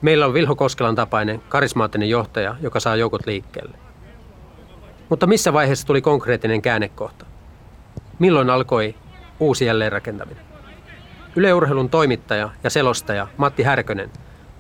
Meillä 0.03 0.27
on 0.27 0.35
Vilho 0.35 0.57
Koskelan 0.57 0.95
tapainen 0.95 1.43
karismaattinen 1.49 2.09
johtaja, 2.09 2.57
joka 2.61 2.81
saa 2.81 2.97
joukot 2.97 3.27
liikkeelle. 3.27 3.79
Mutta 5.09 5.27
missä 5.27 5.53
vaiheessa 5.53 5.87
tuli 5.87 6.03
konkreettinen 6.03 6.63
käännekohta? 6.63 7.27
Milloin 8.19 8.51
alkoi 8.51 8.95
uusi 9.41 9.65
jälleenrakentaminen? 9.65 10.45
Yleurheilun 11.37 11.91
toimittaja 11.91 12.51
ja 12.65 12.71
selostaja 12.71 13.27
Matti 13.37 13.63
Härkönen 13.63 14.11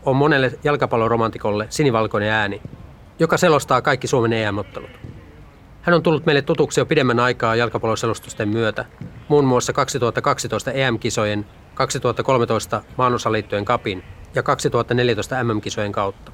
on 0.04 0.16
monelle 0.16 0.52
jalkapalloromantikolle 0.64 1.66
sinivalkoinen 1.70 2.30
ääni, 2.30 2.62
joka 3.18 3.36
selostaa 3.36 3.82
kaikki 3.82 4.06
Suomen 4.06 4.32
EM-ottelut. 4.32 4.90
Hän 5.82 5.94
on 5.94 6.02
tullut 6.02 6.26
meille 6.26 6.42
tutuksi 6.42 6.80
jo 6.80 6.86
pidemmän 6.86 7.20
aikaa 7.20 7.56
jalkapalloselostusten 7.56 8.48
myötä, 8.48 8.84
muun 9.28 9.44
muassa 9.44 9.72
2012 9.72 10.72
EM-kisojen, 10.72 11.46
2013 11.74 12.82
maanosaliittojen 12.96 13.64
kapin 13.64 14.04
ja 14.36 14.42
2014 14.42 15.44
MM-kisojen 15.44 15.92
kautta. 15.92 16.32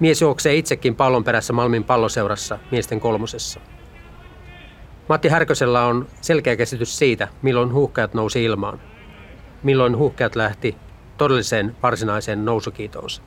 Mies 0.00 0.20
juoksee 0.20 0.56
itsekin 0.56 0.96
pallon 0.96 1.24
perässä 1.24 1.52
Malmin 1.52 1.84
palloseurassa 1.84 2.58
miesten 2.70 3.00
kolmosessa. 3.00 3.60
Matti 5.08 5.28
Härkösellä 5.28 5.86
on 5.86 6.08
selkeä 6.20 6.56
käsitys 6.56 6.98
siitä, 6.98 7.28
milloin 7.42 7.72
huuhkajat 7.72 8.14
nousi 8.14 8.44
ilmaan. 8.44 8.80
Milloin 9.62 9.96
huuhkajat 9.96 10.36
lähti 10.36 10.76
todelliseen 11.16 11.76
varsinaiseen 11.82 12.44
nousukiitoonsa. 12.44 13.22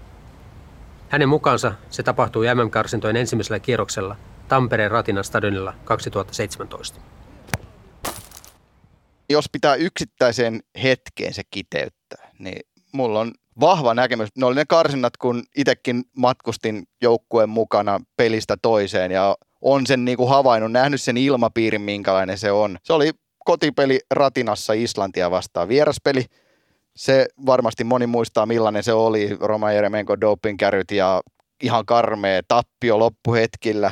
Hänen 1.09 1.29
mukaansa 1.29 1.73
se 1.89 2.03
tapahtui 2.03 2.45
MM-karsintojen 2.55 3.15
ensimmäisellä 3.15 3.59
kierroksella 3.59 4.15
Tampereen 4.47 4.91
Ratinan 4.91 5.23
stadionilla 5.23 5.73
2017. 5.83 6.99
Jos 9.29 9.49
pitää 9.51 9.75
yksittäiseen 9.75 10.63
hetkeen 10.83 11.33
se 11.33 11.41
kiteyttää, 11.51 12.31
niin 12.39 12.61
mulla 12.91 13.19
on 13.19 13.33
vahva 13.59 13.93
näkemys. 13.93 14.29
Ne 14.37 14.45
oli 14.45 14.55
ne 14.55 14.65
karsinnat, 14.67 15.17
kun 15.17 15.43
itsekin 15.57 16.03
matkustin 16.17 16.83
joukkueen 17.01 17.49
mukana 17.49 17.99
pelistä 18.17 18.57
toiseen 18.61 19.11
ja 19.11 19.35
on 19.61 19.87
sen 19.87 20.05
niin 20.05 20.17
kuin 20.17 20.29
havainnut, 20.29 20.71
nähnyt 20.71 21.01
sen 21.01 21.17
ilmapiirin, 21.17 21.81
minkälainen 21.81 22.37
se 22.37 22.51
on. 22.51 22.77
Se 22.83 22.93
oli 22.93 23.11
kotipeli 23.45 23.99
Ratinassa 24.11 24.73
Islantia 24.73 25.31
vastaan 25.31 25.67
vieraspeli. 25.67 26.25
Se 26.95 27.27
varmasti 27.45 27.83
moni 27.83 28.07
muistaa, 28.07 28.45
millainen 28.45 28.83
se 28.83 28.93
oli. 28.93 29.37
Roma 29.39 29.71
Jeremenko 29.71 30.21
dopingkäryt 30.21 30.91
ja 30.91 31.21
ihan 31.63 31.85
karmea 31.85 32.41
tappio 32.47 32.99
loppuhetkillä. 32.99 33.91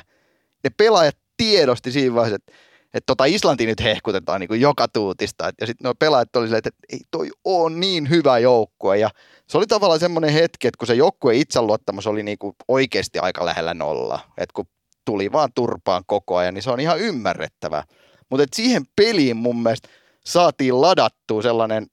Ne 0.64 0.70
pelaajat 0.78 1.18
tiedosti 1.38 1.92
siinä 1.92 2.16
vaiheessa, 2.16 2.36
että 2.36 2.52
että 2.94 3.06
tota 3.06 3.26
Islanti 3.26 3.66
nyt 3.66 3.84
hehkutetaan 3.84 4.40
niin 4.40 4.48
kuin 4.48 4.62
joka 4.62 4.88
tuutista. 4.88 5.52
Ja 5.62 5.68
sitten 5.68 5.86
nuo 5.86 5.96
pelaajat 5.96 6.36
oli 6.36 6.46
silleen, 6.46 6.58
että 6.66 6.86
ei 6.94 7.00
toi 7.12 7.30
on 7.44 7.80
niin 7.80 8.10
hyvä 8.10 8.40
joukkue. 8.40 8.98
Ja 8.98 9.10
se 9.48 9.58
oli 9.58 9.68
tavallaan 9.68 10.00
semmoinen 10.00 10.34
hetki, 10.34 10.68
että 10.68 10.78
kun 10.78 10.88
se 10.88 10.94
joukkue 10.94 11.36
itseluottamus 11.36 12.08
oli 12.08 12.24
niin 12.24 12.38
kuin 12.38 12.56
oikeasti 12.68 13.20
aika 13.20 13.46
lähellä 13.46 13.74
nolla. 13.74 14.20
Että 14.38 14.54
kun 14.54 14.66
tuli 15.06 15.32
vaan 15.32 15.50
turpaan 15.56 16.04
koko 16.08 16.36
ajan, 16.36 16.54
niin 16.54 16.64
se 16.64 16.72
on 16.72 16.80
ihan 16.80 17.00
ymmärrettävä. 17.00 17.84
Mutta 18.30 18.46
siihen 18.56 18.84
peliin 18.96 19.38
mun 19.38 19.64
mielestä 19.64 19.90
saatiin 20.26 20.82
ladattua 20.82 21.42
sellainen 21.42 21.88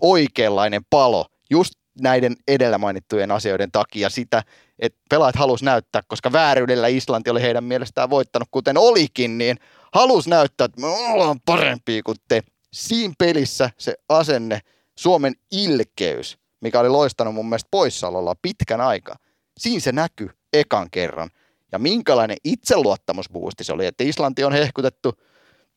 oikeanlainen 0.00 0.82
palo 0.90 1.26
just 1.50 1.74
näiden 2.00 2.36
edellä 2.48 2.78
mainittujen 2.78 3.30
asioiden 3.30 3.72
takia 3.72 4.10
sitä, 4.10 4.42
että 4.78 4.98
pelaajat 5.10 5.36
halus 5.36 5.62
näyttää, 5.62 6.02
koska 6.06 6.32
vääryydellä 6.32 6.86
Islanti 6.88 7.30
oli 7.30 7.42
heidän 7.42 7.64
mielestään 7.64 8.10
voittanut, 8.10 8.48
kuten 8.50 8.78
olikin, 8.78 9.38
niin 9.38 9.56
halus 9.92 10.28
näyttää, 10.28 10.64
että 10.64 10.80
me 10.80 10.86
ollaan 10.86 11.40
parempia 11.40 12.02
kuin 12.02 12.16
te. 12.28 12.42
Siinä 12.72 13.14
pelissä 13.18 13.70
se 13.78 13.94
asenne, 14.08 14.60
Suomen 14.98 15.34
ilkeys, 15.50 16.38
mikä 16.60 16.80
oli 16.80 16.88
loistanut 16.88 17.34
mun 17.34 17.48
mielestä 17.48 17.68
poissaololla 17.70 18.34
pitkän 18.42 18.80
aikaa, 18.80 19.16
siinä 19.58 19.80
se 19.80 19.92
näkyy 19.92 20.30
ekan 20.52 20.90
kerran. 20.90 21.30
Ja 21.72 21.78
minkälainen 21.78 22.36
itseluottamusbuusti 22.44 23.64
se 23.64 23.72
oli, 23.72 23.86
että 23.86 24.04
Islanti 24.04 24.44
on 24.44 24.52
hehkutettu 24.52 25.14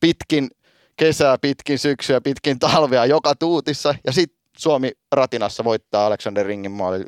pitkin 0.00 0.48
kesää, 0.96 1.38
pitkin 1.38 1.78
syksyä, 1.78 2.20
pitkin 2.20 2.58
talvea 2.58 3.06
joka 3.06 3.34
tuutissa, 3.34 3.94
ja 4.06 4.12
sitten 4.12 4.37
Suomi 4.58 4.92
ratinassa 5.12 5.64
voittaa 5.64 6.06
Alexander 6.06 6.46
Ringin 6.46 6.70
maali 6.70 6.98
1-0. 7.04 7.06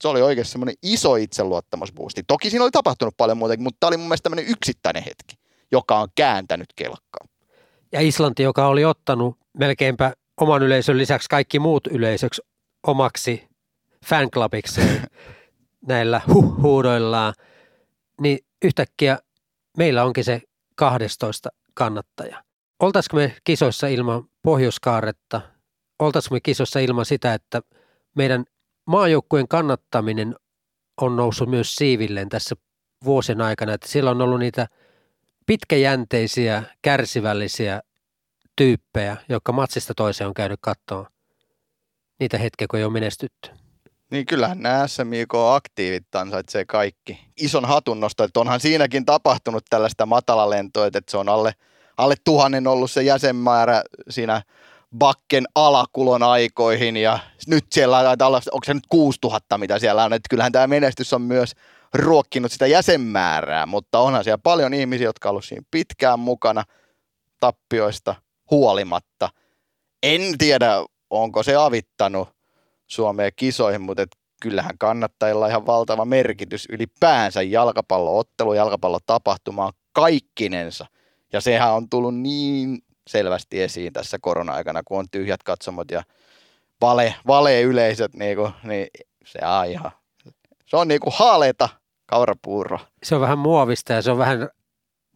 Se 0.00 0.08
oli 0.08 0.22
oikein 0.22 0.44
semmoinen 0.44 0.74
iso 0.82 1.16
itseluottamusboosti. 1.16 2.22
Toki 2.26 2.50
siinä 2.50 2.64
oli 2.64 2.70
tapahtunut 2.70 3.14
paljon 3.16 3.38
muutenkin, 3.38 3.62
mutta 3.62 3.76
tämä 3.80 3.88
oli 3.88 3.96
mun 3.96 4.06
mielestä 4.06 4.22
tämmöinen 4.22 4.52
yksittäinen 4.52 5.02
hetki, 5.02 5.36
joka 5.72 6.00
on 6.00 6.08
kääntänyt 6.14 6.66
kelkkaa. 6.76 7.26
Ja 7.92 8.00
Islanti, 8.00 8.42
joka 8.42 8.66
oli 8.66 8.84
ottanut 8.84 9.38
melkeinpä 9.58 10.12
oman 10.40 10.62
yleisön 10.62 10.98
lisäksi 10.98 11.28
kaikki 11.28 11.58
muut 11.58 11.86
yleisöksi 11.86 12.42
omaksi 12.86 13.48
fanclubikseen 14.06 15.02
näillä 15.88 16.20
huh- 16.28 16.62
huudoillaan, 16.62 17.34
niin 18.20 18.38
yhtäkkiä 18.64 19.18
meillä 19.76 20.04
onkin 20.04 20.24
se 20.24 20.42
12 20.76 21.50
kannattaja. 21.74 22.44
Oltaisiko 22.80 23.16
me 23.16 23.36
kisoissa 23.44 23.86
ilman 23.86 24.24
pohjoiskaaretta, 24.42 25.40
oltaisiko 26.04 26.34
me 26.34 26.40
kisoissa 26.40 26.80
ilman 26.80 27.06
sitä, 27.06 27.34
että 27.34 27.62
meidän 28.14 28.44
maajoukkueen 28.86 29.48
kannattaminen 29.48 30.36
on 31.00 31.16
noussut 31.16 31.48
myös 31.48 31.74
siivilleen 31.74 32.28
tässä 32.28 32.54
vuosien 33.04 33.40
aikana, 33.40 33.74
että 33.74 33.88
siellä 33.88 34.10
on 34.10 34.22
ollut 34.22 34.38
niitä 34.38 34.68
pitkäjänteisiä, 35.46 36.62
kärsivällisiä 36.82 37.82
tyyppejä, 38.56 39.16
jotka 39.28 39.52
matsista 39.52 39.94
toiseen 39.94 40.28
on 40.28 40.34
käynyt 40.34 40.58
katsomaan 40.62 41.12
niitä 42.20 42.38
hetkiä, 42.38 42.66
kun 42.70 42.78
ei 42.78 42.84
ole 42.84 42.92
menestytty. 42.92 43.50
Niin 44.10 44.26
kyllähän 44.26 44.60
nämä 44.60 44.86
SMIK-aktiivit 44.86 46.14
ansaitsee 46.14 46.64
kaikki. 46.64 47.18
Ison 47.36 47.64
hatunnosto, 47.64 48.24
että 48.24 48.40
onhan 48.40 48.60
siinäkin 48.60 49.04
tapahtunut 49.04 49.64
tällaista 49.70 50.06
matalalentoa, 50.06 50.86
että 50.86 51.00
se 51.08 51.16
on 51.16 51.28
alle, 51.28 51.52
alle 51.96 52.14
tuhannen 52.24 52.66
ollut 52.66 52.90
se 52.90 53.02
jäsenmäärä 53.02 53.82
siinä 54.10 54.42
Bakken 54.98 55.44
alakulon 55.54 56.22
aikoihin 56.22 56.96
ja 56.96 57.18
nyt 57.46 57.64
siellä 57.72 58.02
taitaa 58.02 58.28
olla, 58.28 58.40
onko 58.52 58.64
se 58.64 58.74
nyt 58.74 58.86
6000 58.88 59.58
mitä 59.58 59.78
siellä 59.78 60.04
on, 60.04 60.12
että 60.12 60.28
kyllähän 60.30 60.52
tämä 60.52 60.66
menestys 60.66 61.12
on 61.12 61.22
myös 61.22 61.52
ruokkinut 61.94 62.52
sitä 62.52 62.66
jäsenmäärää, 62.66 63.66
mutta 63.66 63.98
onhan 63.98 64.24
siellä 64.24 64.38
paljon 64.42 64.74
ihmisiä, 64.74 65.04
jotka 65.04 65.28
on 65.28 65.30
ollut 65.30 65.44
siinä 65.44 65.66
pitkään 65.70 66.18
mukana 66.18 66.64
tappioista 67.40 68.14
huolimatta. 68.50 69.28
En 70.02 70.38
tiedä, 70.38 70.84
onko 71.10 71.42
se 71.42 71.56
avittanut 71.56 72.28
Suomeen 72.86 73.32
kisoihin, 73.36 73.80
mutta 73.80 74.02
et 74.02 74.16
kyllähän 74.42 74.78
kannattajilla 74.78 75.48
ihan 75.48 75.66
valtava 75.66 76.04
merkitys 76.04 76.66
ylipäänsä 76.70 77.42
jalkapalloottelu, 77.42 78.52
jalkapallotapahtuma 78.52 79.66
on 79.66 79.72
kaikkinensa 79.92 80.86
Ja 81.32 81.40
sehän 81.40 81.72
on 81.72 81.88
tullut 81.88 82.14
niin 82.14 82.78
selvästi 83.06 83.62
esiin 83.62 83.92
tässä 83.92 84.18
korona-aikana, 84.20 84.82
kun 84.84 84.98
on 84.98 85.06
tyhjät 85.10 85.42
katsomot 85.42 85.90
ja 85.90 86.02
vale, 86.80 87.14
vale-yleisöt, 87.26 88.14
niin, 88.14 88.36
kuin, 88.36 88.52
niin 88.64 88.86
se 89.24 89.38
on 89.46 89.66
ihan, 89.66 89.90
se 90.66 90.76
on 90.76 90.88
niin 90.88 91.00
kuin 91.00 91.14
haaleita 91.16 91.68
kaurapuuro. 92.06 92.78
Se 93.02 93.14
on 93.14 93.20
vähän 93.20 93.38
muovista 93.38 93.92
ja 93.92 94.02
se 94.02 94.10
on 94.10 94.18
vähän, 94.18 94.48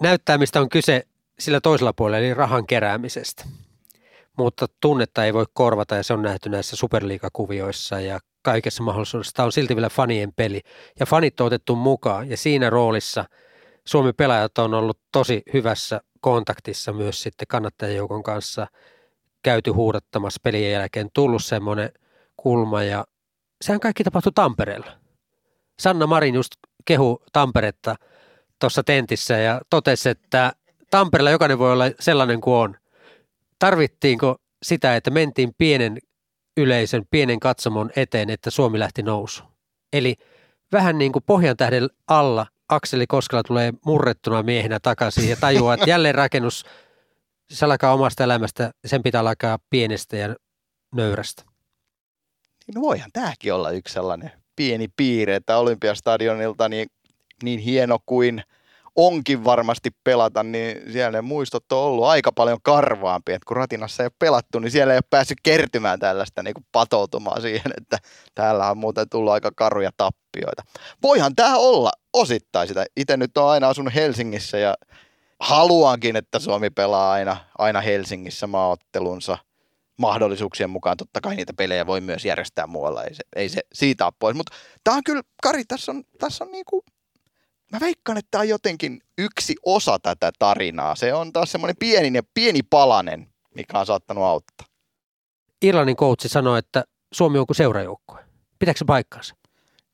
näyttää 0.03 0.39
mistä 0.39 0.61
on 0.61 0.69
kyse 0.69 1.03
sillä 1.39 1.61
toisella 1.61 1.93
puolella, 1.93 2.19
eli 2.19 2.35
rahan 2.35 2.67
keräämisestä. 2.67 3.45
Mutta 4.39 4.67
tunnetta 4.81 5.25
ei 5.25 5.35
voi 5.35 5.45
korvata 5.53 5.97
ja 5.97 6.03
se 6.03 6.13
on 6.13 6.23
nähty 6.23 6.49
näissä 6.49 6.77
superliikakuvioissa 6.77 8.01
ja 8.01 8.19
kaikessa 8.43 8.83
mahdollisuudessa. 8.83 9.33
Tämä 9.35 9.45
on 9.45 9.53
silti 9.53 9.77
vielä 9.77 9.89
fanien 9.89 10.33
peli 10.33 10.61
ja 11.01 11.07
fanit 11.07 11.41
on 11.41 11.47
otettu 11.47 11.77
mukaan 11.77 12.31
ja 12.31 12.37
siinä 12.37 12.71
roolissa 12.71 13.25
Suomen 13.87 14.15
pelaajat 14.15 14.59
on 14.59 14.75
ollut 14.75 14.99
tosi 15.13 15.43
hyvässä 15.53 16.01
kontaktissa 16.27 16.93
myös 16.93 17.23
sitten 17.23 17.47
kannattajajoukon 17.47 18.23
kanssa 18.23 18.67
käyty 19.43 19.71
huudattamassa 19.71 20.41
pelien 20.43 20.73
jälkeen, 20.73 21.09
tullut 21.15 21.45
semmoinen 21.45 21.93
kulma 22.37 22.83
ja 22.83 23.05
sehän 23.65 23.81
kaikki 23.81 24.05
tapahtui 24.05 24.33
Tampereella. 24.35 24.93
Sanna 25.79 26.07
Marin 26.07 26.35
just 26.35 26.51
kehu 26.85 27.23
Tamperetta 27.33 27.97
tuossa 28.61 28.83
tentissä 28.83 29.37
ja 29.37 29.61
totesi, 29.71 30.09
että 30.09 30.53
Tampereella 30.91 31.31
jokainen 31.31 31.59
voi 31.59 31.73
olla 31.73 31.85
sellainen 32.01 32.41
kuin 32.41 32.55
on. 32.55 32.77
Tarvittiinko 33.59 34.37
sitä, 34.63 34.97
että 34.97 35.11
mentiin 35.11 35.55
pienen 35.59 35.99
yleisön, 36.57 37.03
pienen 37.11 37.41
katsomon 37.41 37.91
eteen, 37.97 38.31
että 38.31 38.51
Suomi 38.51 38.79
lähti 38.79 39.03
nousu? 39.03 39.45
Eli 39.93 40.17
vähän 40.73 40.99
niin 40.99 41.13
kuin 41.13 41.25
pohjan 41.27 41.57
tähden 41.57 41.89
alla 42.07 42.47
Akseli 42.69 43.07
Koskela 43.07 43.43
tulee 43.43 43.73
murrettuna 43.85 44.43
miehenä 44.43 44.79
takaisin 44.83 45.29
ja 45.29 45.37
tajuaa, 45.37 45.75
että 45.75 45.91
jälleen 45.91 46.15
rakennus, 46.15 46.65
se 47.51 47.67
alkaa 47.67 47.95
omasta 47.95 48.25
elämästä, 48.25 48.71
sen 48.87 49.03
pitää 49.03 49.21
alkaa 49.21 49.59
pienestä 49.71 50.17
ja 50.17 50.37
nöyrästä. 50.95 51.43
No 52.75 52.81
voihan 52.81 53.11
tämäkin 53.13 53.55
olla 53.55 53.71
yksi 53.71 53.95
sellainen 53.95 54.33
pieni 54.57 54.89
piirre, 54.97 55.37
että 55.37 55.59
Olympiastadionilta 55.59 56.69
niin, 56.69 56.89
niin 57.43 57.61
hieno 57.61 57.99
kuin 58.07 58.43
onkin 58.97 59.45
varmasti 59.45 59.91
pelata, 60.05 60.43
niin 60.43 60.93
siellä 60.93 61.11
ne 61.11 61.23
muistot 61.23 61.73
on 61.73 61.79
ollut 61.79 62.05
aika 62.05 62.33
paljon 62.33 62.59
karvaampi. 62.63 63.33
että 63.33 63.47
kun 63.47 63.57
Ratinassa 63.57 64.03
ei 64.03 64.07
ole 64.07 64.13
pelattu, 64.19 64.59
niin 64.59 64.71
siellä 64.71 64.93
ei 64.93 64.97
ole 64.97 65.09
päässyt 65.11 65.39
kertymään 65.43 65.99
tällaista 65.99 66.43
niin 66.43 66.55
kuin 66.55 66.67
patoutumaan 66.73 67.43
siihen, 67.43 67.73
että 67.77 67.99
täällä 68.35 68.71
on 68.71 68.79
muuten 68.79 69.09
tullut 69.09 69.33
aika 69.33 69.51
karuja 69.57 69.91
tappioita. 69.97 70.63
Voihan 71.03 71.37
tämä 71.37 71.57
olla 71.57 71.91
osittain 72.13 72.69
sitä. 72.69 72.87
Itse 72.97 73.17
nyt 73.17 73.37
on 73.37 73.51
aina 73.51 73.69
asunut 73.69 73.95
Helsingissä 73.95 74.59
ja 74.59 74.75
haluankin, 75.41 76.17
että 76.17 76.39
Suomi 76.39 76.71
pelaa 76.71 77.13
aina, 77.13 77.37
aina 77.59 77.81
Helsingissä 77.81 78.47
maaottelunsa 78.47 79.39
mahdollisuuksien 79.99 80.71
mukaan. 80.71 80.97
Totta 80.97 81.21
kai 81.21 81.37
niitä 81.37 81.53
pelejä 81.53 81.87
voi 81.87 82.01
myös 82.01 82.25
järjestää 82.25 82.67
muualla, 82.67 83.05
ei 83.05 83.15
se, 83.15 83.23
ei 83.37 83.49
se 83.49 83.61
siitä 83.73 84.05
ole 84.05 84.13
pois. 84.19 84.37
Mutta 84.37 84.53
tämä 84.85 84.97
on 84.97 85.05
kyllä, 85.05 85.23
Kari, 85.43 85.65
tässä 85.65 85.93
on, 85.93 86.05
tässä 86.19 86.45
on 86.45 86.53
niinku, 86.53 86.85
mä 87.77 87.81
veikkaan, 87.81 88.19
että 88.19 88.29
tämä 88.31 88.41
on 88.41 88.49
jotenkin 88.49 89.01
yksi 89.19 89.55
osa 89.65 89.99
tätä 89.99 90.31
tarinaa. 90.39 90.95
Se 90.95 91.15
on 91.15 91.33
taas 91.33 91.53
semmoinen 91.53 91.77
pieni 91.79 92.19
ja 92.19 92.23
pieni 92.35 92.63
palanen, 92.63 93.29
mikä 93.55 93.79
on 93.79 93.87
saattanut 93.87 94.25
auttaa. 94.25 94.67
Irlannin 95.63 95.97
koutsi 95.97 96.29
sanoi, 96.29 96.59
että 96.59 96.85
Suomi 97.13 97.39
on 97.39 97.47
kuin 97.47 97.57
seurajoukkue. 97.57 98.25
Pitääkö 98.59 98.79
se 98.79 98.85
paikkaansa? 98.85 99.35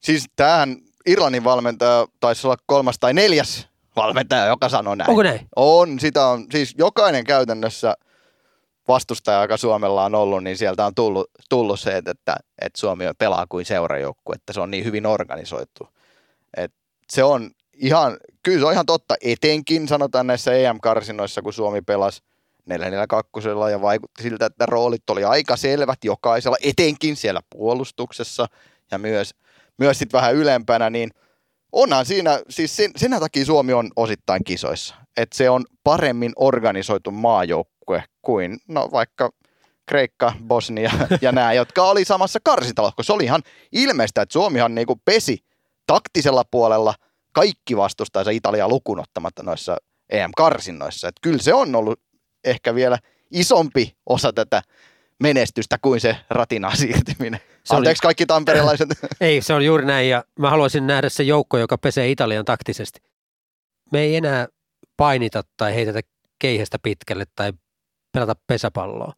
Siis 0.01 0.27
tähän 0.37 0.77
Irlannin 1.07 1.45
valmentaja 1.45 2.07
taisi 2.21 2.47
olla 2.47 2.57
kolmas 2.67 2.99
tai 2.99 3.15
neljäs 3.15 3.69
valmentaja, 3.97 4.47
joka 4.47 4.69
sanoi 4.69 4.97
näin. 4.97 5.11
Onko 5.11 5.23
näin? 5.23 5.49
On, 5.57 6.01
sitä 6.01 6.27
on. 6.27 6.47
Siis 6.53 6.75
jokainen 6.79 7.25
käytännössä 7.25 7.95
vastustaja, 8.89 9.43
joka 9.43 9.57
Suomella 9.57 10.05
on 10.05 10.15
ollut, 10.15 10.45
niin 10.45 10.59
sieltä 10.59 10.87
on 10.87 10.95
tullut, 10.95 11.31
tullut 11.49 11.81
se, 11.81 11.97
että, 11.97 12.37
että 12.59 12.81
Suomi 12.81 13.05
pelaa 13.19 13.47
kuin 13.49 13.65
seurajoukku, 13.65 14.33
että 14.33 14.53
se 14.53 14.61
on 14.61 14.71
niin 14.71 14.85
hyvin 14.85 15.07
organisoitu. 15.07 15.89
Et 16.57 16.73
se 17.13 17.25
on 17.25 17.51
ihan, 17.77 18.17
kyllä 18.43 18.59
se 18.59 18.67
on 18.67 18.73
ihan 18.73 18.87
totta, 18.87 19.15
etenkin 19.21 19.89
sanotaan 19.89 20.27
näissä 20.27 20.53
EM-karsinoissa, 20.53 21.43
kun 21.43 21.53
Suomi 21.53 21.83
pelasi 21.83 22.23
442 22.67 23.49
ja 23.71 23.81
vaikutti 23.81 24.23
siltä, 24.23 24.47
että 24.47 24.67
roolit 24.67 25.11
oli 25.11 25.25
aika 25.25 25.57
selvät 25.57 26.05
jokaisella, 26.05 26.57
etenkin 26.63 27.17
siellä 27.17 27.41
puolustuksessa 27.51 28.47
ja 28.91 28.99
myös, 28.99 29.35
myös 29.79 29.99
sitten 29.99 30.19
vähän 30.19 30.35
ylempänä, 30.35 30.91
niin 30.91 31.11
onhan 31.73 32.07
siinä, 32.07 32.41
siis 32.49 32.77
sen, 32.77 32.91
sen 32.97 33.17
takia 33.21 33.45
Suomi 33.45 33.73
on 33.73 33.91
osittain 33.97 34.45
kisoissa, 34.45 34.95
että 35.17 35.37
se 35.37 35.51
on 35.51 35.65
paremmin 35.85 36.33
organisoitu 36.37 37.11
maajoukkue 37.11 38.05
kuin 38.23 38.59
no 38.69 38.89
vaikka 38.93 39.31
Kreikka, 39.87 40.33
Bosnia 40.47 40.91
ja 41.21 41.33
nämä, 41.33 41.53
jotka 41.53 41.83
oli 41.83 42.05
samassa 42.05 42.39
karsintalohkossa. 42.45 43.07
Se 43.07 43.13
oli 43.13 43.25
ihan 43.25 43.43
ilmeistä, 43.73 44.23
että 44.23 44.33
Suomihan 44.33 44.75
niinku 44.75 45.01
pesi 45.05 45.39
taktisella 45.87 46.45
puolella– 46.51 46.95
kaikki 47.33 47.77
vastustajansa 47.77 48.31
Italia 48.31 48.69
lukunottamatta 48.69 49.43
noissa 49.43 49.77
EM-karsinnoissa. 50.11 51.09
Että 51.09 51.21
kyllä 51.23 51.39
se 51.39 51.55
on 51.55 51.75
ollut 51.75 52.01
ehkä 52.45 52.75
vielä 52.75 52.99
isompi 53.31 53.97
osa 54.07 54.33
tätä 54.33 54.63
menestystä 55.23 55.79
kuin 55.83 56.01
se 56.01 56.17
ratinaan 56.31 56.77
siirtyminen. 56.77 57.41
Se 57.65 57.77
Anteeksi 57.77 58.01
oli... 58.01 58.09
kaikki 58.09 58.27
tamperelaiset. 58.27 58.89
ei, 59.21 59.43
se 59.43 59.55
on 59.55 59.65
juuri 59.65 59.87
näin 59.87 60.09
ja 60.09 60.25
mä 60.39 60.51
haluaisin 60.51 60.87
nähdä 60.87 61.09
se 61.09 61.23
joukko, 61.23 61.59
joka 61.59 61.79
pesee 61.79 62.11
Italian 62.11 62.45
taktisesti. 62.45 63.01
Me 63.93 64.01
ei 64.01 64.17
enää 64.17 64.49
painita 64.97 65.43
tai 65.57 65.75
heitetä 65.75 66.01
keihästä 66.39 66.79
pitkälle 66.83 67.25
tai 67.37 67.53
pelata 68.13 68.37
pesäpalloa. 68.47 69.13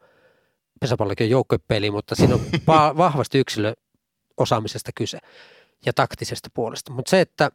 Pesäpallokin 0.80 1.24
on 1.24 1.30
joukkuepeli, 1.30 1.90
mutta 1.90 2.14
siinä 2.14 2.34
on 2.34 2.40
vahvasti 2.96 3.38
yksilöosaamisesta 3.38 4.90
kyse 4.94 5.18
ja 5.86 5.92
taktisesta 5.92 6.48
puolesta. 6.54 6.92
Mutta 6.92 7.10
se, 7.10 7.20
että 7.20 7.50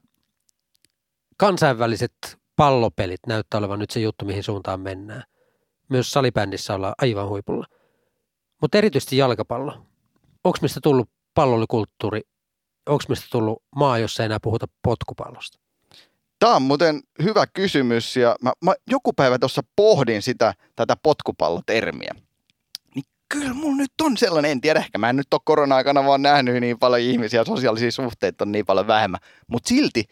kansainväliset 1.40 2.14
pallopelit 2.56 3.20
näyttää 3.28 3.58
olevan 3.58 3.80
nyt 3.80 3.92
se 3.92 4.00
juttu, 4.00 4.26
mihin 4.26 4.44
suuntaan 4.44 4.80
mennään. 4.80 5.24
Myös 5.90 6.12
salibändissä 6.12 6.76
ollaan 6.76 6.94
aivan 7.02 7.30
huipulla. 7.30 7.66
Mutta 8.62 8.78
erityisesti 8.78 9.18
jalkapallo. 9.18 9.72
Onko 10.44 10.58
mistä 10.62 10.80
tullut 10.84 11.10
pallolikulttuuri? 11.34 12.22
Onko 12.86 13.04
mistä 13.10 13.28
tullut 13.32 13.64
maa, 13.76 13.98
jossa 13.98 14.24
ei 14.24 14.26
enää 14.26 14.40
puhuta 14.42 14.66
potkupallosta? 14.84 15.60
Tämä 16.40 16.56
on 16.56 16.62
muuten 16.62 17.02
hyvä 17.24 17.48
kysymys 17.48 18.18
ja 18.18 18.36
mä, 18.42 18.54
mä 18.66 18.74
joku 18.92 19.14
päivä 19.14 19.40
tuossa 19.40 19.62
pohdin 19.76 20.22
sitä, 20.22 20.54
tätä 20.76 20.96
potkupallotermiä. 21.04 22.16
Niin 22.96 23.06
kyllä 23.34 23.54
mulla 23.54 23.78
nyt 23.78 23.92
on 24.02 24.18
sellainen, 24.18 24.52
en 24.52 24.62
tiedä, 24.62 24.80
ehkä 24.80 24.98
mä 24.98 25.10
en 25.10 25.16
nyt 25.16 25.34
ole 25.34 25.42
korona-aikana 25.46 26.06
vaan 26.06 26.22
nähnyt 26.22 26.62
niin 26.62 26.80
paljon 26.80 27.02
ihmisiä, 27.02 27.44
sosiaalisia 27.44 27.92
suhteita 27.92 28.44
on 28.44 28.52
niin 28.52 28.66
paljon 28.66 28.88
vähemmän. 28.88 29.20
Mutta 29.48 29.70
silti 29.70 30.06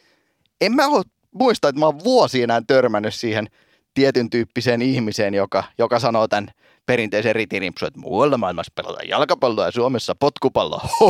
en 0.61 0.75
mä 0.75 0.87
ole 0.87 1.03
muista, 1.37 1.69
että 1.69 1.79
mä 1.79 1.85
oon 1.85 2.03
vuosi 2.03 2.43
enää 2.43 2.61
törmännyt 2.67 3.15
siihen 3.15 3.47
tietyn 3.93 4.29
tyyppiseen 4.29 4.81
ihmiseen, 4.81 5.33
joka, 5.33 5.63
joka 5.77 5.99
sanoo 5.99 6.27
tämän 6.27 6.47
perinteisen 6.85 7.35
ritirimpsun, 7.35 7.87
että 7.87 7.99
muualla 7.99 8.37
maailmassa 8.37 8.71
pelataan 8.75 9.07
jalkapalloa 9.07 9.65
ja 9.65 9.71
Suomessa 9.71 10.15
potkupalloa. 10.15 10.87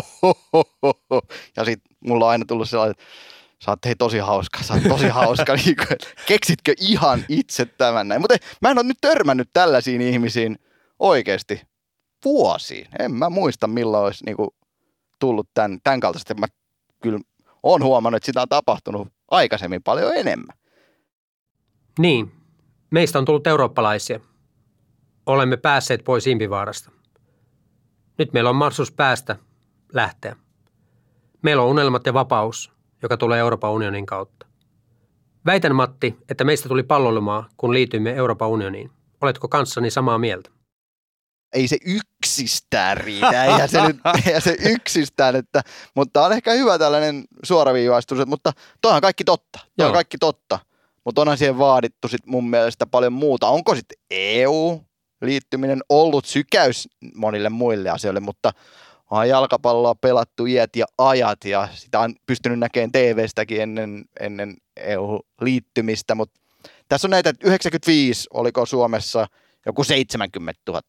Ja 1.57 1.65
sitten 1.65 1.95
mulla 1.99 2.25
on 2.25 2.31
aina 2.31 2.45
tullut 2.47 2.69
sellainen, 2.69 2.91
että 2.91 3.03
sä 3.65 3.71
oot 3.71 3.85
hei 3.85 3.95
tosi 3.95 4.17
hauska, 4.17 4.63
sä 4.63 4.73
oot 4.73 4.83
tosi 4.83 5.07
hauska, 5.07 5.55
niin 5.65 5.75
kuin, 5.75 5.97
keksitkö 6.25 6.73
ihan 6.79 7.25
itse 7.29 7.65
tämän 7.65 8.07
näin. 8.07 8.21
Mutta 8.21 8.35
mä 8.61 8.71
en 8.71 8.77
ole 8.77 8.87
nyt 8.87 8.97
törmännyt 9.01 9.49
tällaisiin 9.53 10.01
ihmisiin 10.01 10.59
oikeasti 10.99 11.61
vuosiin. 12.25 12.87
En 12.99 13.11
mä 13.11 13.29
muista 13.29 13.67
milloin 13.67 14.05
olisi 14.05 14.25
niin 14.25 14.37
kuin, 14.37 14.49
tullut 15.19 15.49
tämän, 15.53 15.79
tämän 15.83 15.99
kaltaisesti. 15.99 16.33
Mä 16.33 16.47
kyllä 17.01 17.19
oon 17.63 17.83
huomannut, 17.83 18.17
että 18.17 18.25
sitä 18.25 18.41
on 18.41 18.49
tapahtunut 18.49 19.07
aikaisemmin 19.31 19.83
paljon 19.83 20.11
enemmän. 20.15 20.57
Niin, 21.99 22.31
meistä 22.91 23.19
on 23.19 23.25
tullut 23.25 23.47
eurooppalaisia. 23.47 24.19
Olemme 25.25 25.57
päässeet 25.57 26.03
pois 26.03 26.27
Impivaarasta. 26.27 26.91
Nyt 28.17 28.33
meillä 28.33 28.49
on 28.49 28.55
mahdollisuus 28.55 28.91
päästä, 28.91 29.35
lähteä. 29.93 30.35
Meillä 31.41 31.63
on 31.63 31.69
unelmat 31.69 32.05
ja 32.05 32.13
vapaus, 32.13 32.71
joka 33.01 33.17
tulee 33.17 33.39
Euroopan 33.39 33.71
unionin 33.71 34.05
kautta. 34.05 34.47
Väitän 35.45 35.75
Matti, 35.75 36.17
että 36.29 36.43
meistä 36.43 36.69
tuli 36.69 36.83
palloilumaa, 36.83 37.49
kun 37.57 37.73
liityimme 37.73 38.11
Euroopan 38.13 38.49
unioniin. 38.49 38.91
Oletko 39.21 39.47
kanssani 39.47 39.91
samaa 39.91 40.17
mieltä? 40.17 40.49
Ei 41.53 41.67
se 41.67 41.77
yksistään 41.85 42.97
riitä, 42.97 43.43
eihän 43.43 43.69
se, 43.69 43.81
nyt, 43.81 43.97
eihän 44.25 44.41
se 44.41 44.55
yksistään, 44.59 45.35
että, 45.35 45.61
mutta 45.95 46.25
on 46.25 46.33
ehkä 46.33 46.51
hyvä 46.53 46.79
tällainen 46.79 47.25
suoraviivaistus, 47.43 48.19
että, 48.19 48.29
mutta 48.29 48.53
toi 48.81 48.93
on 48.93 49.01
kaikki 49.01 49.23
totta, 49.23 49.59
toi 49.77 49.87
on 49.87 49.93
kaikki 49.93 50.17
totta, 50.17 50.59
mutta 51.05 51.21
onhan 51.21 51.37
siihen 51.37 51.57
vaadittu 51.57 52.07
sit 52.07 52.25
mun 52.25 52.49
mielestä 52.49 52.85
paljon 52.85 53.13
muuta. 53.13 53.47
Onko 53.47 53.75
sitten 53.75 53.97
EU-liittyminen 54.09 55.81
ollut 55.89 56.25
sykäys 56.25 56.89
monille 57.15 57.49
muille 57.49 57.89
asioille, 57.89 58.19
mutta 58.19 58.53
on 59.11 59.29
jalkapalloa 59.29 59.95
pelattu 59.95 60.45
iät 60.45 60.75
ja 60.75 60.85
ajat 60.97 61.45
ja 61.45 61.67
sitä 61.73 61.99
on 61.99 62.15
pystynyt 62.25 62.59
näkemään 62.59 62.91
TV-stäkin 62.91 63.61
ennen, 63.61 64.05
ennen 64.19 64.57
EU-liittymistä, 64.77 66.15
mutta 66.15 66.39
Tässä 66.89 67.07
on 67.07 67.11
näitä, 67.11 67.29
että 67.29 67.47
95 67.47 68.27
oliko 68.33 68.65
Suomessa 68.65 69.27
joku 69.65 69.83
70 69.83 70.61
000 70.67 70.81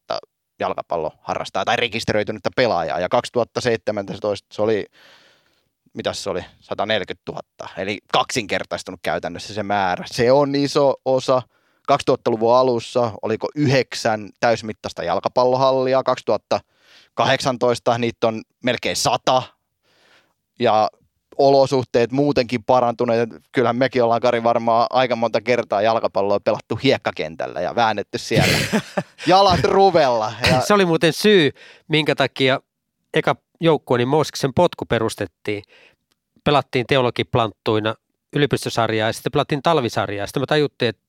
jalkapalloharrastajaa 0.59 1.65
tai 1.65 1.77
rekisteröitynyttä 1.77 2.51
pelaajaa 2.57 3.01
ja 3.01 3.09
2017 3.09 4.47
se 4.55 4.63
oli 4.63 4.87
mitä 5.95 6.13
se 6.13 6.31
oli, 6.31 6.45
140 6.61 7.33
000, 7.33 7.43
eli 7.77 7.99
kaksinkertaistunut 8.13 9.01
käytännössä 9.03 9.55
se 9.55 9.63
määrä. 9.63 10.05
Se 10.07 10.33
on 10.33 10.55
iso 10.55 10.95
osa. 11.05 11.43
2000-luvun 11.93 12.57
alussa 12.57 13.13
oliko 13.23 13.49
yhdeksän 13.55 14.31
täysmittaista 14.41 15.03
jalkapallohallia, 15.03 16.03
2018 16.03 17.99
niitä 17.99 18.29
on 18.29 18.43
melkein 18.65 18.97
sata, 18.97 19.43
ja 20.59 20.91
olosuhteet 21.39 22.13
muutenkin 22.13 22.65
parantuneet. 22.65 23.31
Kyllähän 23.53 23.77
mekin 23.77 24.03
ollaan 24.03 24.21
Kari 24.21 24.43
varmaan 24.43 24.87
aika 24.91 25.17
monta 25.17 25.41
kertaa 25.41 25.83
jalkapalloa 25.83 26.41
pelattu 26.41 26.77
hiekkakentällä 26.77 27.61
ja 27.61 27.75
väännetty 27.75 28.19
siellä 28.19 28.59
jalat 29.27 29.65
ruvella. 29.65 30.33
Ja... 30.51 30.61
Se 30.61 30.75
oli 30.75 30.85
muuten 30.85 31.13
syy, 31.13 31.51
minkä 31.89 32.15
takia 32.15 32.61
eka 33.15 33.37
joukkue, 33.61 33.99
niin 33.99 34.09
Moosksen 34.09 34.55
potku 34.55 34.85
perustettiin. 34.85 35.63
Pelattiin 36.45 36.87
teologiplanttuina 36.87 37.95
yliopistosarjaa 38.33 39.09
ja 39.09 39.13
sitten 39.13 39.33
pelattiin 39.33 39.63
talvisarjaa. 39.63 40.27
Sitten 40.27 40.43
me 40.43 40.47
tajuttiin, 40.47 40.89
että 40.89 41.03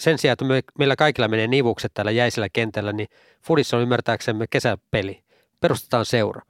sen 0.00 0.18
sijaan, 0.18 0.32
että 0.32 0.44
me, 0.44 0.60
meillä 0.78 0.96
kaikilla 0.96 1.28
menee 1.28 1.46
nivukset 1.46 1.94
täällä 1.94 2.10
jäisellä 2.10 2.48
kentällä, 2.48 2.92
niin 2.92 3.08
Fudissa 3.42 3.76
on 3.76 3.82
ymmärtääksemme 3.82 4.46
kesäpeli. 4.50 5.24
Perustetaan 5.60 6.04
seura. 6.04 6.42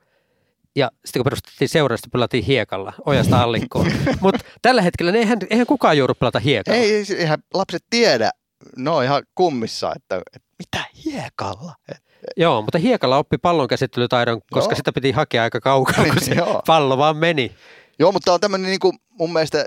Ja 0.77 0.91
sitten 1.05 1.21
kun 1.21 1.25
perustettiin 1.25 1.69
seura, 1.69 1.97
sitten 1.97 2.11
pelattiin 2.11 2.45
hiekalla, 2.45 2.93
ojasta 3.07 3.43
allikkoon. 3.43 3.93
Mutta 4.21 4.45
tällä 4.63 4.83
hetkellä 4.83 5.13
ne 5.13 5.19
eihän, 5.19 5.39
eihän 5.51 5.67
kukaan 5.67 5.99
joudu 5.99 6.15
pelata 6.15 6.39
hiekalla. 6.39 6.81
Ei, 6.81 7.05
eihän 7.19 7.39
lapset 7.55 7.85
tiedä. 7.91 8.31
No 8.77 9.01
ihan 9.01 9.23
kummissa, 9.35 9.93
että, 9.97 10.17
että 10.17 10.49
mitä 10.59 10.85
hiekalla? 11.05 11.75
Et, 11.89 12.05
Joo, 12.37 12.63
mutta 12.63 12.79
hiekalla 12.79 13.19
oppi 13.19 13.39
pallon 13.39 13.69
käsittelytaidon, 13.69 14.41
koska 14.51 14.73
Joo. 14.73 14.77
sitä 14.77 14.93
piti 14.93 15.13
hakea 15.13 15.43
aika 15.43 15.61
kaukaa, 15.61 16.05
kun 16.05 16.21
se 16.25 16.35
Joo. 16.35 16.63
pallo 16.67 16.99
vaan 16.99 17.17
meni. 17.17 17.53
Joo, 17.99 18.13
mutta 18.13 18.33
on 18.33 18.41
tämmöinen 18.41 18.71
niin 18.71 18.81
kuin 18.81 18.97
mun 19.11 19.33
mielestä 19.33 19.65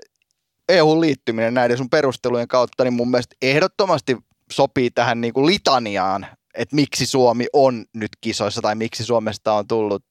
EU-liittyminen 0.69 1.53
näiden 1.53 1.77
sun 1.77 1.89
perustelujen 1.89 2.47
kautta, 2.47 2.83
niin 2.83 2.93
mun 2.93 3.11
mielestä 3.11 3.35
ehdottomasti 3.41 4.17
sopii 4.51 4.91
tähän 4.91 5.21
niin 5.21 5.33
kuin 5.33 5.45
litaniaan, 5.45 6.27
että 6.53 6.75
miksi 6.75 7.05
Suomi 7.05 7.45
on 7.53 7.85
nyt 7.93 8.11
kisoissa 8.21 8.61
tai 8.61 8.75
miksi 8.75 9.03
Suomesta 9.03 9.53
on 9.53 9.67
tullut 9.67 10.03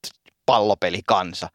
pallopelikansa. 0.47 1.49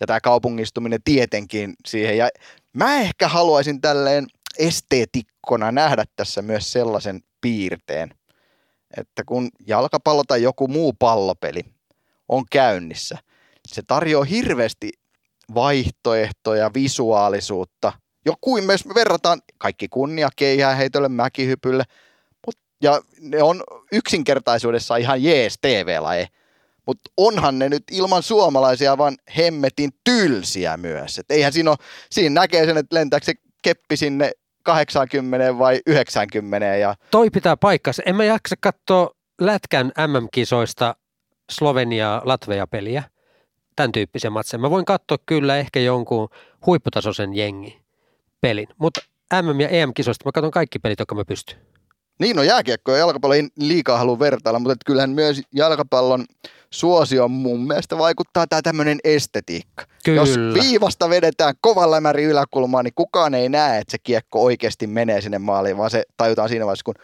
Ja 0.00 0.06
tämä 0.06 0.20
kaupungistuminen 0.20 1.00
tietenkin 1.04 1.74
siihen. 1.86 2.16
Ja 2.16 2.28
mä 2.72 2.96
ehkä 2.96 3.28
haluaisin 3.28 3.80
tälleen 3.80 4.26
esteetikkona 4.58 5.72
nähdä 5.72 6.04
tässä 6.16 6.42
myös 6.42 6.72
sellaisen 6.72 7.20
piirteen, 7.40 8.10
että 8.96 9.24
kun 9.26 9.48
jalkapallo 9.66 10.24
tai 10.28 10.42
joku 10.42 10.68
muu 10.68 10.92
pallopeli 10.92 11.60
on 12.28 12.44
käynnissä, 12.50 13.18
se 13.66 13.82
tarjoaa 13.82 14.24
hirveästi 14.24 14.92
vaihtoehtoja, 15.54 16.70
visuaalisuutta. 16.74 17.92
Joku 18.24 18.60
myös 18.62 18.84
me 18.84 18.94
verrataan 18.94 19.42
kaikki 19.58 19.88
kunnia 19.88 20.28
heitolle, 20.78 21.08
mäkihypylle, 21.08 21.84
mut, 22.46 22.56
ja 22.82 23.02
ne 23.20 23.42
on 23.42 23.64
yksinkertaisuudessa 23.92 24.96
ihan 24.96 25.22
jees 25.22 25.58
TV-laje, 25.60 26.28
mutta 26.86 27.10
onhan 27.16 27.58
ne 27.58 27.68
nyt 27.68 27.84
ilman 27.90 28.22
suomalaisia 28.22 28.98
vaan 28.98 29.16
hemmetin 29.36 29.90
tylsiä 30.04 30.76
myös. 30.76 31.18
Et 31.18 31.30
eihän 31.30 31.52
siinä 31.52 31.70
ole, 31.70 31.78
siinä 32.10 32.40
näkee 32.40 32.66
sen, 32.66 32.76
että 32.76 32.96
lentääkö 32.96 33.26
se 33.26 33.34
keppi 33.62 33.96
sinne 33.96 34.32
80 34.62 35.58
vai 35.58 35.80
90. 35.86 36.66
Ja... 36.66 36.94
Toi 37.10 37.30
pitää 37.30 37.56
paikkansa. 37.56 38.02
En 38.06 38.16
mä 38.16 38.24
jaksa 38.24 38.56
katsoa 38.60 39.10
Lätkän 39.40 39.92
MM-kisoista 40.06 40.96
Slovenia-Latvia-peliä, 41.52 43.02
tämän 43.76 43.92
tyyppisen 43.92 44.32
matsen. 44.32 44.60
Mä 44.60 44.70
voin 44.70 44.84
katsoa 44.84 45.18
kyllä 45.26 45.56
ehkä 45.56 45.80
jonkun 45.80 46.28
huipputasoisen 46.66 47.34
jengi 47.34 47.82
pelin, 48.40 48.68
mutta 48.78 49.00
MM- 49.42 49.60
ja 49.60 49.68
EM-kisoista 49.68 50.24
mä 50.24 50.32
katson 50.32 50.50
kaikki 50.50 50.78
pelit, 50.78 50.98
jotka 50.98 51.14
mä 51.14 51.24
pystyn. 51.24 51.58
Niin, 52.18 52.36
no 52.36 52.42
jääkiekko 52.42 52.92
ja 52.92 52.98
jalkapallo 52.98 53.34
ei 53.34 53.48
liikaa 53.56 53.98
halua 53.98 54.18
vertailla, 54.18 54.58
mutta 54.58 54.76
kyllähän 54.86 55.10
myös 55.10 55.42
jalkapallon 55.52 56.24
suosio 56.70 57.28
mun 57.28 57.66
mielestä 57.66 57.98
vaikuttaa 57.98 58.46
tämä 58.46 58.62
tämmöinen 58.62 58.98
estetiikka. 59.04 59.84
Kyllä. 60.04 60.20
Jos 60.20 60.38
viivasta 60.54 61.10
vedetään 61.10 61.54
kovan 61.60 61.90
lämäri 61.90 62.24
yläkulmaan, 62.24 62.84
niin 62.84 62.94
kukaan 62.94 63.34
ei 63.34 63.48
näe, 63.48 63.78
että 63.78 63.90
se 63.90 63.98
kiekko 63.98 64.42
oikeasti 64.42 64.86
menee 64.86 65.20
sinne 65.20 65.38
maaliin, 65.38 65.76
vaan 65.76 65.90
se 65.90 66.04
tajutaan 66.16 66.48
siinä 66.48 66.66
vaiheessa, 66.66 66.84
kun 66.84 66.94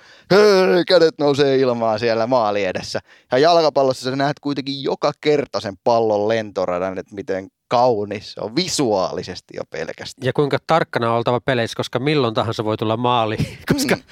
kädet 0.88 1.14
nousee 1.18 1.56
ilmaan 1.56 1.98
siellä 1.98 2.26
maali 2.26 2.64
edessä. 2.64 3.00
Ja 3.32 3.38
jalkapallossa 3.38 4.10
sä 4.10 4.16
näet 4.16 4.40
kuitenkin 4.40 4.82
joka 4.82 5.12
kerta 5.20 5.60
sen 5.60 5.74
pallon 5.84 6.28
lentoradan, 6.28 6.98
että 6.98 7.14
miten 7.14 7.48
kaunis 7.68 8.32
se 8.32 8.40
on 8.40 8.56
visuaalisesti 8.56 9.54
jo 9.56 9.62
pelkästään. 9.70 10.26
Ja 10.26 10.32
kuinka 10.32 10.58
tarkkana 10.66 11.10
on 11.10 11.16
oltava 11.16 11.40
peleissä, 11.40 11.76
koska 11.76 11.98
milloin 11.98 12.34
tahansa 12.34 12.64
voi 12.64 12.76
tulla 12.76 12.96
maali, 12.96 13.36
koska 13.72 13.96
mm. 13.96 14.02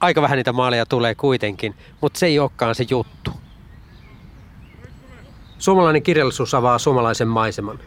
aika 0.00 0.22
vähän 0.22 0.36
niitä 0.36 0.52
maaleja 0.52 0.86
tulee 0.86 1.14
kuitenkin, 1.14 1.74
mutta 2.00 2.18
se 2.18 2.26
ei 2.26 2.38
olekaan 2.38 2.74
se 2.74 2.86
juttu. 2.90 3.30
Suomalainen 5.58 6.02
kirjallisuus 6.02 6.54
avaa 6.54 6.78
suomalaisen 6.78 7.28
maiseman. 7.28 7.78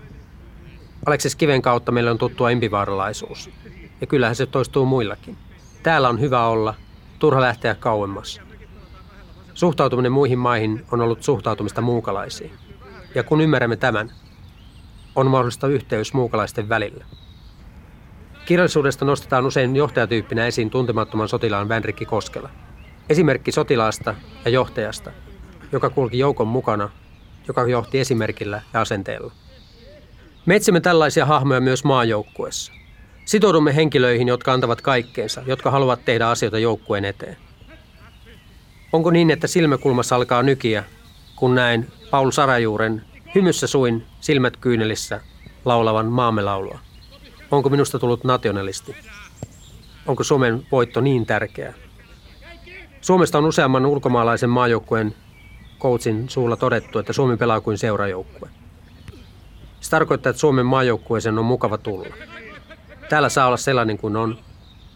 Aleksis 1.05 1.35
Kiven 1.35 1.61
kautta 1.61 1.91
meille 1.91 2.11
on 2.11 2.17
tuttua 2.17 2.49
impivaaralaisuus. 2.49 3.49
Ja 4.01 4.07
kyllähän 4.07 4.35
se 4.35 4.45
toistuu 4.45 4.85
muillakin. 4.85 5.37
Täällä 5.83 6.09
on 6.09 6.19
hyvä 6.19 6.45
olla, 6.45 6.73
turha 7.19 7.41
lähteä 7.41 7.75
kauemmas. 7.75 8.41
Suhtautuminen 9.53 10.11
muihin 10.11 10.39
maihin 10.39 10.85
on 10.91 11.01
ollut 11.01 11.23
suhtautumista 11.23 11.81
muukalaisiin. 11.81 12.51
Ja 13.15 13.23
kun 13.23 13.41
ymmärrämme 13.41 13.75
tämän, 13.75 14.11
on 15.15 15.27
mahdollista 15.27 15.67
yhteys 15.67 16.13
muukalaisten 16.13 16.69
välillä. 16.69 17.05
Kirjallisuudesta 18.45 19.05
nostetaan 19.05 19.45
usein 19.45 19.75
johtajatyyppinä 19.75 20.47
esiin 20.47 20.69
tuntemattoman 20.69 21.27
sotilaan 21.27 21.69
Vänrikki 21.69 22.05
Koskela. 22.05 22.49
Esimerkki 23.09 23.51
sotilaasta 23.51 24.15
ja 24.45 24.51
johtajasta, 24.51 25.11
joka 25.71 25.89
kulki 25.89 26.19
joukon 26.19 26.47
mukana 26.47 26.89
joka 27.49 27.67
johti 27.67 27.99
esimerkillä 27.99 28.61
ja 28.73 28.81
asenteella. 28.81 29.31
Me 30.45 30.55
etsimme 30.55 30.79
tällaisia 30.79 31.25
hahmoja 31.25 31.61
myös 31.61 31.83
maajoukkuessa. 31.83 32.71
Sitoudumme 33.25 33.75
henkilöihin, 33.75 34.27
jotka 34.27 34.53
antavat 34.53 34.81
kaikkeensa, 34.81 35.41
jotka 35.45 35.71
haluavat 35.71 36.05
tehdä 36.05 36.27
asioita 36.27 36.59
joukkueen 36.59 37.05
eteen. 37.05 37.37
Onko 38.93 39.11
niin, 39.11 39.31
että 39.31 39.47
silmäkulmassa 39.47 40.15
alkaa 40.15 40.43
nykiä, 40.43 40.83
kun 41.35 41.55
näin 41.55 41.87
Paul 42.11 42.31
Sarajuuren 42.31 43.01
hymyssä 43.35 43.67
suin 43.67 44.05
silmät 44.19 44.57
kyynelissä 44.57 45.21
laulavan 45.65 46.05
maamme 46.05 46.41
laulua? 46.41 46.79
Onko 47.51 47.69
minusta 47.69 47.99
tullut 47.99 48.23
nationalisti? 48.23 48.95
Onko 50.07 50.23
Suomen 50.23 50.67
voitto 50.71 51.01
niin 51.01 51.25
tärkeä? 51.25 51.73
Suomesta 53.01 53.37
on 53.37 53.45
useamman 53.45 53.85
ulkomaalaisen 53.85 54.49
maajoukkueen 54.49 55.15
coachin 55.79 56.29
suulla 56.29 56.55
todettu, 56.55 56.99
että 56.99 57.13
Suomi 57.13 57.37
pelaa 57.37 57.61
kuin 57.61 57.77
seurajoukkue. 57.77 58.49
Se 59.79 59.89
tarkoittaa, 59.89 60.29
että 60.29 60.39
Suomen 60.39 60.65
maajoukkueeseen 60.65 61.39
on 61.39 61.45
mukava 61.45 61.77
tulla. 61.77 62.15
Täällä 63.09 63.29
saa 63.29 63.47
olla 63.47 63.57
sellainen 63.57 63.97
kuin 63.97 64.15
on. 64.15 64.37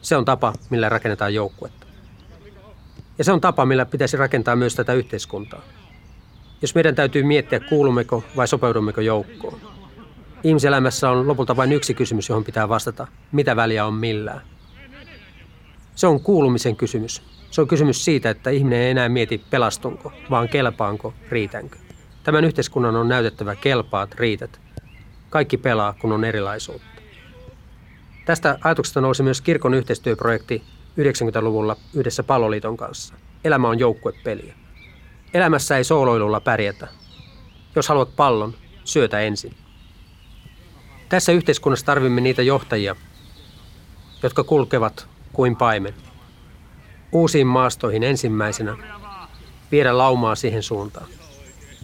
Se 0.01 0.15
on 0.15 0.25
tapa, 0.25 0.53
millä 0.69 0.89
rakennetaan 0.89 1.33
joukkuetta. 1.33 1.87
Ja 3.17 3.23
se 3.23 3.31
on 3.31 3.41
tapa, 3.41 3.65
millä 3.65 3.85
pitäisi 3.85 4.17
rakentaa 4.17 4.55
myös 4.55 4.75
tätä 4.75 4.93
yhteiskuntaa. 4.93 5.61
Jos 6.61 6.75
meidän 6.75 6.95
täytyy 6.95 7.23
miettiä, 7.23 7.59
kuulummeko 7.59 8.23
vai 8.35 8.47
sopeudummeko 8.47 9.01
joukkoon. 9.01 9.61
Ihmiselämässä 10.43 11.09
on 11.09 11.27
lopulta 11.27 11.55
vain 11.55 11.71
yksi 11.71 11.93
kysymys, 11.93 12.29
johon 12.29 12.43
pitää 12.43 12.69
vastata. 12.69 13.07
Mitä 13.31 13.55
väliä 13.55 13.85
on 13.85 13.93
millään? 13.93 14.41
Se 15.95 16.07
on 16.07 16.19
kuulumisen 16.19 16.75
kysymys. 16.75 17.21
Se 17.53 17.61
on 17.61 17.67
kysymys 17.67 18.05
siitä, 18.05 18.29
että 18.29 18.49
ihminen 18.49 18.79
ei 18.79 18.91
enää 18.91 19.09
mieti 19.09 19.37
pelastunko, 19.49 20.13
vaan 20.29 20.49
kelpaanko, 20.49 21.13
riitänkö. 21.29 21.77
Tämän 22.23 22.45
yhteiskunnan 22.45 22.95
on 22.95 23.07
näytettävä 23.07 23.55
kelpaat, 23.55 24.15
riität. 24.15 24.59
Kaikki 25.29 25.57
pelaa, 25.57 25.93
kun 26.01 26.11
on 26.11 26.23
erilaisuutta. 26.23 26.87
Tästä 28.25 28.57
ajatuksesta 28.63 29.01
nousi 29.01 29.23
myös 29.23 29.41
kirkon 29.41 29.73
yhteistyöprojekti 29.73 30.63
90-luvulla 30.99 31.75
yhdessä 31.93 32.23
Palloliiton 32.23 32.77
kanssa. 32.77 33.15
Elämä 33.43 33.69
on 33.69 33.79
joukkuepeliä. 33.79 34.53
Elämässä 35.33 35.77
ei 35.77 35.83
sooloilulla 35.83 36.39
pärjätä. 36.39 36.87
Jos 37.75 37.87
haluat 37.87 38.15
pallon, 38.15 38.53
syötä 38.83 39.19
ensin. 39.19 39.53
Tässä 41.09 41.31
yhteiskunnassa 41.31 41.85
tarvimme 41.85 42.21
niitä 42.21 42.41
johtajia, 42.41 42.95
jotka 44.23 44.43
kulkevat 44.43 45.07
kuin 45.33 45.55
paimen– 45.55 45.93
uusiin 47.13 47.47
maastoihin 47.47 48.03
ensimmäisenä, 48.03 48.77
viedä 49.71 49.97
laumaa 49.97 50.35
siihen 50.35 50.63
suuntaan. 50.63 51.07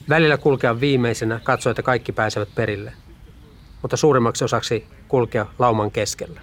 Välillä 0.10 0.38
kulkea 0.38 0.80
viimeisenä, 0.80 1.40
katsoa, 1.44 1.72
että 1.72 1.82
kaikki 1.82 2.12
pääsevät 2.12 2.50
perille, 2.56 2.94
mutta 3.82 3.98
suurimmaksi 3.98 4.44
osaksi 4.44 4.88
kulkea 5.08 5.46
lauman 5.60 5.92
keskellä. 5.92 6.42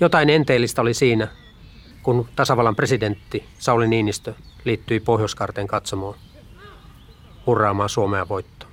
Jotain 0.00 0.30
enteellistä 0.30 0.82
oli 0.82 0.94
siinä, 0.94 1.28
kun 2.02 2.28
tasavallan 2.36 2.76
presidentti 2.76 3.44
Sauli 3.58 3.88
Niinistö 3.88 4.34
liittyi 4.64 5.00
Pohjoiskarteen 5.00 5.66
katsomoon 5.66 6.14
hurraamaan 7.46 7.88
Suomea 7.88 8.28
voittoon. 8.28 8.72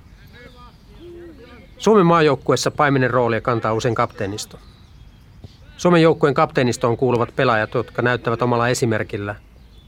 Suomen 1.78 2.06
maajoukkuessa 2.06 2.70
paimenen 2.70 3.10
roolia 3.10 3.40
kantaa 3.40 3.72
usein 3.72 3.94
kapteenisto. 3.94 4.58
Suomen 5.76 6.02
joukkueen 6.02 6.34
kapteenistoon 6.34 6.96
kuuluvat 6.96 7.36
pelaajat, 7.36 7.74
jotka 7.74 8.02
näyttävät 8.02 8.42
omalla 8.42 8.68
esimerkillä, 8.68 9.34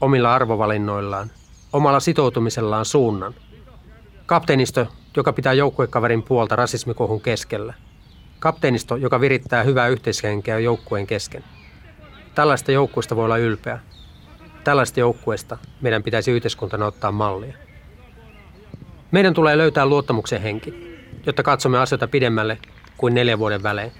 omilla 0.01 0.35
arvovalinnoillaan, 0.35 1.31
omalla 1.73 1.99
sitoutumisellaan 1.99 2.85
suunnan. 2.85 3.33
Kapteenisto, 4.25 4.87
joka 5.17 5.33
pitää 5.33 5.53
joukkuekaverin 5.53 6.23
puolta 6.23 6.55
rasismikohun 6.55 7.21
keskellä. 7.21 7.73
Kapteenisto, 8.39 8.95
joka 8.95 9.21
virittää 9.21 9.63
hyvää 9.63 9.87
yhteishenkeä 9.87 10.59
joukkueen 10.59 11.07
kesken. 11.07 11.43
Tällaista 12.35 12.71
joukkueesta 12.71 13.15
voi 13.15 13.25
olla 13.25 13.37
ylpeä. 13.37 13.79
Tällaista 14.63 14.99
joukkueesta 14.99 15.57
meidän 15.81 16.03
pitäisi 16.03 16.31
yhteiskuntana 16.31 16.85
ottaa 16.85 17.11
mallia. 17.11 17.53
Meidän 19.11 19.33
tulee 19.33 19.57
löytää 19.57 19.85
luottamuksen 19.85 20.41
henki, 20.41 20.97
jotta 21.25 21.43
katsomme 21.43 21.79
asioita 21.79 22.07
pidemmälle 22.07 22.57
kuin 22.97 23.13
neljän 23.13 23.39
vuoden 23.39 23.63
välein. 23.63 23.91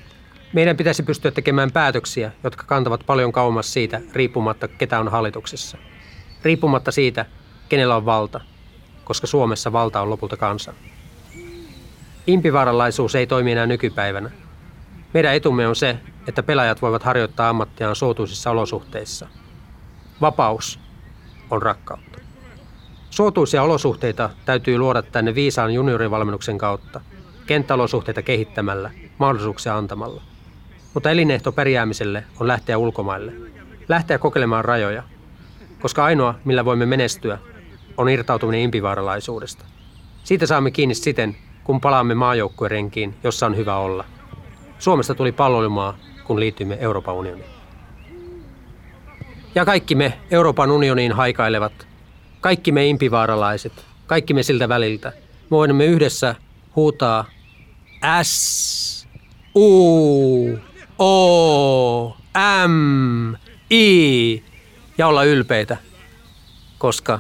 Meidän 0.54 0.78
pitäisi 0.78 1.04
pystyä 1.04 1.32
tekemään 1.32 1.72
päätöksiä, 1.72 2.32
jotka 2.44 2.64
kantavat 2.64 3.04
paljon 3.06 3.32
kauemmas 3.32 3.74
siitä, 3.74 4.02
riippumatta 4.14 4.68
ketä 4.68 5.00
on 5.00 5.08
hallituksessa. 5.08 5.78
Riippumatta 6.44 6.92
siitä, 6.92 7.26
kenellä 7.70 7.96
on 7.96 8.06
valta, 8.06 8.42
koska 9.04 9.28
Suomessa 9.28 9.72
valta 9.72 10.02
on 10.02 10.10
lopulta 10.10 10.38
kansan. 10.38 10.76
Impivaaralaisuus 12.28 13.16
ei 13.16 13.28
toimi 13.28 13.52
enää 13.52 13.66
nykypäivänä. 13.66 14.32
Meidän 15.14 15.36
etumme 15.36 15.68
on 15.68 15.76
se, 15.76 15.98
että 16.28 16.44
pelaajat 16.44 16.82
voivat 16.82 17.04
harjoittaa 17.04 17.50
ammattiaan 17.50 17.96
suotuisissa 17.96 18.52
olosuhteissa. 18.52 19.28
Vapaus 20.22 20.80
on 21.50 21.62
rakkautta. 21.62 22.20
Suotuisia 23.10 23.64
olosuhteita 23.64 24.30
täytyy 24.46 24.78
luoda 24.78 25.02
tänne 25.02 25.36
viisaan 25.36 25.74
juniorivalmennuksen 25.74 26.58
kautta, 26.58 27.02
kenttäolosuhteita 27.46 28.22
kehittämällä, 28.22 28.92
mahdollisuuksia 29.18 29.78
antamalla. 29.78 30.29
Mutta 30.94 31.12
elinehto 31.12 31.52
pärjäämiselle 31.52 32.24
on 32.40 32.48
lähteä 32.48 32.78
ulkomaille, 32.78 33.34
lähteä 33.90 34.18
kokeilemaan 34.18 34.66
rajoja, 34.66 35.04
koska 35.80 36.06
ainoa, 36.06 36.36
millä 36.46 36.66
voimme 36.66 36.86
menestyä, 36.86 37.38
on 37.98 38.10
irtautuminen 38.10 38.62
impivaaralaisuudesta. 38.62 39.66
Siitä 40.24 40.46
saamme 40.46 40.72
kiinni 40.72 40.96
siten, 40.96 41.36
kun 41.64 41.82
palaamme 41.82 42.16
maajoukkuerenkiin, 42.16 43.16
jossa 43.24 43.46
on 43.46 43.58
hyvä 43.58 43.76
olla. 43.76 44.06
Suomesta 44.80 45.16
tuli 45.16 45.32
palloilumaa, 45.32 45.98
kun 46.24 46.40
liityimme 46.40 46.78
Euroopan 46.82 47.16
unioniin. 47.16 47.50
Ja 49.56 49.66
kaikki 49.66 49.96
me 49.96 50.20
Euroopan 50.32 50.72
unioniin 50.72 51.12
haikailevat, 51.12 51.88
kaikki 52.42 52.72
me 52.72 52.88
impivaaralaiset, 52.88 53.86
kaikki 54.08 54.34
me 54.34 54.44
siltä 54.44 54.70
väliltä, 54.70 55.14
me 55.44 55.50
voimme 55.50 55.86
yhdessä 55.86 56.36
huutaa 56.76 57.26
S, 58.24 59.08
U, 59.56 60.60
O, 61.00 62.16
M, 62.68 63.36
I 63.72 64.44
ja 64.98 65.08
olla 65.08 65.24
ylpeitä, 65.24 65.78
koska 66.78 67.20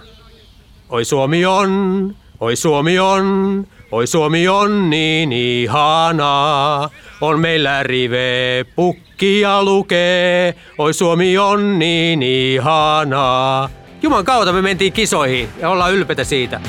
oi 0.90 1.06
Suomi 1.06 1.46
on, 1.46 2.16
oi 2.40 2.56
Suomi 2.56 3.00
on, 3.00 3.68
oi 3.92 4.08
Suomi 4.08 4.48
on 4.48 4.90
niin 4.90 5.32
ihanaa. 5.32 6.90
On 7.22 7.40
meillä 7.40 7.84
rive 7.84 8.66
pukki 8.76 9.42
ja 9.42 9.64
lukee, 9.64 10.56
oi 10.78 10.94
Suomi 10.94 11.38
on 11.38 11.80
niin 11.80 12.24
ihanaa. 12.24 13.70
Juman 14.02 14.26
kautta 14.26 14.54
me 14.54 14.62
mentiin 14.62 14.94
kisoihin 14.94 15.50
ja 15.60 15.70
ollaan 15.70 15.94
ylpeitä 15.94 16.24
siitä. 16.24 16.62